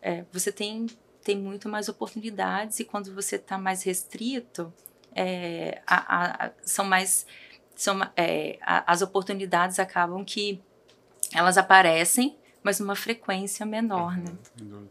é, 0.00 0.24
você 0.32 0.50
tem, 0.50 0.86
tem 1.22 1.36
muito 1.36 1.68
mais 1.68 1.86
oportunidades, 1.90 2.80
e 2.80 2.86
quando 2.86 3.14
você 3.14 3.36
está 3.36 3.58
mais 3.58 3.82
restrito, 3.82 4.72
é, 5.14 5.82
a, 5.86 6.46
a, 6.46 6.50
são 6.62 6.86
mais. 6.86 7.26
São, 7.76 8.00
é, 8.16 8.58
a, 8.62 8.90
as 8.90 9.02
oportunidades 9.02 9.78
acabam 9.78 10.24
que 10.24 10.62
elas 11.34 11.58
aparecem 11.58 12.38
mas 12.62 12.80
numa 12.80 12.96
frequência 12.96 13.64
menor, 13.64 14.16
né? 14.16 14.32
Uhum, 14.60 14.88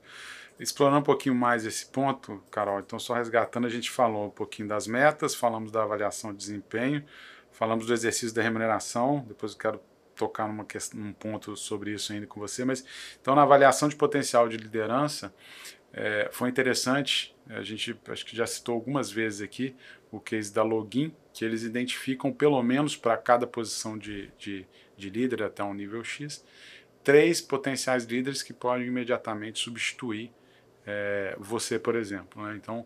Explorando 0.60 1.00
um 1.00 1.04
pouquinho 1.04 1.36
mais 1.36 1.66
esse 1.66 1.86
ponto, 1.86 2.42
Carol, 2.50 2.80
então 2.80 2.98
só 2.98 3.14
resgatando, 3.14 3.68
a 3.68 3.70
gente 3.70 3.92
falou 3.92 4.28
um 4.28 4.32
pouquinho 4.32 4.68
das 4.68 4.88
metas, 4.88 5.36
falamos 5.36 5.72
da 5.72 5.84
avaliação 5.84 6.32
de 6.32 6.38
desempenho, 6.38 7.04
falamos 7.52 7.86
do 7.86 7.94
exercício 7.94 8.34
da 8.34 8.42
remuneração, 8.42 9.24
depois 9.28 9.52
eu 9.52 9.58
quero 9.60 9.82
tocar 10.16 10.48
numa 10.48 10.66
questão, 10.66 11.00
num 11.00 11.14
ponto 11.14 11.56
sobre 11.56 11.94
isso 11.94 12.12
ainda 12.12 12.26
com 12.26 12.40
você, 12.40 12.66
mas 12.66 12.84
então 13.22 13.36
na 13.36 13.44
avaliação 13.44 13.88
de 13.88 13.96
potencial 13.96 14.50
de 14.50 14.58
liderança, 14.58 15.32
é, 15.94 16.28
foi 16.32 16.50
interessante, 16.50 17.36
a 17.50 17.62
gente 17.62 17.96
acho 18.08 18.26
que 18.26 18.36
já 18.36 18.46
citou 18.46 18.76
algumas 18.76 19.12
vezes 19.12 19.42
aqui, 19.42 19.76
o 20.12 20.20
case 20.20 20.52
da 20.52 20.64
Login, 20.64 21.14
que 21.34 21.46
eles 21.46 21.64
identificam 21.64 22.32
pelo 22.32 22.62
menos 22.64 22.96
para 22.96 23.16
cada 23.18 23.46
posição 23.46 23.98
de, 23.98 24.32
de, 24.38 24.66
de 24.98 25.10
líder 25.10 25.44
até 25.44 25.64
um 25.64 25.74
nível 25.74 26.04
X, 26.04 26.44
três 27.08 27.40
potenciais 27.40 28.04
líderes 28.04 28.44
que 28.44 28.52
podem 28.52 28.86
imediatamente 28.86 29.60
substituir 29.60 30.30
é, 30.86 31.38
você, 31.40 31.80
por 31.80 31.96
exemplo. 31.96 32.44
Né? 32.44 32.58
Então, 32.58 32.86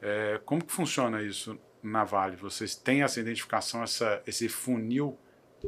é, 0.00 0.40
como 0.44 0.64
que 0.64 0.72
funciona 0.72 1.20
isso 1.20 1.58
na 1.82 2.04
Vale? 2.04 2.36
Vocês 2.36 2.76
têm 2.76 3.02
essa 3.02 3.18
identificação, 3.18 3.82
essa, 3.82 4.22
esse 4.24 4.48
funil 4.48 5.18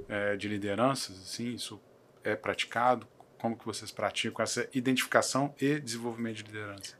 é, 0.08 0.36
de 0.36 0.46
lideranças? 0.46 1.18
Assim, 1.18 1.52
isso 1.52 1.80
é 2.22 2.36
praticado? 2.36 3.04
Como 3.36 3.58
que 3.58 3.66
vocês 3.66 3.90
praticam 3.90 4.44
essa 4.44 4.68
identificação 4.72 5.52
e 5.60 5.80
desenvolvimento 5.80 6.36
de 6.36 6.44
liderança? 6.44 6.96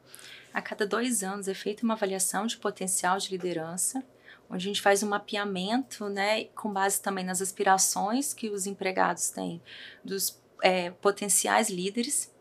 A 0.53 0.61
cada 0.61 0.85
dois 0.85 1.23
anos 1.23 1.47
é 1.47 1.55
feita 1.55 1.85
uma 1.85 1.95
avaliação 1.95 2.45
de 2.45 2.57
potencial 2.57 3.19
de 3.19 3.31
liderança, 3.31 4.03
onde 4.51 4.65
a 4.65 4.67
gente 4.67 4.83
faz 4.83 5.05
um 5.05 5.09
mapeamento, 5.09 6.09
né, 6.09 6.47
com 6.57 6.73
base 6.73 7.01
também 7.01 7.25
nas 7.25 7.41
aspirações 7.41 8.35
que 8.35 8.51
os 8.51 8.67
empregados 8.67 9.31
têm 9.31 9.63
dos 10.05 10.37
é, 10.63 10.91
potenciais 10.91 11.69
líderes. 11.71 12.33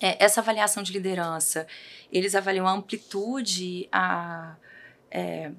É, 0.00 0.22
essa 0.22 0.40
avaliação 0.40 0.82
de 0.82 0.92
liderança, 0.92 1.66
eles 2.12 2.34
avaliam 2.34 2.66
a 2.66 2.72
amplitude, 2.72 3.88
a, 3.90 4.56
é, 5.10 5.50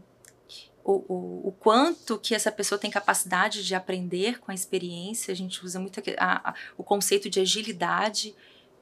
o, 0.83 0.93
o, 1.07 1.47
o, 1.47 1.51
quanto 1.51 2.19
que 2.19 2.35
essa 2.35 2.51
pessoa 2.51 2.77
tem 2.77 2.91
capacidade 2.91 3.65
de 3.65 3.73
aprender 3.73 4.39
com 4.39 4.51
a 4.51 4.53
experiência. 4.53 5.31
A 5.31 5.35
gente 5.35 5.65
usa 5.65 5.79
muito 5.79 6.01
a, 6.17 6.49
a, 6.51 6.55
o 6.77 6.83
conceito 6.83 7.29
de 7.29 7.39
agilidade. 7.39 8.35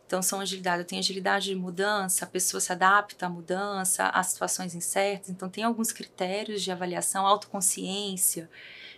Então, 0.06 0.22
são 0.22 0.40
agilidade. 0.40 0.84
Tenho 0.84 1.00
agilidade 1.00 1.46
de 1.46 1.56
mudança, 1.56 2.26
a 2.26 2.28
pessoa 2.28 2.62
se 2.62 2.72
adapta 2.72 3.26
à 3.26 3.30
mudança, 3.30 4.10
a 4.10 4.22
situações 4.22 4.76
incertas. 4.76 5.30
Então, 5.30 5.50
tem 5.50 5.64
alguns 5.64 5.92
critérios 5.92 6.62
de 6.62 6.72
avaliação, 6.72 7.26
autoconsciência 7.26 8.50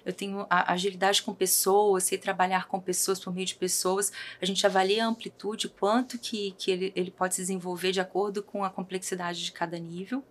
eu 0.07 0.13
tenho 0.13 0.47
agilidade 0.49 1.21
com 1.21 1.33
pessoas, 1.33 2.05
sei 2.05 2.17
trabalhar 2.17 2.69
com 2.69 2.79
pessoas 2.79 3.19
por 3.19 3.33
meio 3.33 3.45
de 3.45 3.55
pessoas. 3.55 4.09
A 4.41 4.45
gente 4.45 4.65
avalia 4.65 5.03
a 5.03 5.07
amplitude, 5.09 5.67
quanto 5.67 6.17
que, 6.17 6.51
que 6.51 6.71
ele, 6.71 6.93
ele 6.95 7.11
pode 7.11 7.35
se 7.35 7.41
desenvolver 7.41 7.91
de 7.91 7.99
acordo 7.99 8.41
com 8.41 8.63
a 8.63 8.69
complexidade 8.69 9.43
de 9.43 9.51
cada 9.51 9.77
nível. 9.77 10.23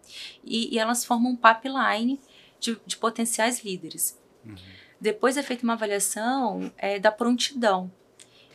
E, 0.42 0.74
e 0.74 0.78
elas 0.78 1.04
formam 1.04 1.32
um 1.32 1.36
pipeline 1.36 2.18
de, 2.58 2.80
de 2.86 2.96
potenciais 2.96 3.62
líderes. 3.62 4.18
Uhum. 4.46 4.56
Depois 4.98 5.36
é 5.36 5.42
feita 5.42 5.62
uma 5.62 5.74
avaliação 5.74 6.72
é, 6.78 6.98
da 6.98 7.12
prontidão. 7.12 7.92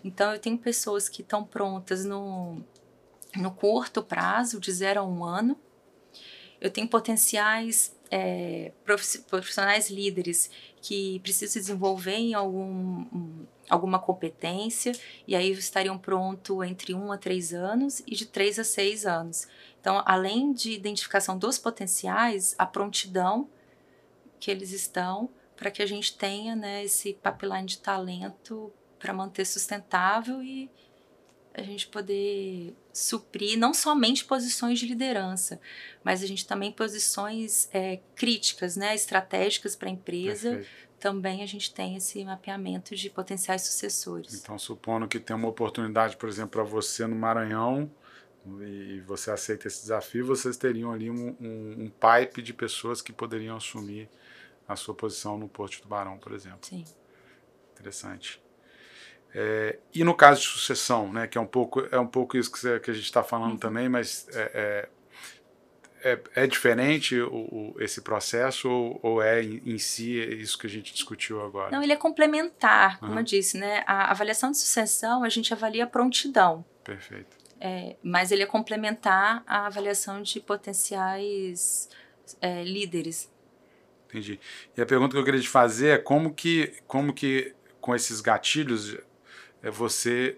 Então, 0.03 0.33
eu 0.33 0.39
tenho 0.39 0.57
pessoas 0.57 1.07
que 1.07 1.21
estão 1.21 1.43
prontas 1.43 2.03
no, 2.03 2.63
no 3.35 3.51
curto 3.51 4.01
prazo, 4.01 4.59
de 4.59 4.71
zero 4.71 5.01
a 5.01 5.03
um 5.03 5.23
ano. 5.23 5.55
Eu 6.59 6.71
tenho 6.71 6.87
potenciais 6.87 7.95
é, 8.11 8.73
profissionais 9.29 9.89
líderes 9.89 10.51
que 10.81 11.19
precisam 11.21 11.53
se 11.53 11.59
desenvolver 11.59 12.15
em 12.15 12.33
algum, 12.33 12.61
um, 12.61 13.47
alguma 13.69 13.97
competência, 13.97 14.91
e 15.25 15.33
aí 15.33 15.49
estariam 15.51 15.97
prontos 15.97 16.61
entre 16.67 16.93
um 16.93 17.11
a 17.11 17.17
três 17.17 17.53
anos 17.53 18.01
e 18.05 18.13
de 18.13 18.25
três 18.25 18.59
a 18.59 18.65
seis 18.65 19.05
anos. 19.05 19.47
Então, 19.79 20.03
além 20.05 20.51
de 20.51 20.73
identificação 20.73 21.37
dos 21.37 21.57
potenciais, 21.57 22.53
a 22.57 22.65
prontidão 22.65 23.49
que 24.39 24.51
eles 24.51 24.71
estão 24.71 25.29
para 25.55 25.71
que 25.71 25.81
a 25.81 25.85
gente 25.85 26.17
tenha 26.17 26.55
né, 26.55 26.83
esse 26.83 27.13
pipeline 27.13 27.65
de 27.65 27.77
talento 27.77 28.73
para 28.99 29.13
manter 29.13 29.45
sustentável 29.45 30.43
e 30.43 30.69
a 31.53 31.61
gente 31.61 31.87
poder 31.87 32.73
suprir 32.93 33.57
não 33.57 33.73
somente 33.73 34.25
posições 34.25 34.79
de 34.79 34.85
liderança, 34.85 35.59
mas 36.03 36.23
a 36.23 36.27
gente 36.27 36.45
também 36.45 36.71
posições 36.71 37.69
é, 37.73 37.99
críticas, 38.15 38.75
né, 38.75 38.95
estratégicas 38.95 39.75
para 39.75 39.89
a 39.89 39.91
empresa. 39.91 40.51
Perfeito. 40.51 40.91
Também 40.99 41.41
a 41.41 41.47
gente 41.47 41.73
tem 41.73 41.95
esse 41.95 42.23
mapeamento 42.23 42.95
de 42.95 43.09
potenciais 43.09 43.63
sucessores. 43.63 44.35
Então, 44.35 44.57
supondo 44.59 45.07
que 45.07 45.19
tem 45.19 45.35
uma 45.35 45.47
oportunidade, 45.47 46.15
por 46.15 46.29
exemplo, 46.29 46.51
para 46.51 46.63
você 46.63 47.07
no 47.07 47.15
Maranhão, 47.15 47.89
e 48.61 49.01
você 49.01 49.31
aceita 49.31 49.67
esse 49.67 49.81
desafio, 49.81 50.25
vocês 50.25 50.57
teriam 50.57 50.91
ali 50.91 51.09
um, 51.09 51.35
um, 51.39 51.85
um 51.85 51.89
pipe 51.89 52.41
de 52.41 52.53
pessoas 52.53 53.01
que 53.01 53.11
poderiam 53.11 53.55
assumir 53.55 54.09
a 54.67 54.75
sua 54.75 54.93
posição 54.93 55.37
no 55.37 55.47
Porto 55.47 55.73
de 55.73 55.81
Tubarão, 55.81 56.17
por 56.17 56.33
exemplo. 56.33 56.59
Sim. 56.61 56.85
Interessante. 57.73 58.41
É, 59.33 59.79
e 59.93 60.03
no 60.03 60.13
caso 60.13 60.41
de 60.41 60.47
sucessão, 60.47 61.11
né, 61.11 61.25
que 61.25 61.37
é 61.37 61.41
um 61.41 61.45
pouco, 61.45 61.87
é 61.91 61.99
um 61.99 62.07
pouco 62.07 62.37
isso 62.37 62.51
que, 62.51 62.79
que 62.79 62.91
a 62.91 62.93
gente 62.93 63.05
está 63.05 63.23
falando 63.23 63.51
uhum. 63.51 63.57
também, 63.57 63.87
mas 63.87 64.27
é, 64.33 64.89
é, 66.03 66.11
é, 66.11 66.19
é 66.35 66.47
diferente 66.47 67.19
o, 67.19 67.29
o, 67.33 67.75
esse 67.79 68.01
processo 68.01 68.69
ou, 68.69 68.99
ou, 69.01 69.21
é 69.21 69.41
em, 69.41 69.61
em, 69.65 69.77
si 69.77 70.17
isso 70.19 70.57
que 70.57 70.67
a 70.67 70.69
gente 70.69 70.93
discutiu 70.93 71.41
agora? 71.43 71.71
Não, 71.71 71.81
ele 71.81 71.93
é 71.93 71.97
complementar, 71.97 72.99
como 72.99 73.13
uhum. 73.13 73.19
eu 73.19 73.23
disse, 73.23 73.57
né? 73.57 73.83
A 73.87 74.11
avaliação 74.11 74.51
de 74.51 74.57
sucessão 74.57 75.23
a 75.23 75.29
gente 75.29 75.53
avalia 75.53 75.85
a 75.85 75.87
prontidão. 75.87 76.65
Perfeito. 76.83 77.37
É, 77.59 77.95
mas 78.03 78.31
ele 78.31 78.43
é 78.43 78.47
complementar 78.47 79.43
à 79.45 79.67
avaliação 79.67 80.21
de 80.21 80.39
potenciais 80.39 81.87
é, 82.41 82.63
líderes. 82.63 83.31
Entendi. 84.09 84.39
E 84.75 84.81
a 84.81 84.85
pergunta 84.85 85.13
que 85.13 85.19
eu 85.19 85.23
queria 85.23 85.39
te 85.39 85.47
fazer 85.47 85.87
é 85.89 85.97
como 85.97 86.33
que, 86.33 86.73
como 86.85 87.13
que 87.13 87.55
com 87.79 87.95
esses 87.95 88.19
gatilhos 88.19 88.97
é 89.61 89.69
você 89.69 90.37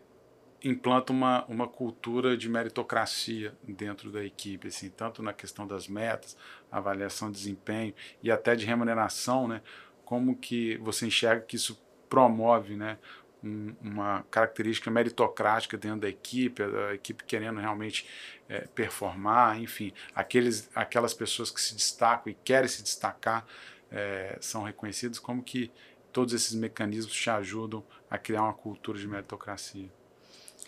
implanta 0.64 1.12
uma, 1.12 1.44
uma 1.46 1.68
cultura 1.68 2.38
de 2.38 2.48
meritocracia 2.48 3.54
dentro 3.68 4.12
da 4.12 4.24
equipe, 4.24 4.70
assim, 4.70 4.90
tanto 4.90 5.22
na 5.22 5.34
questão 5.34 5.68
das 5.68 5.88
metas, 5.88 6.38
avaliação 6.72 7.30
de 7.30 7.38
desempenho 7.38 7.94
e 8.22 8.32
até 8.32 8.56
de 8.56 8.66
remuneração, 8.66 9.48
né? 9.48 9.62
Como 10.06 10.36
que 10.36 10.78
você 10.78 11.06
enxerga 11.06 11.42
que 11.42 11.58
isso 11.58 11.82
promove, 12.10 12.76
né? 12.76 12.98
Um, 13.44 13.76
uma 13.82 14.24
característica 14.32 14.90
meritocrática 14.90 15.78
dentro 15.78 16.02
da 16.02 16.10
equipe, 16.10 16.64
a 16.64 16.94
equipe 16.94 17.26
querendo 17.26 17.60
realmente 17.60 18.08
é, 18.48 18.62
performar, 18.74 19.60
enfim, 19.60 19.92
aqueles, 20.16 20.70
aquelas 20.74 21.14
pessoas 21.14 21.52
que 21.52 21.60
se 21.60 21.76
destacam 21.76 22.32
e 22.32 22.38
querem 22.42 22.70
se 22.70 22.82
destacar 22.82 23.46
é, 23.92 24.38
são 24.40 24.64
reconhecidos, 24.64 25.20
como 25.20 25.44
que 25.44 25.70
todos 26.14 26.34
esses 26.34 26.54
mecanismos 26.54 27.14
te 27.14 27.30
ajudam 27.30 27.84
a 28.14 28.18
criar 28.20 28.43
uma 28.43 28.53
cultura 28.53 28.99
de 28.99 29.07
meritocracia? 29.07 29.89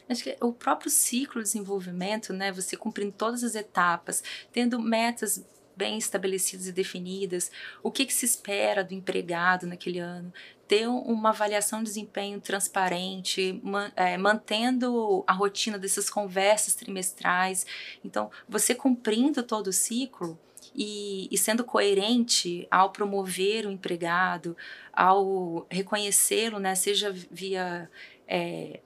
Acho 0.09 0.23
que 0.23 0.35
o 0.41 0.51
próprio 0.51 0.89
ciclo 0.89 1.43
de 1.43 1.47
desenvolvimento, 1.47 2.33
né, 2.33 2.51
você 2.51 2.75
cumprindo 2.75 3.11
todas 3.11 3.43
as 3.43 3.53
etapas, 3.53 4.23
tendo 4.51 4.79
metas 4.79 5.45
bem 5.77 5.97
estabelecidas 5.97 6.67
e 6.67 6.71
definidas, 6.71 7.51
o 7.83 7.91
que, 7.91 8.05
que 8.05 8.13
se 8.13 8.25
espera 8.25 8.83
do 8.83 8.95
empregado 8.95 9.67
naquele 9.67 9.99
ano, 9.99 10.33
ter 10.67 10.87
uma 10.87 11.29
avaliação 11.29 11.79
de 11.79 11.85
desempenho 11.85 12.41
transparente, 12.41 13.59
man, 13.63 13.91
é, 13.95 14.17
mantendo 14.17 15.23
a 15.27 15.33
rotina 15.33 15.77
dessas 15.77 16.09
conversas 16.09 16.73
trimestrais. 16.73 17.63
Então, 18.03 18.31
você 18.49 18.73
cumprindo 18.73 19.43
todo 19.43 19.67
o 19.67 19.73
ciclo, 19.73 20.39
e, 20.76 21.28
e, 21.32 21.38
sendo 21.38 21.63
coerente 21.63 22.67
ao 22.69 22.91
promover 22.91 23.65
o 23.65 23.71
empregado, 23.71 24.57
ao 24.91 25.65
reconhecê-lo, 25.69 26.59
né, 26.59 26.76
seja 26.76 27.11
via 27.11 27.89
é, 28.28 28.82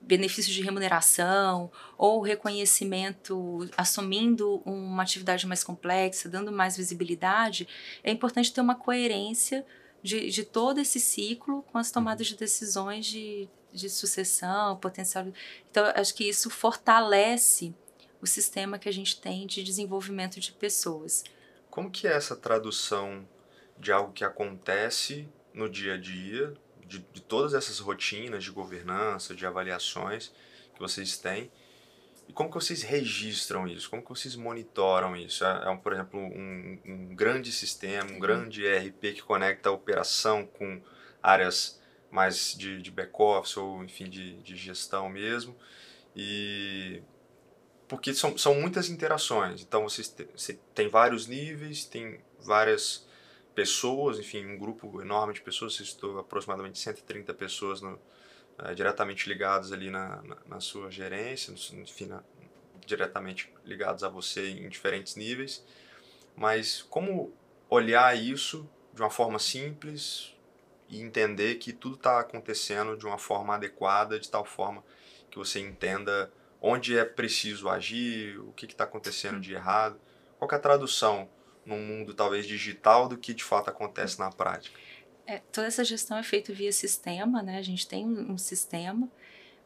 benefícios 0.00 0.54
de 0.54 0.62
remuneração 0.62 1.70
ou 1.96 2.20
reconhecimento 2.20 3.68
assumindo 3.76 4.62
uma 4.64 5.02
atividade 5.02 5.46
mais 5.46 5.62
complexa, 5.62 6.28
dando 6.28 6.50
mais 6.50 6.76
visibilidade, 6.76 7.68
é 8.02 8.10
importante 8.10 8.52
ter 8.52 8.60
uma 8.60 8.74
coerência 8.74 9.64
de, 10.02 10.30
de 10.30 10.44
todo 10.44 10.80
esse 10.80 10.98
ciclo 10.98 11.62
com 11.70 11.78
as 11.78 11.90
tomadas 11.90 12.26
de 12.26 12.36
decisões 12.36 13.06
de, 13.06 13.48
de 13.72 13.88
sucessão, 13.90 14.76
potencial. 14.76 15.26
Então, 15.70 15.84
acho 15.94 16.14
que 16.14 16.24
isso 16.24 16.48
fortalece 16.48 17.74
o 18.20 18.26
sistema 18.26 18.78
que 18.78 18.88
a 18.88 18.92
gente 18.92 19.20
tem 19.20 19.46
de 19.46 19.62
desenvolvimento 19.62 20.40
de 20.40 20.52
pessoas. 20.52 21.24
Como 21.70 21.90
que 21.90 22.06
é 22.06 22.12
essa 22.12 22.34
tradução 22.36 23.26
de 23.78 23.92
algo 23.92 24.12
que 24.12 24.24
acontece 24.24 25.28
no 25.52 25.68
dia 25.68 25.94
a 25.94 25.96
dia, 25.96 26.54
de, 26.86 26.98
de 26.98 27.20
todas 27.20 27.54
essas 27.54 27.78
rotinas 27.78 28.42
de 28.42 28.50
governança, 28.50 29.34
de 29.34 29.46
avaliações 29.46 30.32
que 30.74 30.80
vocês 30.80 31.16
têm, 31.18 31.50
e 32.28 32.32
como 32.32 32.50
que 32.50 32.56
vocês 32.56 32.82
registram 32.82 33.66
isso? 33.66 33.88
Como 33.88 34.02
que 34.02 34.08
vocês 34.10 34.36
monitoram 34.36 35.16
isso? 35.16 35.44
É, 35.44 35.64
é 35.64 35.70
um, 35.70 35.78
por 35.78 35.94
exemplo, 35.94 36.20
um, 36.20 36.78
um, 36.84 37.14
grande 37.14 37.50
sistema, 37.50 38.10
um 38.10 38.18
grande 38.18 38.64
ERP 38.64 39.14
que 39.14 39.22
conecta 39.22 39.70
a 39.70 39.72
operação 39.72 40.46
com 40.46 40.80
áreas 41.22 41.80
mais 42.10 42.54
de, 42.56 42.82
de 42.82 42.90
back-office 42.90 43.56
ou, 43.56 43.82
enfim, 43.82 44.10
de, 44.10 44.34
de 44.42 44.56
gestão 44.56 45.08
mesmo. 45.08 45.56
E 46.14 47.02
porque 47.88 48.12
são, 48.14 48.36
são 48.36 48.54
muitas 48.54 48.88
interações. 48.90 49.62
Então 49.62 49.88
você, 49.88 50.02
você 50.36 50.58
tem 50.74 50.88
vários 50.88 51.26
níveis, 51.26 51.84
tem 51.84 52.20
várias 52.40 53.06
pessoas, 53.54 54.18
enfim, 54.18 54.46
um 54.46 54.58
grupo 54.58 55.00
enorme 55.00 55.34
de 55.34 55.40
pessoas, 55.40 55.74
você 55.74 55.82
estou 55.82 56.18
aproximadamente 56.18 56.78
130 56.78 57.34
pessoas 57.34 57.80
no, 57.80 57.94
uh, 57.94 58.74
diretamente 58.74 59.28
ligadas 59.28 59.72
ali 59.72 59.90
na, 59.90 60.22
na, 60.22 60.36
na 60.46 60.60
sua 60.60 60.90
gerência, 60.90 61.52
enfim, 61.72 62.06
na, 62.06 62.22
diretamente 62.86 63.52
ligados 63.64 64.04
a 64.04 64.08
você 64.08 64.48
em 64.50 64.68
diferentes 64.68 65.16
níveis. 65.16 65.64
Mas 66.36 66.82
como 66.82 67.32
olhar 67.68 68.16
isso 68.16 68.68
de 68.94 69.02
uma 69.02 69.10
forma 69.10 69.38
simples 69.38 70.34
e 70.88 71.00
entender 71.00 71.56
que 71.56 71.72
tudo 71.72 71.96
está 71.96 72.20
acontecendo 72.20 72.96
de 72.96 73.06
uma 73.06 73.18
forma 73.18 73.54
adequada, 73.54 74.20
de 74.20 74.30
tal 74.30 74.44
forma 74.44 74.84
que 75.30 75.38
você 75.38 75.60
entenda 75.60 76.32
onde 76.60 76.96
é 76.96 77.04
preciso 77.04 77.68
agir, 77.68 78.38
o 78.40 78.52
que 78.52 78.66
está 78.66 78.84
acontecendo 78.84 79.40
de 79.40 79.54
errado. 79.54 79.98
Qual 80.38 80.50
é 80.50 80.54
a 80.54 80.58
tradução 80.58 81.28
num 81.64 81.84
mundo 81.84 82.14
talvez 82.14 82.46
digital 82.46 83.08
do 83.08 83.16
que 83.16 83.34
de 83.34 83.44
fato 83.44 83.68
acontece 83.68 84.18
na 84.18 84.30
prática? 84.30 84.78
É, 85.26 85.38
toda 85.52 85.66
essa 85.66 85.84
gestão 85.84 86.16
é 86.16 86.22
feita 86.22 86.52
via 86.52 86.72
sistema, 86.72 87.42
né? 87.42 87.58
A 87.58 87.62
gente 87.62 87.86
tem 87.86 88.06
um 88.06 88.38
sistema 88.38 89.08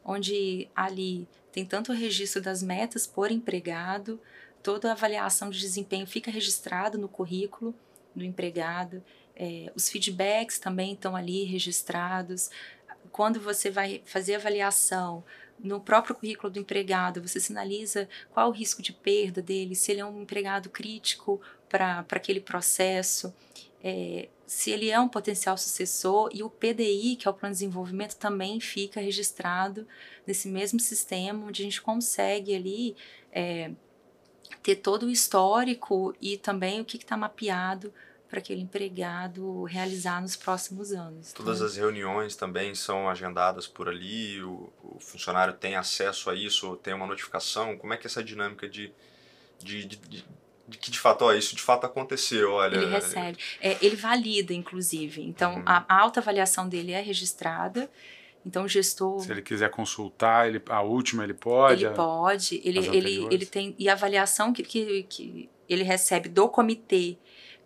onde 0.05 0.68
ali 0.74 1.28
tem 1.53 1.64
tanto 1.64 1.93
o 1.93 1.95
registro 1.95 2.43
das 2.43 2.62
metas 2.62 3.07
por 3.07 3.30
empregado, 3.30 4.20
toda 4.62 4.88
a 4.88 4.93
avaliação 4.93 5.51
de 5.51 5.61
desempenho 5.61 6.07
fica 6.07 6.30
registrado 6.30 6.99
no 6.99 7.09
currículo 7.09 7.74
do 8.14 8.24
empregado, 8.24 9.03
é, 9.36 9.72
os 9.74 9.88
feedbacks 9.88 10.59
também 10.59 10.93
estão 10.93 11.16
ali 11.16 11.45
registrados. 11.45 12.51
Quando 13.11 13.40
você 13.40 13.70
vai 13.70 14.03
fazer 14.05 14.34
avaliação 14.34 15.24
no 15.62 15.80
próprio 15.80 16.14
currículo 16.14 16.52
do 16.52 16.58
empregado, 16.58 17.22
você 17.22 17.38
sinaliza 17.38 18.08
qual 18.32 18.48
o 18.48 18.52
risco 18.52 18.82
de 18.82 18.92
perda 18.92 19.40
dele, 19.40 19.74
se 19.74 19.92
ele 19.92 20.00
é 20.00 20.04
um 20.04 20.22
empregado 20.22 20.68
crítico 20.68 21.40
para 21.68 22.04
aquele 22.10 22.40
processo, 22.40 23.32
é, 23.82 24.28
se 24.46 24.70
ele 24.70 24.90
é 24.90 25.00
um 25.00 25.08
potencial 25.08 25.56
sucessor, 25.56 26.28
e 26.32 26.42
o 26.42 26.50
PDI, 26.50 27.16
que 27.16 27.26
é 27.26 27.30
o 27.30 27.34
Plano 27.34 27.54
de 27.54 27.60
Desenvolvimento, 27.60 28.16
também 28.16 28.60
fica 28.60 29.00
registrado 29.00 29.86
nesse 30.26 30.48
mesmo 30.48 30.80
sistema, 30.80 31.46
onde 31.46 31.62
a 31.62 31.64
gente 31.64 31.80
consegue 31.80 32.54
ali 32.54 32.96
é, 33.32 33.70
ter 34.62 34.76
todo 34.76 35.06
o 35.06 35.10
histórico 35.10 36.14
e 36.20 36.36
também 36.36 36.80
o 36.80 36.84
que 36.84 36.96
está 36.96 37.16
mapeado 37.16 37.92
para 38.32 38.38
aquele 38.38 38.62
empregado 38.62 39.64
realizar 39.64 40.22
nos 40.22 40.36
próximos 40.36 40.90
anos. 40.90 41.34
Todas 41.34 41.58
então, 41.58 41.66
as 41.66 41.76
reuniões 41.76 42.34
também 42.34 42.74
são 42.74 43.06
agendadas 43.06 43.66
por 43.66 43.90
ali, 43.90 44.42
o, 44.42 44.72
o, 44.82 44.98
funcionário 44.98 45.52
tem 45.52 45.76
acesso 45.76 46.30
a 46.30 46.34
isso, 46.34 46.74
tem 46.76 46.94
uma 46.94 47.06
notificação. 47.06 47.76
Como 47.76 47.92
é 47.92 47.96
que 47.98 48.06
é 48.06 48.08
essa 48.08 48.24
dinâmica 48.24 48.66
de, 48.66 48.90
de, 49.58 49.84
de, 49.84 49.96
de 49.96 50.24
de 50.66 50.78
que 50.78 50.90
de 50.90 50.98
fato, 50.98 51.26
ó, 51.26 51.34
isso 51.34 51.54
de 51.54 51.60
fato 51.60 51.84
aconteceu, 51.84 52.52
olha. 52.52 52.76
Ele 52.76 52.86
recebe. 52.86 53.36
É, 53.60 53.76
ele 53.84 53.96
valida, 53.96 54.54
inclusive. 54.54 55.20
Então, 55.20 55.56
uhum. 55.56 55.62
a, 55.66 55.84
a 55.86 56.00
autoavaliação 56.00 56.66
dele 56.66 56.92
é 56.92 57.02
registrada. 57.02 57.90
Então, 58.46 58.64
o 58.64 58.68
gestor. 58.68 59.20
Se 59.20 59.30
ele 59.30 59.42
quiser 59.42 59.68
consultar, 59.68 60.48
ele, 60.48 60.62
a 60.70 60.80
última 60.80 61.24
ele 61.24 61.34
pode. 61.34 61.84
Ele 61.84 61.94
pode. 61.94 62.62
Ele, 62.64 62.78
ele, 62.78 63.26
ele 63.30 63.44
tem. 63.44 63.74
E 63.78 63.90
a 63.90 63.92
avaliação 63.92 64.52
que, 64.52 64.62
que, 64.62 65.02
que 65.02 65.50
ele 65.68 65.82
recebe 65.82 66.30
do 66.30 66.48
comitê 66.48 67.18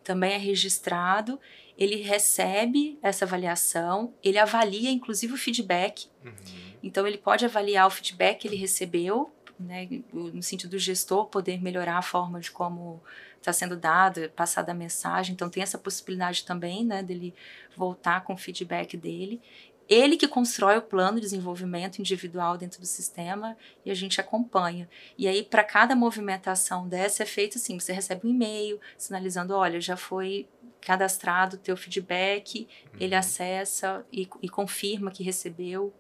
também 0.07 0.35
é 0.35 0.37
registrado, 0.37 1.39
ele 1.77 1.97
recebe 1.97 2.97
essa 3.03 3.25
avaliação, 3.25 4.15
ele 4.23 4.39
avalia 4.39 4.89
inclusive 4.89 5.35
o 5.35 5.37
feedback. 5.37 6.07
Uhum. 6.25 6.33
Então 6.81 7.05
ele 7.07 7.19
pode 7.19 7.45
avaliar 7.45 7.89
o 7.89 7.91
feedback 7.91 8.39
que 8.39 8.49
ele 8.49 8.57
recebeu, 8.57 9.33
né, 9.59 9.89
no 10.13 10.43
sentido 10.43 10.71
do 10.71 10.79
gestor 10.79 11.27
poder 11.27 11.61
melhorar 11.61 11.99
a 11.99 12.03
forma 12.03 12.39
de 12.39 12.53
como 12.53 13.03
está 13.39 13.53
sendo 13.53 13.77
dado, 13.77 14.31
passada 14.31 14.71
a 14.71 14.75
mensagem. 14.75 15.33
Então 15.33 15.51
tem 15.51 15.63
essa 15.63 15.77
possibilidade 15.77 16.45
também, 16.45 16.85
né, 16.85 17.03
dele 17.03 17.35
voltar 17.77 18.23
com 18.23 18.35
o 18.35 18.39
feedback 18.39 18.97
dele 18.97 19.43
ele 19.89 20.17
que 20.17 20.27
constrói 20.27 20.79
o 20.79 20.83
plano 20.83 21.17
de 21.17 21.23
desenvolvimento 21.23 21.99
individual 21.99 22.57
dentro 22.57 22.81
do 22.81 22.87
sistema 22.87 23.57
e 23.85 23.91
a 23.91 23.95
gente 23.95 24.21
acompanha. 24.21 24.89
E 25.17 25.29
aí, 25.29 25.43
para 25.43 25.63
cada 25.63 25.95
movimentação 25.95 26.89
dessa, 26.89 27.23
é 27.23 27.27
feito 27.27 27.59
assim: 27.59 27.79
você 27.79 27.93
recebe 27.93 28.27
um 28.27 28.31
e-mail 28.31 28.81
sinalizando, 28.97 29.55
olha, 29.55 29.81
já 29.81 29.97
foi 29.97 30.49
cadastrado 30.81 31.57
o 31.57 31.59
teu 31.59 31.77
feedback, 31.77 32.61
uhum. 32.61 32.99
ele 33.01 33.15
acessa 33.15 34.07
e, 34.13 34.29
e, 34.41 34.49
confirma 34.49 35.11
que 35.11 35.25
recebeu, 35.25 35.93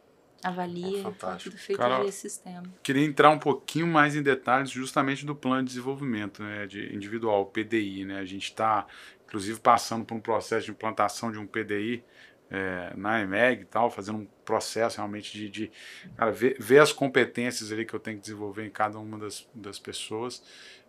avalia, 0.42 1.08
oh, 1.08 1.36
tudo 1.36 1.58
feito 1.58 1.78
Carol, 1.78 2.02
via 2.02 2.12
sistema. 2.12 2.62
Queria 2.84 3.04
entrar 3.04 3.30
um 3.30 3.38
pouquinho 3.38 3.86
mais 3.86 4.14
em 4.14 4.22
detalhes 4.22 4.70
justamente 4.70 5.26
do 5.26 5.34
plano 5.34 5.62
de 5.62 5.70
desenvolvimento 5.70 6.40
né, 6.40 6.66
de 6.66 6.94
individual, 6.94 7.42
o 7.42 7.46
PDI. 7.46 8.04
Né? 8.04 8.20
A 8.20 8.24
gente 8.24 8.44
está, 8.44 8.86
inclusive, 9.26 9.58
passando 9.58 10.04
por 10.04 10.14
um 10.14 10.20
processo 10.20 10.66
de 10.66 10.70
implantação 10.70 11.32
de 11.32 11.38
um 11.38 11.46
PDI 11.46 12.04
é, 12.50 12.92
na 12.96 13.20
EMEG 13.20 13.62
e 13.62 13.64
tal, 13.64 13.90
fazendo 13.90 14.18
um 14.18 14.26
processo 14.44 14.98
realmente 14.98 15.32
de, 15.32 15.48
de 15.48 15.72
cara, 16.16 16.30
ver, 16.30 16.56
ver, 16.58 16.78
as 16.78 16.92
competências 16.92 17.72
ali 17.72 17.84
que 17.84 17.94
eu 17.94 18.00
tenho 18.00 18.16
que 18.16 18.22
desenvolver 18.22 18.64
em 18.64 18.70
cada 18.70 18.98
uma 18.98 19.18
das, 19.18 19.48
das 19.54 19.78
pessoas. 19.78 20.42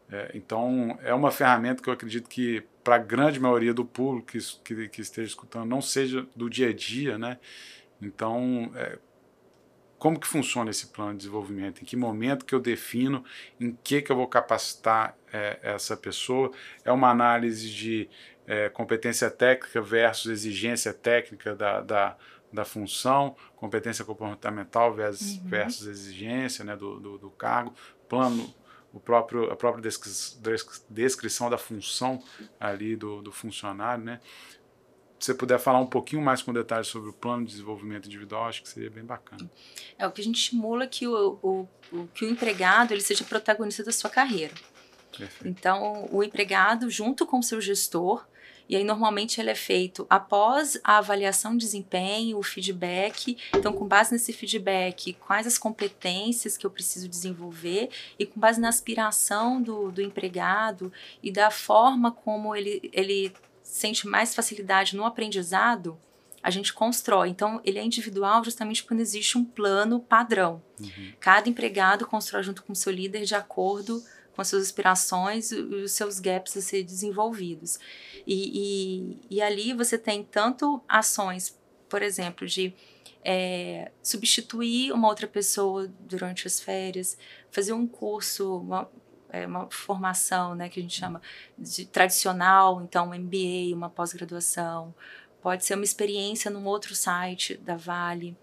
É, 0.09 0.31
então, 0.33 0.97
é 1.03 1.13
uma 1.13 1.31
ferramenta 1.31 1.81
que 1.81 1.89
eu 1.89 1.93
acredito 1.93 2.29
que, 2.29 2.63
para 2.83 2.95
a 2.95 2.99
grande 2.99 3.39
maioria 3.39 3.73
do 3.73 3.83
público 3.83 4.27
que, 4.31 4.39
que, 4.63 4.89
que, 4.89 5.01
esteja 5.01 5.27
escutando, 5.27 5.67
não 5.67 5.81
seja 5.81 6.25
do 6.35 6.49
dia 6.49 6.69
a 6.69 6.73
dia, 6.73 7.17
né? 7.17 7.39
Então, 8.01 8.71
é, 8.75 8.99
como 9.97 10.19
que 10.19 10.27
funciona 10.27 10.69
esse 10.69 10.87
plano 10.87 11.11
de 11.11 11.17
desenvolvimento? 11.17 11.81
Em 11.81 11.85
que 11.85 11.95
momento 11.95 12.45
que 12.45 12.53
eu 12.53 12.59
defino 12.59 13.23
em 13.59 13.77
que, 13.83 14.01
que 14.01 14.11
eu 14.11 14.15
vou 14.15 14.27
capacitar 14.27 15.17
é, 15.33 15.59
essa 15.61 15.97
pessoa? 15.97 16.51
É 16.85 16.91
uma 16.91 17.09
análise 17.09 17.69
de 17.69 18.07
é, 18.47 18.69
competência 18.69 19.29
técnica 19.29 19.81
versus 19.81 20.31
exigência 20.31 20.93
técnica 20.93 21.53
da, 21.53 21.81
da, 21.81 22.17
da 22.51 22.63
função, 22.63 23.35
competência 23.57 24.05
comportamental 24.05 24.93
versus, 24.93 25.37
uhum. 25.37 25.49
versus 25.49 25.85
exigência 25.85 26.63
né, 26.63 26.75
do, 26.75 26.97
do, 26.99 27.17
do, 27.17 27.29
cargo, 27.29 27.73
plano, 28.07 28.53
o 28.93 28.99
próprio, 29.01 29.51
a 29.51 29.55
própria 29.55 29.83
descrição 30.89 31.49
da 31.49 31.57
função 31.57 32.23
ali 32.57 32.95
do, 32.95 33.21
do 33.21 33.31
funcionário, 33.33 34.03
né? 34.03 34.21
Se 35.19 35.25
você 35.25 35.33
puder 35.33 35.57
falar 35.57 35.79
um 35.79 35.87
pouquinho 35.87 36.21
mais 36.21 36.43
com 36.43 36.53
detalhes 36.53 36.87
sobre 36.87 37.09
o 37.09 37.13
plano 37.13 37.43
de 37.43 37.51
desenvolvimento 37.51 38.05
individual, 38.05 38.45
acho 38.45 38.61
que 38.61 38.69
seria 38.69 38.91
bem 38.91 39.03
bacana. 39.03 39.49
É 39.97 40.05
o 40.05 40.11
que 40.11 40.21
a 40.21 40.23
gente 40.23 40.35
estimula 40.35 40.85
que 40.85 41.07
o, 41.07 41.39
o, 41.41 41.67
o 41.91 42.07
que 42.13 42.23
o 42.23 42.29
empregado 42.29 42.93
ele 42.93 43.01
seja 43.01 43.23
protagonista 43.23 43.83
da 43.83 43.91
sua 43.91 44.11
carreira. 44.11 44.53
Perfeito. 45.17 45.47
Então, 45.47 46.07
o 46.11 46.23
empregado, 46.23 46.87
junto 46.91 47.25
com 47.25 47.39
o 47.39 47.43
seu 47.43 47.59
gestor, 47.59 48.27
e 48.69 48.75
aí, 48.75 48.83
normalmente, 48.83 49.39
ele 49.39 49.49
é 49.49 49.55
feito 49.55 50.05
após 50.09 50.79
a 50.83 50.97
avaliação 50.97 51.53
de 51.53 51.59
desempenho, 51.59 52.37
o 52.37 52.43
feedback. 52.43 53.37
Então, 53.55 53.71
com 53.71 53.87
base 53.87 54.11
nesse 54.11 54.33
feedback, 54.33 55.13
quais 55.13 55.47
as 55.47 55.57
competências 55.57 56.57
que 56.57 56.65
eu 56.65 56.69
preciso 56.69 57.07
desenvolver 57.07 57.89
e 58.19 58.25
com 58.25 58.39
base 58.39 58.59
na 58.59 58.67
aspiração 58.67 59.61
do, 59.61 59.91
do 59.91 60.01
empregado 60.01 60.91
e 61.23 61.31
da 61.31 61.49
forma 61.49 62.11
como 62.11 62.55
ele, 62.55 62.89
ele 62.91 63.33
sente 63.63 64.05
mais 64.07 64.35
facilidade 64.35 64.95
no 64.95 65.05
aprendizado, 65.05 65.97
a 66.43 66.49
gente 66.49 66.73
constrói. 66.73 67.29
Então, 67.29 67.61
ele 67.63 67.79
é 67.79 67.83
individual 67.83 68.43
justamente 68.43 68.83
quando 68.83 68.99
existe 68.99 69.37
um 69.37 69.45
plano 69.45 69.99
padrão. 69.99 70.61
Uhum. 70.79 71.13
Cada 71.19 71.49
empregado 71.49 72.05
constrói 72.05 72.43
junto 72.43 72.63
com 72.63 72.73
o 72.73 72.75
seu 72.75 72.91
líder 72.91 73.23
de 73.23 73.35
acordo 73.35 74.01
com 74.01 74.07
as 74.41 74.47
suas 74.47 74.63
aspirações 74.63 75.51
e 75.51 75.55
os 75.55 75.91
seus 75.91 76.19
gaps 76.19 76.55
a 76.57 76.61
ser 76.61 76.83
desenvolvidos. 76.83 77.79
E, 78.25 79.19
e, 79.29 79.37
e 79.37 79.41
ali 79.41 79.73
você 79.73 79.97
tem 79.97 80.23
tanto 80.23 80.81
ações, 80.87 81.57
por 81.89 82.01
exemplo, 82.01 82.47
de 82.47 82.73
é, 83.23 83.91
substituir 84.01 84.91
uma 84.91 85.07
outra 85.07 85.27
pessoa 85.27 85.91
durante 85.99 86.47
as 86.47 86.59
férias, 86.59 87.17
fazer 87.51 87.73
um 87.73 87.87
curso, 87.87 88.59
uma, 88.59 88.89
é, 89.29 89.45
uma 89.45 89.69
formação, 89.69 90.55
né, 90.55 90.69
que 90.69 90.79
a 90.79 90.83
gente 90.83 90.97
chama 90.97 91.21
de 91.57 91.85
tradicional, 91.85 92.81
então 92.81 93.09
um 93.09 93.13
MBA, 93.13 93.75
uma 93.75 93.89
pós-graduação, 93.89 94.93
pode 95.41 95.65
ser 95.65 95.75
uma 95.75 95.83
experiência 95.83 96.49
num 96.49 96.65
outro 96.65 96.95
site 96.95 97.57
da 97.57 97.75
Vale, 97.75 98.35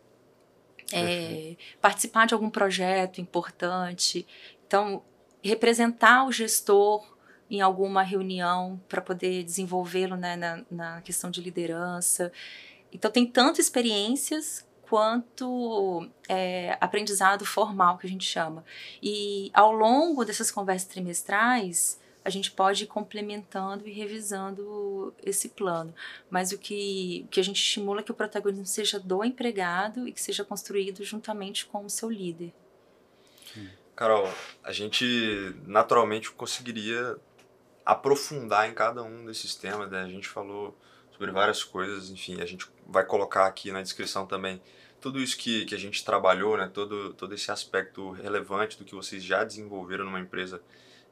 é, 0.92 1.56
participar 1.80 2.26
de 2.26 2.34
algum 2.34 2.50
projeto 2.50 3.20
importante. 3.20 4.26
Então, 4.66 5.02
representar 5.48 6.26
o 6.26 6.32
gestor 6.32 7.14
em 7.50 7.60
alguma 7.60 8.02
reunião 8.02 8.80
para 8.88 9.00
poder 9.00 9.44
desenvolvê-lo 9.44 10.16
né, 10.16 10.36
na, 10.36 10.64
na 10.70 11.00
questão 11.02 11.30
de 11.30 11.40
liderança. 11.40 12.32
Então, 12.92 13.10
tem 13.10 13.26
tanto 13.26 13.60
experiências 13.60 14.66
quanto 14.88 16.08
é, 16.28 16.76
aprendizado 16.80 17.44
formal, 17.44 17.98
que 17.98 18.06
a 18.06 18.10
gente 18.10 18.24
chama. 18.24 18.64
E 19.02 19.50
ao 19.52 19.72
longo 19.72 20.24
dessas 20.24 20.50
conversas 20.50 20.88
trimestrais, 20.88 21.98
a 22.24 22.30
gente 22.30 22.50
pode 22.50 22.84
ir 22.84 22.86
complementando 22.86 23.86
e 23.86 23.92
revisando 23.92 25.14
esse 25.22 25.50
plano. 25.50 25.94
Mas 26.30 26.52
o 26.52 26.58
que, 26.58 27.26
que 27.30 27.38
a 27.38 27.44
gente 27.44 27.60
estimula 27.60 28.00
é 28.00 28.02
que 28.02 28.10
o 28.10 28.14
protagonismo 28.14 28.66
seja 28.66 28.98
do 28.98 29.22
empregado 29.22 30.08
e 30.08 30.12
que 30.12 30.20
seja 30.20 30.44
construído 30.44 31.04
juntamente 31.04 31.66
com 31.66 31.84
o 31.84 31.90
seu 31.90 32.10
líder. 32.10 32.52
Carol, 33.96 34.28
a 34.62 34.72
gente 34.72 35.54
naturalmente 35.66 36.30
conseguiria 36.32 37.16
aprofundar 37.84 38.68
em 38.68 38.74
cada 38.74 39.02
um 39.02 39.24
desses 39.24 39.54
temas, 39.54 39.90
né? 39.90 40.02
A 40.02 40.08
gente 40.08 40.28
falou 40.28 40.76
sobre 41.12 41.30
várias 41.30 41.62
coisas, 41.62 42.10
enfim, 42.10 42.40
a 42.40 42.46
gente 42.46 42.66
vai 42.86 43.04
colocar 43.04 43.46
aqui 43.46 43.70
na 43.70 43.82
descrição 43.82 44.26
também 44.26 44.60
tudo 45.00 45.20
isso 45.20 45.36
que, 45.36 45.64
que 45.66 45.74
a 45.74 45.78
gente 45.78 46.04
trabalhou, 46.04 46.56
né? 46.56 46.70
Todo, 46.72 47.12
todo 47.14 47.34
esse 47.34 47.50
aspecto 47.50 48.10
relevante 48.10 48.78
do 48.78 48.84
que 48.84 48.94
vocês 48.94 49.22
já 49.22 49.44
desenvolveram 49.44 50.04
numa 50.04 50.18
empresa 50.18 50.60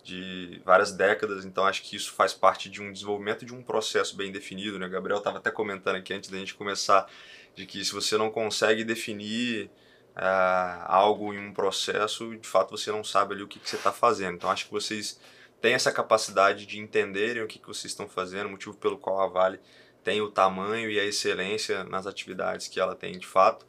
de 0.02 0.60
várias 0.64 0.90
décadas, 0.90 1.44
então 1.44 1.64
acho 1.64 1.82
que 1.82 1.94
isso 1.94 2.12
faz 2.12 2.34
parte 2.34 2.68
de 2.68 2.82
um 2.82 2.92
desenvolvimento 2.92 3.44
de 3.44 3.54
um 3.54 3.62
processo 3.62 4.16
bem 4.16 4.32
definido, 4.32 4.78
né? 4.78 4.86
O 4.86 4.90
Gabriel 4.90 5.18
estava 5.18 5.38
até 5.38 5.50
comentando 5.50 5.96
aqui 5.96 6.12
antes 6.12 6.28
da 6.28 6.38
gente 6.38 6.54
começar 6.54 7.08
de 7.54 7.66
que 7.66 7.84
se 7.84 7.92
você 7.92 8.16
não 8.16 8.30
consegue 8.30 8.82
definir 8.82 9.70
uh, 10.16 10.84
algo 10.86 11.32
em 11.32 11.38
um 11.38 11.52
processo, 11.52 12.36
de 12.36 12.46
fato 12.46 12.70
você 12.70 12.90
não 12.90 13.04
sabe 13.04 13.34
ali 13.34 13.42
o 13.42 13.48
que, 13.48 13.58
que 13.58 13.68
você 13.68 13.76
está 13.76 13.92
fazendo. 13.92 14.34
Então 14.34 14.50
acho 14.50 14.66
que 14.66 14.72
vocês 14.72 15.18
têm 15.60 15.74
essa 15.74 15.92
capacidade 15.92 16.66
de 16.66 16.78
entenderem 16.78 17.42
o 17.42 17.46
que, 17.46 17.58
que 17.58 17.66
vocês 17.66 17.92
estão 17.92 18.08
fazendo, 18.08 18.48
motivo 18.48 18.76
pelo 18.76 18.98
qual 18.98 19.20
a 19.20 19.26
Vale 19.26 19.60
tem 20.02 20.20
o 20.20 20.30
tamanho 20.30 20.90
e 20.90 20.98
a 20.98 21.04
excelência 21.04 21.84
nas 21.84 22.06
atividades 22.06 22.68
que 22.68 22.80
ela 22.80 22.94
tem 22.94 23.18
de 23.18 23.26
fato. 23.26 23.64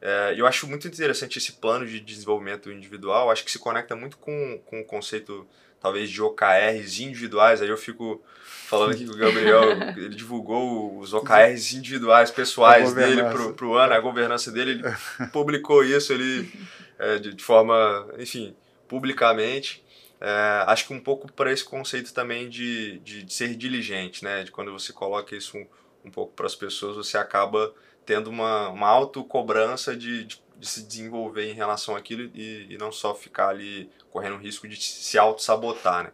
É, 0.00 0.34
eu 0.36 0.46
acho 0.46 0.66
muito 0.66 0.86
interessante 0.86 1.38
esse 1.38 1.52
plano 1.52 1.86
de 1.86 2.00
desenvolvimento 2.00 2.70
individual, 2.70 3.30
acho 3.30 3.44
que 3.44 3.50
se 3.50 3.58
conecta 3.58 3.96
muito 3.96 4.16
com, 4.18 4.60
com 4.64 4.80
o 4.80 4.84
conceito, 4.84 5.46
talvez, 5.80 6.10
de 6.10 6.22
OKRs 6.22 7.00
individuais, 7.00 7.60
aí 7.60 7.68
eu 7.68 7.76
fico 7.76 8.22
falando 8.68 8.92
aqui 8.92 9.06
com 9.06 9.14
o 9.14 9.16
Gabriel, 9.16 9.62
ele 9.96 10.14
divulgou 10.14 10.98
os 10.98 11.14
OKRs 11.14 11.72
individuais, 11.72 12.30
pessoais 12.30 12.92
dele 12.92 13.22
para 13.22 13.66
o 13.66 13.74
ano, 13.74 13.94
a 13.94 13.98
governança 13.98 14.52
dele, 14.52 14.72
ele 14.72 14.82
publicou 15.32 15.82
isso 15.82 16.12
ele, 16.12 16.52
é, 16.98 17.18
de, 17.18 17.32
de, 17.32 17.42
forma, 17.42 18.06
enfim, 18.18 18.54
publicamente. 18.86 19.82
É, 20.20 20.64
acho 20.66 20.86
que 20.86 20.92
um 20.92 21.00
pouco 21.00 21.32
para 21.32 21.50
esse 21.50 21.64
conceito 21.64 22.12
também 22.12 22.50
de, 22.50 22.98
de, 22.98 23.22
de, 23.22 23.32
ser 23.32 23.54
diligente, 23.54 24.22
né? 24.22 24.44
De 24.44 24.50
quando 24.50 24.70
você 24.70 24.92
coloca 24.92 25.34
isso 25.34 25.56
um, 25.56 25.66
um 26.04 26.10
pouco 26.10 26.34
para 26.34 26.44
as 26.44 26.54
pessoas, 26.54 26.96
você 26.96 27.16
acaba 27.16 27.72
tendo 28.04 28.28
uma, 28.28 28.68
uma 28.68 28.88
autocobrança 28.88 29.96
de, 29.96 30.24
de, 30.24 30.42
de, 30.58 30.68
se 30.68 30.82
desenvolver 30.82 31.50
em 31.50 31.54
relação 31.54 31.96
àquilo 31.96 32.30
e, 32.34 32.66
e 32.68 32.76
não 32.76 32.92
só 32.92 33.14
ficar 33.14 33.48
ali 33.48 33.88
correndo 34.10 34.34
o 34.34 34.38
risco 34.38 34.68
de 34.68 34.76
se 34.76 35.16
auto-sabotar, 35.16 36.04
né? 36.04 36.10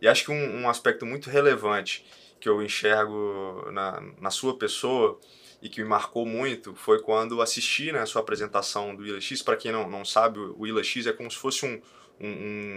E 0.00 0.08
acho 0.08 0.24
que 0.24 0.30
um, 0.30 0.62
um, 0.62 0.68
aspecto 0.68 1.04
muito 1.04 1.28
relevante 1.28 2.04
que 2.38 2.48
eu 2.48 2.62
enxergo 2.62 3.70
na, 3.70 4.02
na 4.18 4.30
sua 4.30 4.56
pessoa 4.56 5.20
e 5.62 5.68
que 5.68 5.82
me 5.82 5.88
marcou 5.88 6.24
muito 6.24 6.74
foi 6.74 7.00
quando 7.02 7.42
assisti 7.42 7.92
né, 7.92 8.00
a 8.00 8.06
sua 8.06 8.22
apresentação 8.22 8.96
do 8.96 9.06
ILX. 9.06 9.42
Para 9.42 9.56
quem 9.56 9.70
não, 9.72 9.88
não 9.88 10.04
sabe, 10.04 10.38
o 10.38 10.66
ILX 10.66 11.06
é 11.06 11.12
como 11.12 11.30
se 11.30 11.36
fosse 11.36 11.66
um, 11.66 11.80
um, 12.18 12.28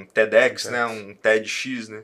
um 0.01 0.07
TEDx, 0.13 0.65
né, 0.65 0.85
um 0.85 1.15
TEDx, 1.15 1.87
né, 1.87 2.03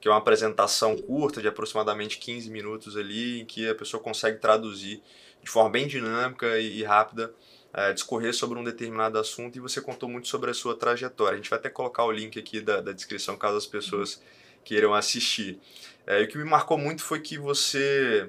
que 0.00 0.08
é 0.08 0.10
uma 0.10 0.18
apresentação 0.18 0.96
curta 0.96 1.40
de 1.40 1.46
aproximadamente 1.46 2.18
15 2.18 2.50
minutos 2.50 2.96
ali, 2.96 3.40
em 3.40 3.44
que 3.44 3.68
a 3.68 3.74
pessoa 3.74 4.02
consegue 4.02 4.38
traduzir 4.38 5.00
de 5.42 5.50
forma 5.50 5.70
bem 5.70 5.86
dinâmica 5.86 6.58
e, 6.58 6.80
e 6.80 6.82
rápida, 6.82 7.32
é, 7.72 7.92
discorrer 7.92 8.34
sobre 8.34 8.58
um 8.58 8.64
determinado 8.64 9.18
assunto 9.18 9.56
e 9.56 9.60
você 9.60 9.80
contou 9.80 10.08
muito 10.08 10.26
sobre 10.26 10.50
a 10.50 10.54
sua 10.54 10.74
trajetória. 10.74 11.34
A 11.34 11.36
gente 11.36 11.50
vai 11.50 11.58
até 11.58 11.68
colocar 11.70 12.04
o 12.04 12.10
link 12.10 12.38
aqui 12.38 12.60
da, 12.60 12.80
da 12.80 12.90
descrição 12.90 13.36
caso 13.36 13.56
as 13.56 13.66
pessoas 13.66 14.20
queiram 14.66 14.92
assistir. 14.92 15.58
É, 16.06 16.20
e 16.20 16.24
o 16.24 16.28
que 16.28 16.36
me 16.36 16.44
marcou 16.44 16.76
muito 16.76 17.02
foi 17.02 17.20
que 17.20 17.38
você, 17.38 18.28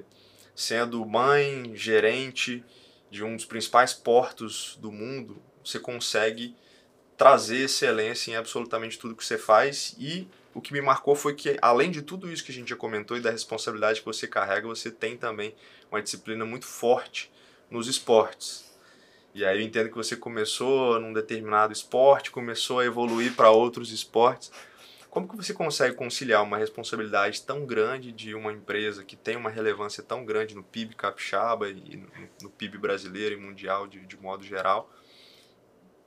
sendo 0.54 1.04
mãe, 1.04 1.72
gerente 1.74 2.64
de 3.10 3.24
um 3.24 3.34
dos 3.36 3.44
principais 3.44 3.92
portos 3.92 4.78
do 4.80 4.92
mundo, 4.92 5.42
você 5.64 5.80
consegue 5.80 6.54
trazer 7.16 7.64
excelência 7.64 8.30
em 8.30 8.36
absolutamente 8.36 8.98
tudo 8.98 9.16
que 9.16 9.24
você 9.24 9.36
faz 9.36 9.96
e 9.98 10.28
o 10.54 10.60
que 10.60 10.72
me 10.72 10.80
marcou 10.80 11.16
foi 11.16 11.34
que, 11.34 11.58
além 11.60 11.90
de 11.90 12.02
tudo 12.02 12.30
isso 12.30 12.44
que 12.44 12.52
a 12.52 12.54
gente 12.54 12.70
já 12.70 12.76
comentou 12.76 13.16
e 13.16 13.20
da 13.20 13.30
responsabilidade 13.30 14.00
que 14.00 14.06
você 14.06 14.26
carrega, 14.28 14.66
você 14.66 14.90
tem 14.90 15.16
também 15.16 15.54
uma 15.90 16.00
disciplina 16.00 16.44
muito 16.44 16.66
forte 16.66 17.30
nos 17.68 17.88
esportes. 17.88 18.64
E 19.34 19.44
aí 19.44 19.58
eu 19.58 19.64
entendo 19.64 19.88
que 19.88 19.96
você 19.96 20.16
começou 20.16 20.98
num 21.00 21.12
determinado 21.12 21.72
esporte, 21.72 22.30
começou 22.30 22.80
a 22.80 22.84
evoluir 22.84 23.34
para 23.34 23.50
outros 23.50 23.92
esportes. 23.92 24.50
Como 25.10 25.26
que 25.26 25.36
você 25.36 25.54
consegue 25.54 25.96
conciliar 25.96 26.42
uma 26.42 26.58
responsabilidade 26.58 27.42
tão 27.42 27.64
grande 27.64 28.12
de 28.12 28.34
uma 28.34 28.52
empresa 28.52 29.04
que 29.04 29.16
tem 29.16 29.36
uma 29.36 29.48
relevância 29.48 30.02
tão 30.02 30.24
grande 30.24 30.54
no 30.54 30.62
PIB 30.62 30.94
capixaba 30.94 31.68
e 31.70 32.06
no, 32.42 32.50
PIB 32.50 32.78
brasileiro 32.78 33.34
e 33.34 33.38
mundial 33.38 33.86
de, 33.86 34.04
de 34.04 34.16
modo 34.18 34.44
geral 34.44 34.92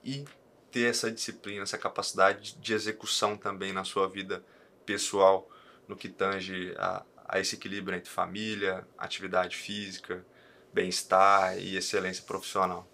e 0.04 0.24
ter 0.72 0.90
essa 0.90 1.12
disciplina, 1.12 1.64
essa 1.64 1.78
capacidade 1.78 2.56
de 2.56 2.74
execução 2.74 3.36
também 3.36 3.74
na 3.74 3.84
sua 3.84 4.08
vida 4.08 4.44
pessoal, 4.86 5.50
no 5.88 5.96
que 5.96 6.08
tange 6.08 6.74
a, 6.78 7.04
a 7.28 7.40
esse 7.40 7.56
equilíbrio 7.56 7.98
entre 7.98 8.10
família, 8.10 8.88
atividade 8.98 9.58
física, 9.58 10.26
bem-estar 10.74 11.58
e 11.58 11.76
excelência 11.76 12.24
profissional. 12.24 12.88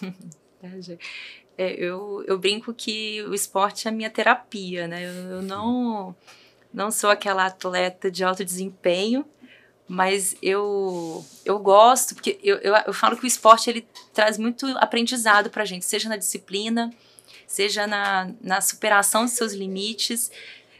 é, 1.56 1.72
eu, 1.72 2.24
eu 2.26 2.38
brinco 2.38 2.74
que 2.74 3.22
o 3.22 3.34
esporte 3.34 3.86
é 3.86 3.90
a 3.90 3.94
minha 3.94 4.10
terapia, 4.10 4.88
né? 4.88 5.04
Eu, 5.04 5.36
eu 5.36 5.42
não, 5.42 6.14
não 6.72 6.90
sou 6.90 7.10
aquela 7.10 7.46
atleta 7.46 8.10
de 8.10 8.24
alto 8.24 8.44
desempenho, 8.44 9.24
mas 9.86 10.34
eu, 10.42 11.24
eu 11.44 11.58
gosto, 11.58 12.14
porque 12.14 12.38
eu, 12.42 12.56
eu, 12.58 12.74
eu 12.86 12.92
falo 12.92 13.16
que 13.16 13.24
o 13.24 13.26
esporte 13.26 13.70
ele 13.70 13.86
traz 14.12 14.38
muito 14.38 14.66
aprendizado 14.78 15.50
para 15.50 15.62
a 15.62 15.66
gente, 15.66 15.84
seja 15.84 16.08
na 16.08 16.16
disciplina, 16.16 16.92
seja 17.46 17.86
na, 17.86 18.30
na 18.40 18.60
superação 18.60 19.24
dos 19.24 19.34
seus 19.34 19.52
limites, 19.52 20.32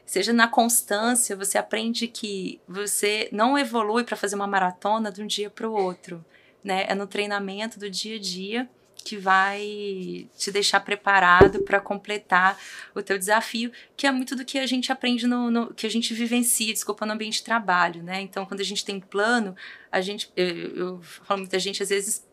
seja 0.04 0.32
na 0.32 0.48
constância, 0.48 1.36
você 1.36 1.56
aprende 1.56 2.08
que 2.08 2.60
você 2.66 3.28
não 3.30 3.56
evolui 3.56 4.04
para 4.04 4.16
fazer 4.16 4.34
uma 4.34 4.46
maratona 4.46 5.12
de 5.12 5.22
um 5.22 5.26
dia 5.26 5.50
para 5.50 5.68
o 5.68 5.72
outro, 5.72 6.24
né? 6.62 6.86
É 6.88 6.94
no 6.94 7.06
treinamento 7.06 7.78
do 7.78 7.88
dia 7.88 8.16
a 8.16 8.20
dia 8.20 8.68
que 9.04 9.18
vai 9.18 10.26
te 10.36 10.50
deixar 10.50 10.80
preparado 10.80 11.62
para 11.62 11.78
completar 11.78 12.58
o 12.94 13.02
teu 13.02 13.18
desafio, 13.18 13.70
que 13.94 14.06
é 14.06 14.10
muito 14.10 14.34
do 14.34 14.44
que 14.44 14.58
a 14.58 14.66
gente 14.66 14.90
aprende 14.90 15.26
no, 15.26 15.50
no, 15.50 15.74
que 15.74 15.86
a 15.86 15.90
gente 15.90 16.14
vivencia, 16.14 16.72
desculpa, 16.72 17.04
no 17.04 17.12
ambiente 17.12 17.34
de 17.34 17.44
trabalho, 17.44 18.02
né? 18.02 18.22
Então, 18.22 18.46
quando 18.46 18.60
a 18.60 18.64
gente 18.64 18.82
tem 18.82 18.98
plano, 18.98 19.54
a 19.92 20.00
gente, 20.00 20.32
eu, 20.34 20.46
eu 20.76 21.02
falo 21.02 21.40
muita 21.40 21.58
gente 21.58 21.82
às 21.82 21.90
vezes 21.90 22.26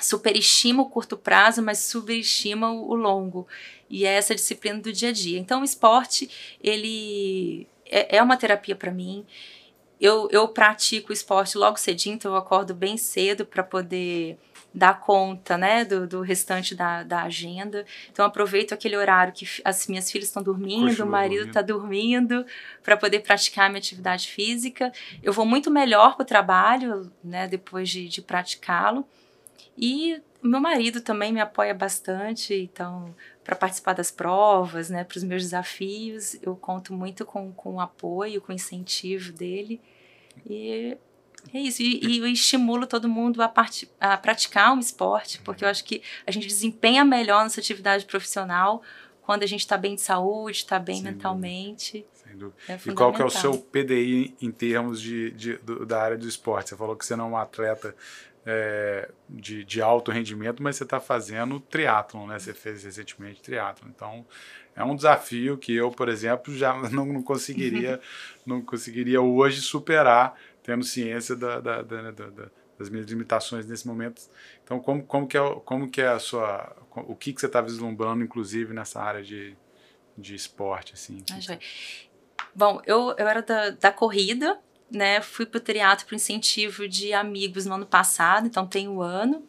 superestima 0.00 0.82
o 0.82 0.90
curto 0.90 1.16
prazo, 1.16 1.62
mas 1.62 1.78
subestima 1.78 2.72
o, 2.72 2.94
longo. 2.94 3.46
E 3.88 4.04
é 4.04 4.14
essa 4.14 4.34
disciplina 4.34 4.80
do 4.80 4.92
dia 4.92 5.10
a 5.10 5.12
dia. 5.12 5.38
Então, 5.38 5.60
o 5.60 5.64
esporte, 5.64 6.28
ele 6.60 7.68
é, 7.86 8.16
é 8.16 8.22
uma 8.22 8.36
terapia 8.36 8.74
para 8.74 8.90
mim. 8.90 9.24
Eu, 10.00 10.28
eu 10.32 10.48
pratico 10.48 11.12
esporte 11.12 11.56
logo 11.58 11.76
cedinho, 11.76 12.14
então 12.14 12.32
eu 12.32 12.38
acordo 12.38 12.74
bem 12.74 12.96
cedo 12.96 13.44
para 13.44 13.62
poder 13.62 14.38
dar 14.72 15.00
conta 15.00 15.58
né, 15.58 15.84
do, 15.84 16.06
do 16.06 16.20
restante 16.20 16.74
da, 16.74 17.02
da 17.02 17.22
agenda. 17.22 17.84
Então, 18.10 18.24
aproveito 18.24 18.72
aquele 18.72 18.96
horário 18.96 19.32
que 19.32 19.46
as 19.64 19.86
minhas 19.88 20.10
filhas 20.10 20.28
estão 20.28 20.42
dormindo, 20.42 21.02
o 21.02 21.06
marido 21.06 21.48
está 21.48 21.60
dormindo, 21.60 22.46
para 22.82 22.96
poder 22.96 23.20
praticar 23.20 23.68
minha 23.68 23.78
atividade 23.78 24.28
física. 24.28 24.92
Eu 25.22 25.32
vou 25.32 25.44
muito 25.44 25.70
melhor 25.70 26.14
para 26.14 26.22
o 26.22 26.26
trabalho 26.26 27.10
né, 27.22 27.48
depois 27.48 27.88
de, 27.88 28.08
de 28.08 28.22
praticá-lo. 28.22 29.06
E 29.76 30.20
meu 30.42 30.60
marido 30.60 31.00
também 31.00 31.32
me 31.32 31.40
apoia 31.40 31.74
bastante, 31.74 32.54
então, 32.54 33.14
para 33.44 33.56
participar 33.56 33.92
das 33.92 34.10
provas, 34.10 34.88
né, 34.88 35.04
para 35.04 35.18
os 35.18 35.24
meus 35.24 35.42
desafios, 35.42 36.36
eu 36.42 36.56
conto 36.56 36.94
muito 36.94 37.26
com, 37.26 37.52
com 37.52 37.74
o 37.74 37.80
apoio, 37.80 38.40
com 38.40 38.52
o 38.52 38.54
incentivo 38.54 39.32
dele. 39.32 39.80
E 40.48 40.96
é 41.52 41.58
isso. 41.58 41.82
E, 41.82 42.00
e 42.04 42.18
eu 42.18 42.26
estimulo 42.26 42.86
todo 42.86 43.08
mundo 43.08 43.42
a, 43.42 43.48
part, 43.48 43.90
a 44.00 44.16
praticar 44.16 44.72
um 44.72 44.78
esporte, 44.78 45.40
porque 45.42 45.64
eu 45.64 45.68
acho 45.68 45.84
que 45.84 46.02
a 46.26 46.30
gente 46.30 46.46
desempenha 46.46 47.04
melhor 47.04 47.42
nossa 47.42 47.60
atividade 47.60 48.04
profissional 48.04 48.82
quando 49.22 49.44
a 49.44 49.46
gente 49.46 49.60
está 49.60 49.76
bem 49.76 49.94
de 49.94 50.00
saúde, 50.00 50.56
está 50.56 50.78
bem 50.78 50.96
Sem 50.96 51.04
mentalmente. 51.04 51.92
Dúvida. 51.98 52.10
Sem 52.14 52.36
dúvida. 52.36 52.56
É 52.68 52.78
e 52.84 52.94
qual 52.94 53.12
que 53.12 53.22
é 53.22 53.24
o 53.24 53.30
seu 53.30 53.56
PDI 53.56 54.34
em 54.40 54.50
termos 54.50 55.00
de, 55.00 55.30
de, 55.30 55.56
do, 55.58 55.86
da 55.86 56.02
área 56.02 56.18
do 56.18 56.26
esporte? 56.26 56.70
Você 56.70 56.76
falou 56.76 56.96
que 56.96 57.06
você 57.06 57.14
não 57.14 57.26
é 57.26 57.28
um 57.28 57.36
atleta 57.36 57.94
é, 58.44 59.08
de, 59.28 59.64
de 59.64 59.80
alto 59.80 60.10
rendimento, 60.10 60.62
mas 60.62 60.76
você 60.76 60.84
está 60.84 60.98
fazendo 60.98 61.60
triatlon, 61.60 62.26
né? 62.26 62.38
Você 62.38 62.52
fez 62.52 62.82
recentemente 62.82 63.40
triatlon. 63.40 63.88
Então, 63.88 64.26
é 64.74 64.82
um 64.82 64.96
desafio 64.96 65.56
que 65.58 65.74
eu, 65.74 65.90
por 65.90 66.08
exemplo, 66.08 66.56
já 66.56 66.74
não, 66.90 67.06
não 67.06 67.22
conseguiria, 67.22 68.00
não 68.44 68.60
conseguiria 68.60 69.20
hoje 69.20 69.60
superar, 69.60 70.34
tendo 70.70 70.84
ciência 70.84 71.34
da, 71.34 71.58
da, 71.58 71.82
da, 71.82 72.10
da, 72.12 72.46
das 72.78 72.88
minhas 72.88 73.06
limitações 73.06 73.66
nesse 73.66 73.84
momento. 73.88 74.22
Então, 74.62 74.78
como, 74.78 75.02
como, 75.02 75.26
que, 75.26 75.36
é, 75.36 75.40
como 75.64 75.90
que 75.90 76.00
é 76.00 76.06
a 76.06 76.20
sua, 76.20 76.76
o 76.94 77.16
que, 77.16 77.32
que 77.32 77.40
você 77.40 77.46
está 77.46 77.60
vislumbrando, 77.60 78.22
inclusive 78.22 78.72
nessa 78.72 79.00
área 79.00 79.20
de, 79.20 79.56
de 80.16 80.36
esporte, 80.36 80.94
assim? 80.94 81.24
Ah, 81.28 81.58
Bom, 82.54 82.80
eu, 82.86 83.16
eu 83.18 83.26
era 83.26 83.42
da, 83.42 83.70
da 83.70 83.90
corrida, 83.90 84.60
né, 84.88 85.20
fui 85.20 85.44
para 85.44 85.58
o 85.58 85.60
teatro 85.60 86.06
por 86.06 86.14
incentivo 86.14 86.88
de 86.88 87.12
amigos 87.12 87.66
no 87.66 87.74
ano 87.74 87.86
passado, 87.86 88.46
então 88.46 88.64
tem 88.64 88.88
um 88.88 89.02
ano. 89.02 89.44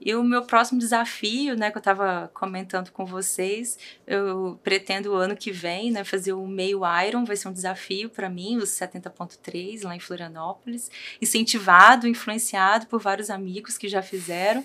E 0.00 0.14
o 0.14 0.24
meu 0.24 0.42
próximo 0.42 0.78
desafio, 0.78 1.54
né, 1.56 1.70
que 1.70 1.76
eu 1.76 1.80
estava 1.80 2.30
comentando 2.32 2.90
com 2.90 3.04
vocês, 3.04 3.78
eu 4.06 4.58
pretendo 4.62 5.12
o 5.12 5.14
ano 5.14 5.36
que 5.36 5.52
vem, 5.52 5.90
né, 5.90 6.04
fazer 6.04 6.32
o 6.32 6.46
meio 6.46 6.80
Iron, 7.06 7.24
vai 7.24 7.36
ser 7.36 7.48
um 7.48 7.52
desafio 7.52 8.08
para 8.08 8.28
mim, 8.28 8.56
os 8.56 8.70
70.3 8.70 9.84
lá 9.84 9.94
em 9.94 10.00
Florianópolis, 10.00 10.90
incentivado, 11.20 12.08
influenciado 12.08 12.86
por 12.86 13.00
vários 13.00 13.28
amigos 13.28 13.76
que 13.76 13.88
já 13.88 14.02
fizeram, 14.02 14.64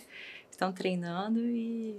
estão 0.49 0.71
treinando 0.71 1.39
e 1.39 1.95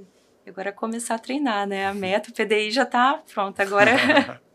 agora 0.46 0.70
é 0.70 0.72
começar 0.72 1.16
a 1.16 1.18
treinar, 1.18 1.66
né? 1.66 1.86
A 1.86 1.92
meta, 1.92 2.30
o 2.30 2.32
PDI 2.32 2.70
já 2.70 2.84
está 2.84 3.22
pronto, 3.32 3.60
agora 3.60 4.40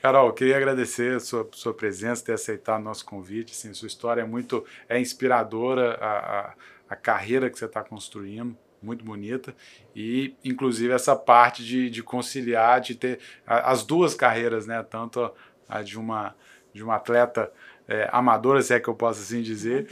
Carol, 0.00 0.32
queria 0.32 0.56
agradecer 0.56 1.16
a 1.16 1.20
sua, 1.20 1.48
sua 1.52 1.74
presença, 1.74 2.24
ter 2.24 2.32
aceitado 2.32 2.82
nosso 2.82 3.04
convite. 3.04 3.52
Assim, 3.52 3.74
sua 3.74 3.88
história 3.88 4.22
é 4.22 4.24
muito 4.24 4.64
é 4.88 5.00
inspiradora, 5.00 5.94
a, 6.00 6.38
a, 6.38 6.54
a 6.88 6.96
carreira 6.96 7.50
que 7.50 7.58
você 7.58 7.66
está 7.66 7.82
construindo, 7.82 8.56
muito 8.80 9.04
bonita. 9.04 9.54
E, 9.94 10.34
inclusive, 10.44 10.92
essa 10.92 11.16
parte 11.16 11.64
de, 11.64 11.90
de 11.90 12.02
conciliar, 12.02 12.80
de 12.80 12.94
ter 12.94 13.18
as 13.46 13.84
duas 13.84 14.14
carreiras, 14.14 14.66
né? 14.66 14.82
Tanto 14.82 15.32
a 15.68 15.82
de 15.82 15.98
uma, 15.98 16.34
de 16.72 16.82
uma 16.82 16.96
atleta 16.96 17.52
é, 17.88 18.06
amadora, 18.12 18.60
se 18.60 18.74
é 18.74 18.78
que 18.78 18.88
eu 18.88 18.94
posso 18.94 19.20
assim 19.22 19.40
dizer, 19.40 19.88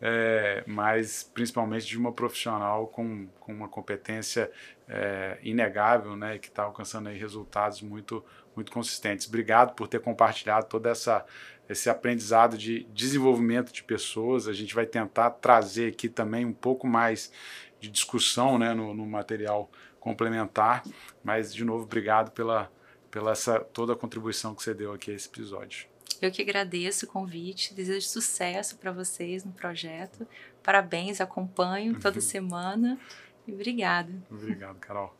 é, 0.00 0.62
mas 0.66 1.28
principalmente 1.34 1.84
de 1.84 1.98
uma 1.98 2.12
profissional 2.12 2.86
com, 2.86 3.26
com 3.40 3.52
uma 3.52 3.68
competência 3.68 4.50
é, 4.88 5.36
inegável, 5.42 6.16
né, 6.16 6.38
que 6.38 6.46
está 6.46 6.62
alcançando 6.62 7.08
aí 7.08 7.18
resultados 7.18 7.82
muito, 7.82 8.24
muito 8.54 8.70
consistentes. 8.70 9.26
Obrigado 9.26 9.74
por 9.74 9.88
ter 9.88 10.00
compartilhado 10.00 10.66
toda 10.66 10.90
essa 10.90 11.26
esse 11.70 11.88
aprendizado 11.88 12.58
de 12.58 12.84
desenvolvimento 12.92 13.72
de 13.72 13.84
pessoas. 13.84 14.48
A 14.48 14.52
gente 14.52 14.74
vai 14.74 14.84
tentar 14.84 15.30
trazer 15.30 15.92
aqui 15.92 16.08
também 16.08 16.44
um 16.44 16.52
pouco 16.52 16.84
mais 16.84 17.32
de 17.78 17.88
discussão, 17.88 18.58
né, 18.58 18.74
no, 18.74 18.92
no 18.92 19.06
material 19.06 19.70
complementar. 20.00 20.82
Mas 21.22 21.54
de 21.54 21.64
novo, 21.64 21.84
obrigado 21.84 22.32
pela 22.32 22.70
pela 23.08 23.32
essa 23.32 23.58
toda 23.58 23.92
a 23.92 23.96
contribuição 23.96 24.54
que 24.54 24.62
você 24.62 24.72
deu 24.72 24.92
aqui 24.92 25.10
a 25.10 25.14
esse 25.14 25.28
episódio. 25.28 25.88
Eu 26.20 26.30
que 26.30 26.42
agradeço 26.42 27.06
o 27.06 27.08
convite, 27.08 27.72
desejo 27.72 28.06
sucesso 28.06 28.76
para 28.76 28.92
vocês 28.92 29.44
no 29.44 29.52
projeto. 29.52 30.26
Parabéns, 30.62 31.20
acompanho 31.20 31.98
toda 31.98 32.16
uhum. 32.16 32.20
semana. 32.20 33.00
E 33.46 33.52
obrigada. 33.52 34.12
Obrigado, 34.30 34.78
Carol. 34.78 35.16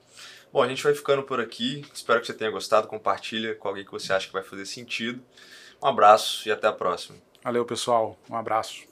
Bom, 0.52 0.62
a 0.62 0.68
gente 0.68 0.82
vai 0.82 0.94
ficando 0.94 1.22
por 1.22 1.40
aqui. 1.40 1.84
Espero 1.94 2.20
que 2.20 2.26
você 2.26 2.34
tenha 2.34 2.50
gostado. 2.50 2.86
Compartilha 2.86 3.54
com 3.54 3.68
alguém 3.68 3.84
que 3.84 3.90
você 3.90 4.12
acha 4.12 4.26
que 4.26 4.32
vai 4.32 4.42
fazer 4.42 4.66
sentido. 4.66 5.22
Um 5.82 5.86
abraço 5.86 6.48
e 6.48 6.52
até 6.52 6.68
a 6.68 6.72
próxima. 6.72 7.18
Valeu, 7.42 7.64
pessoal. 7.64 8.16
Um 8.28 8.36
abraço. 8.36 8.89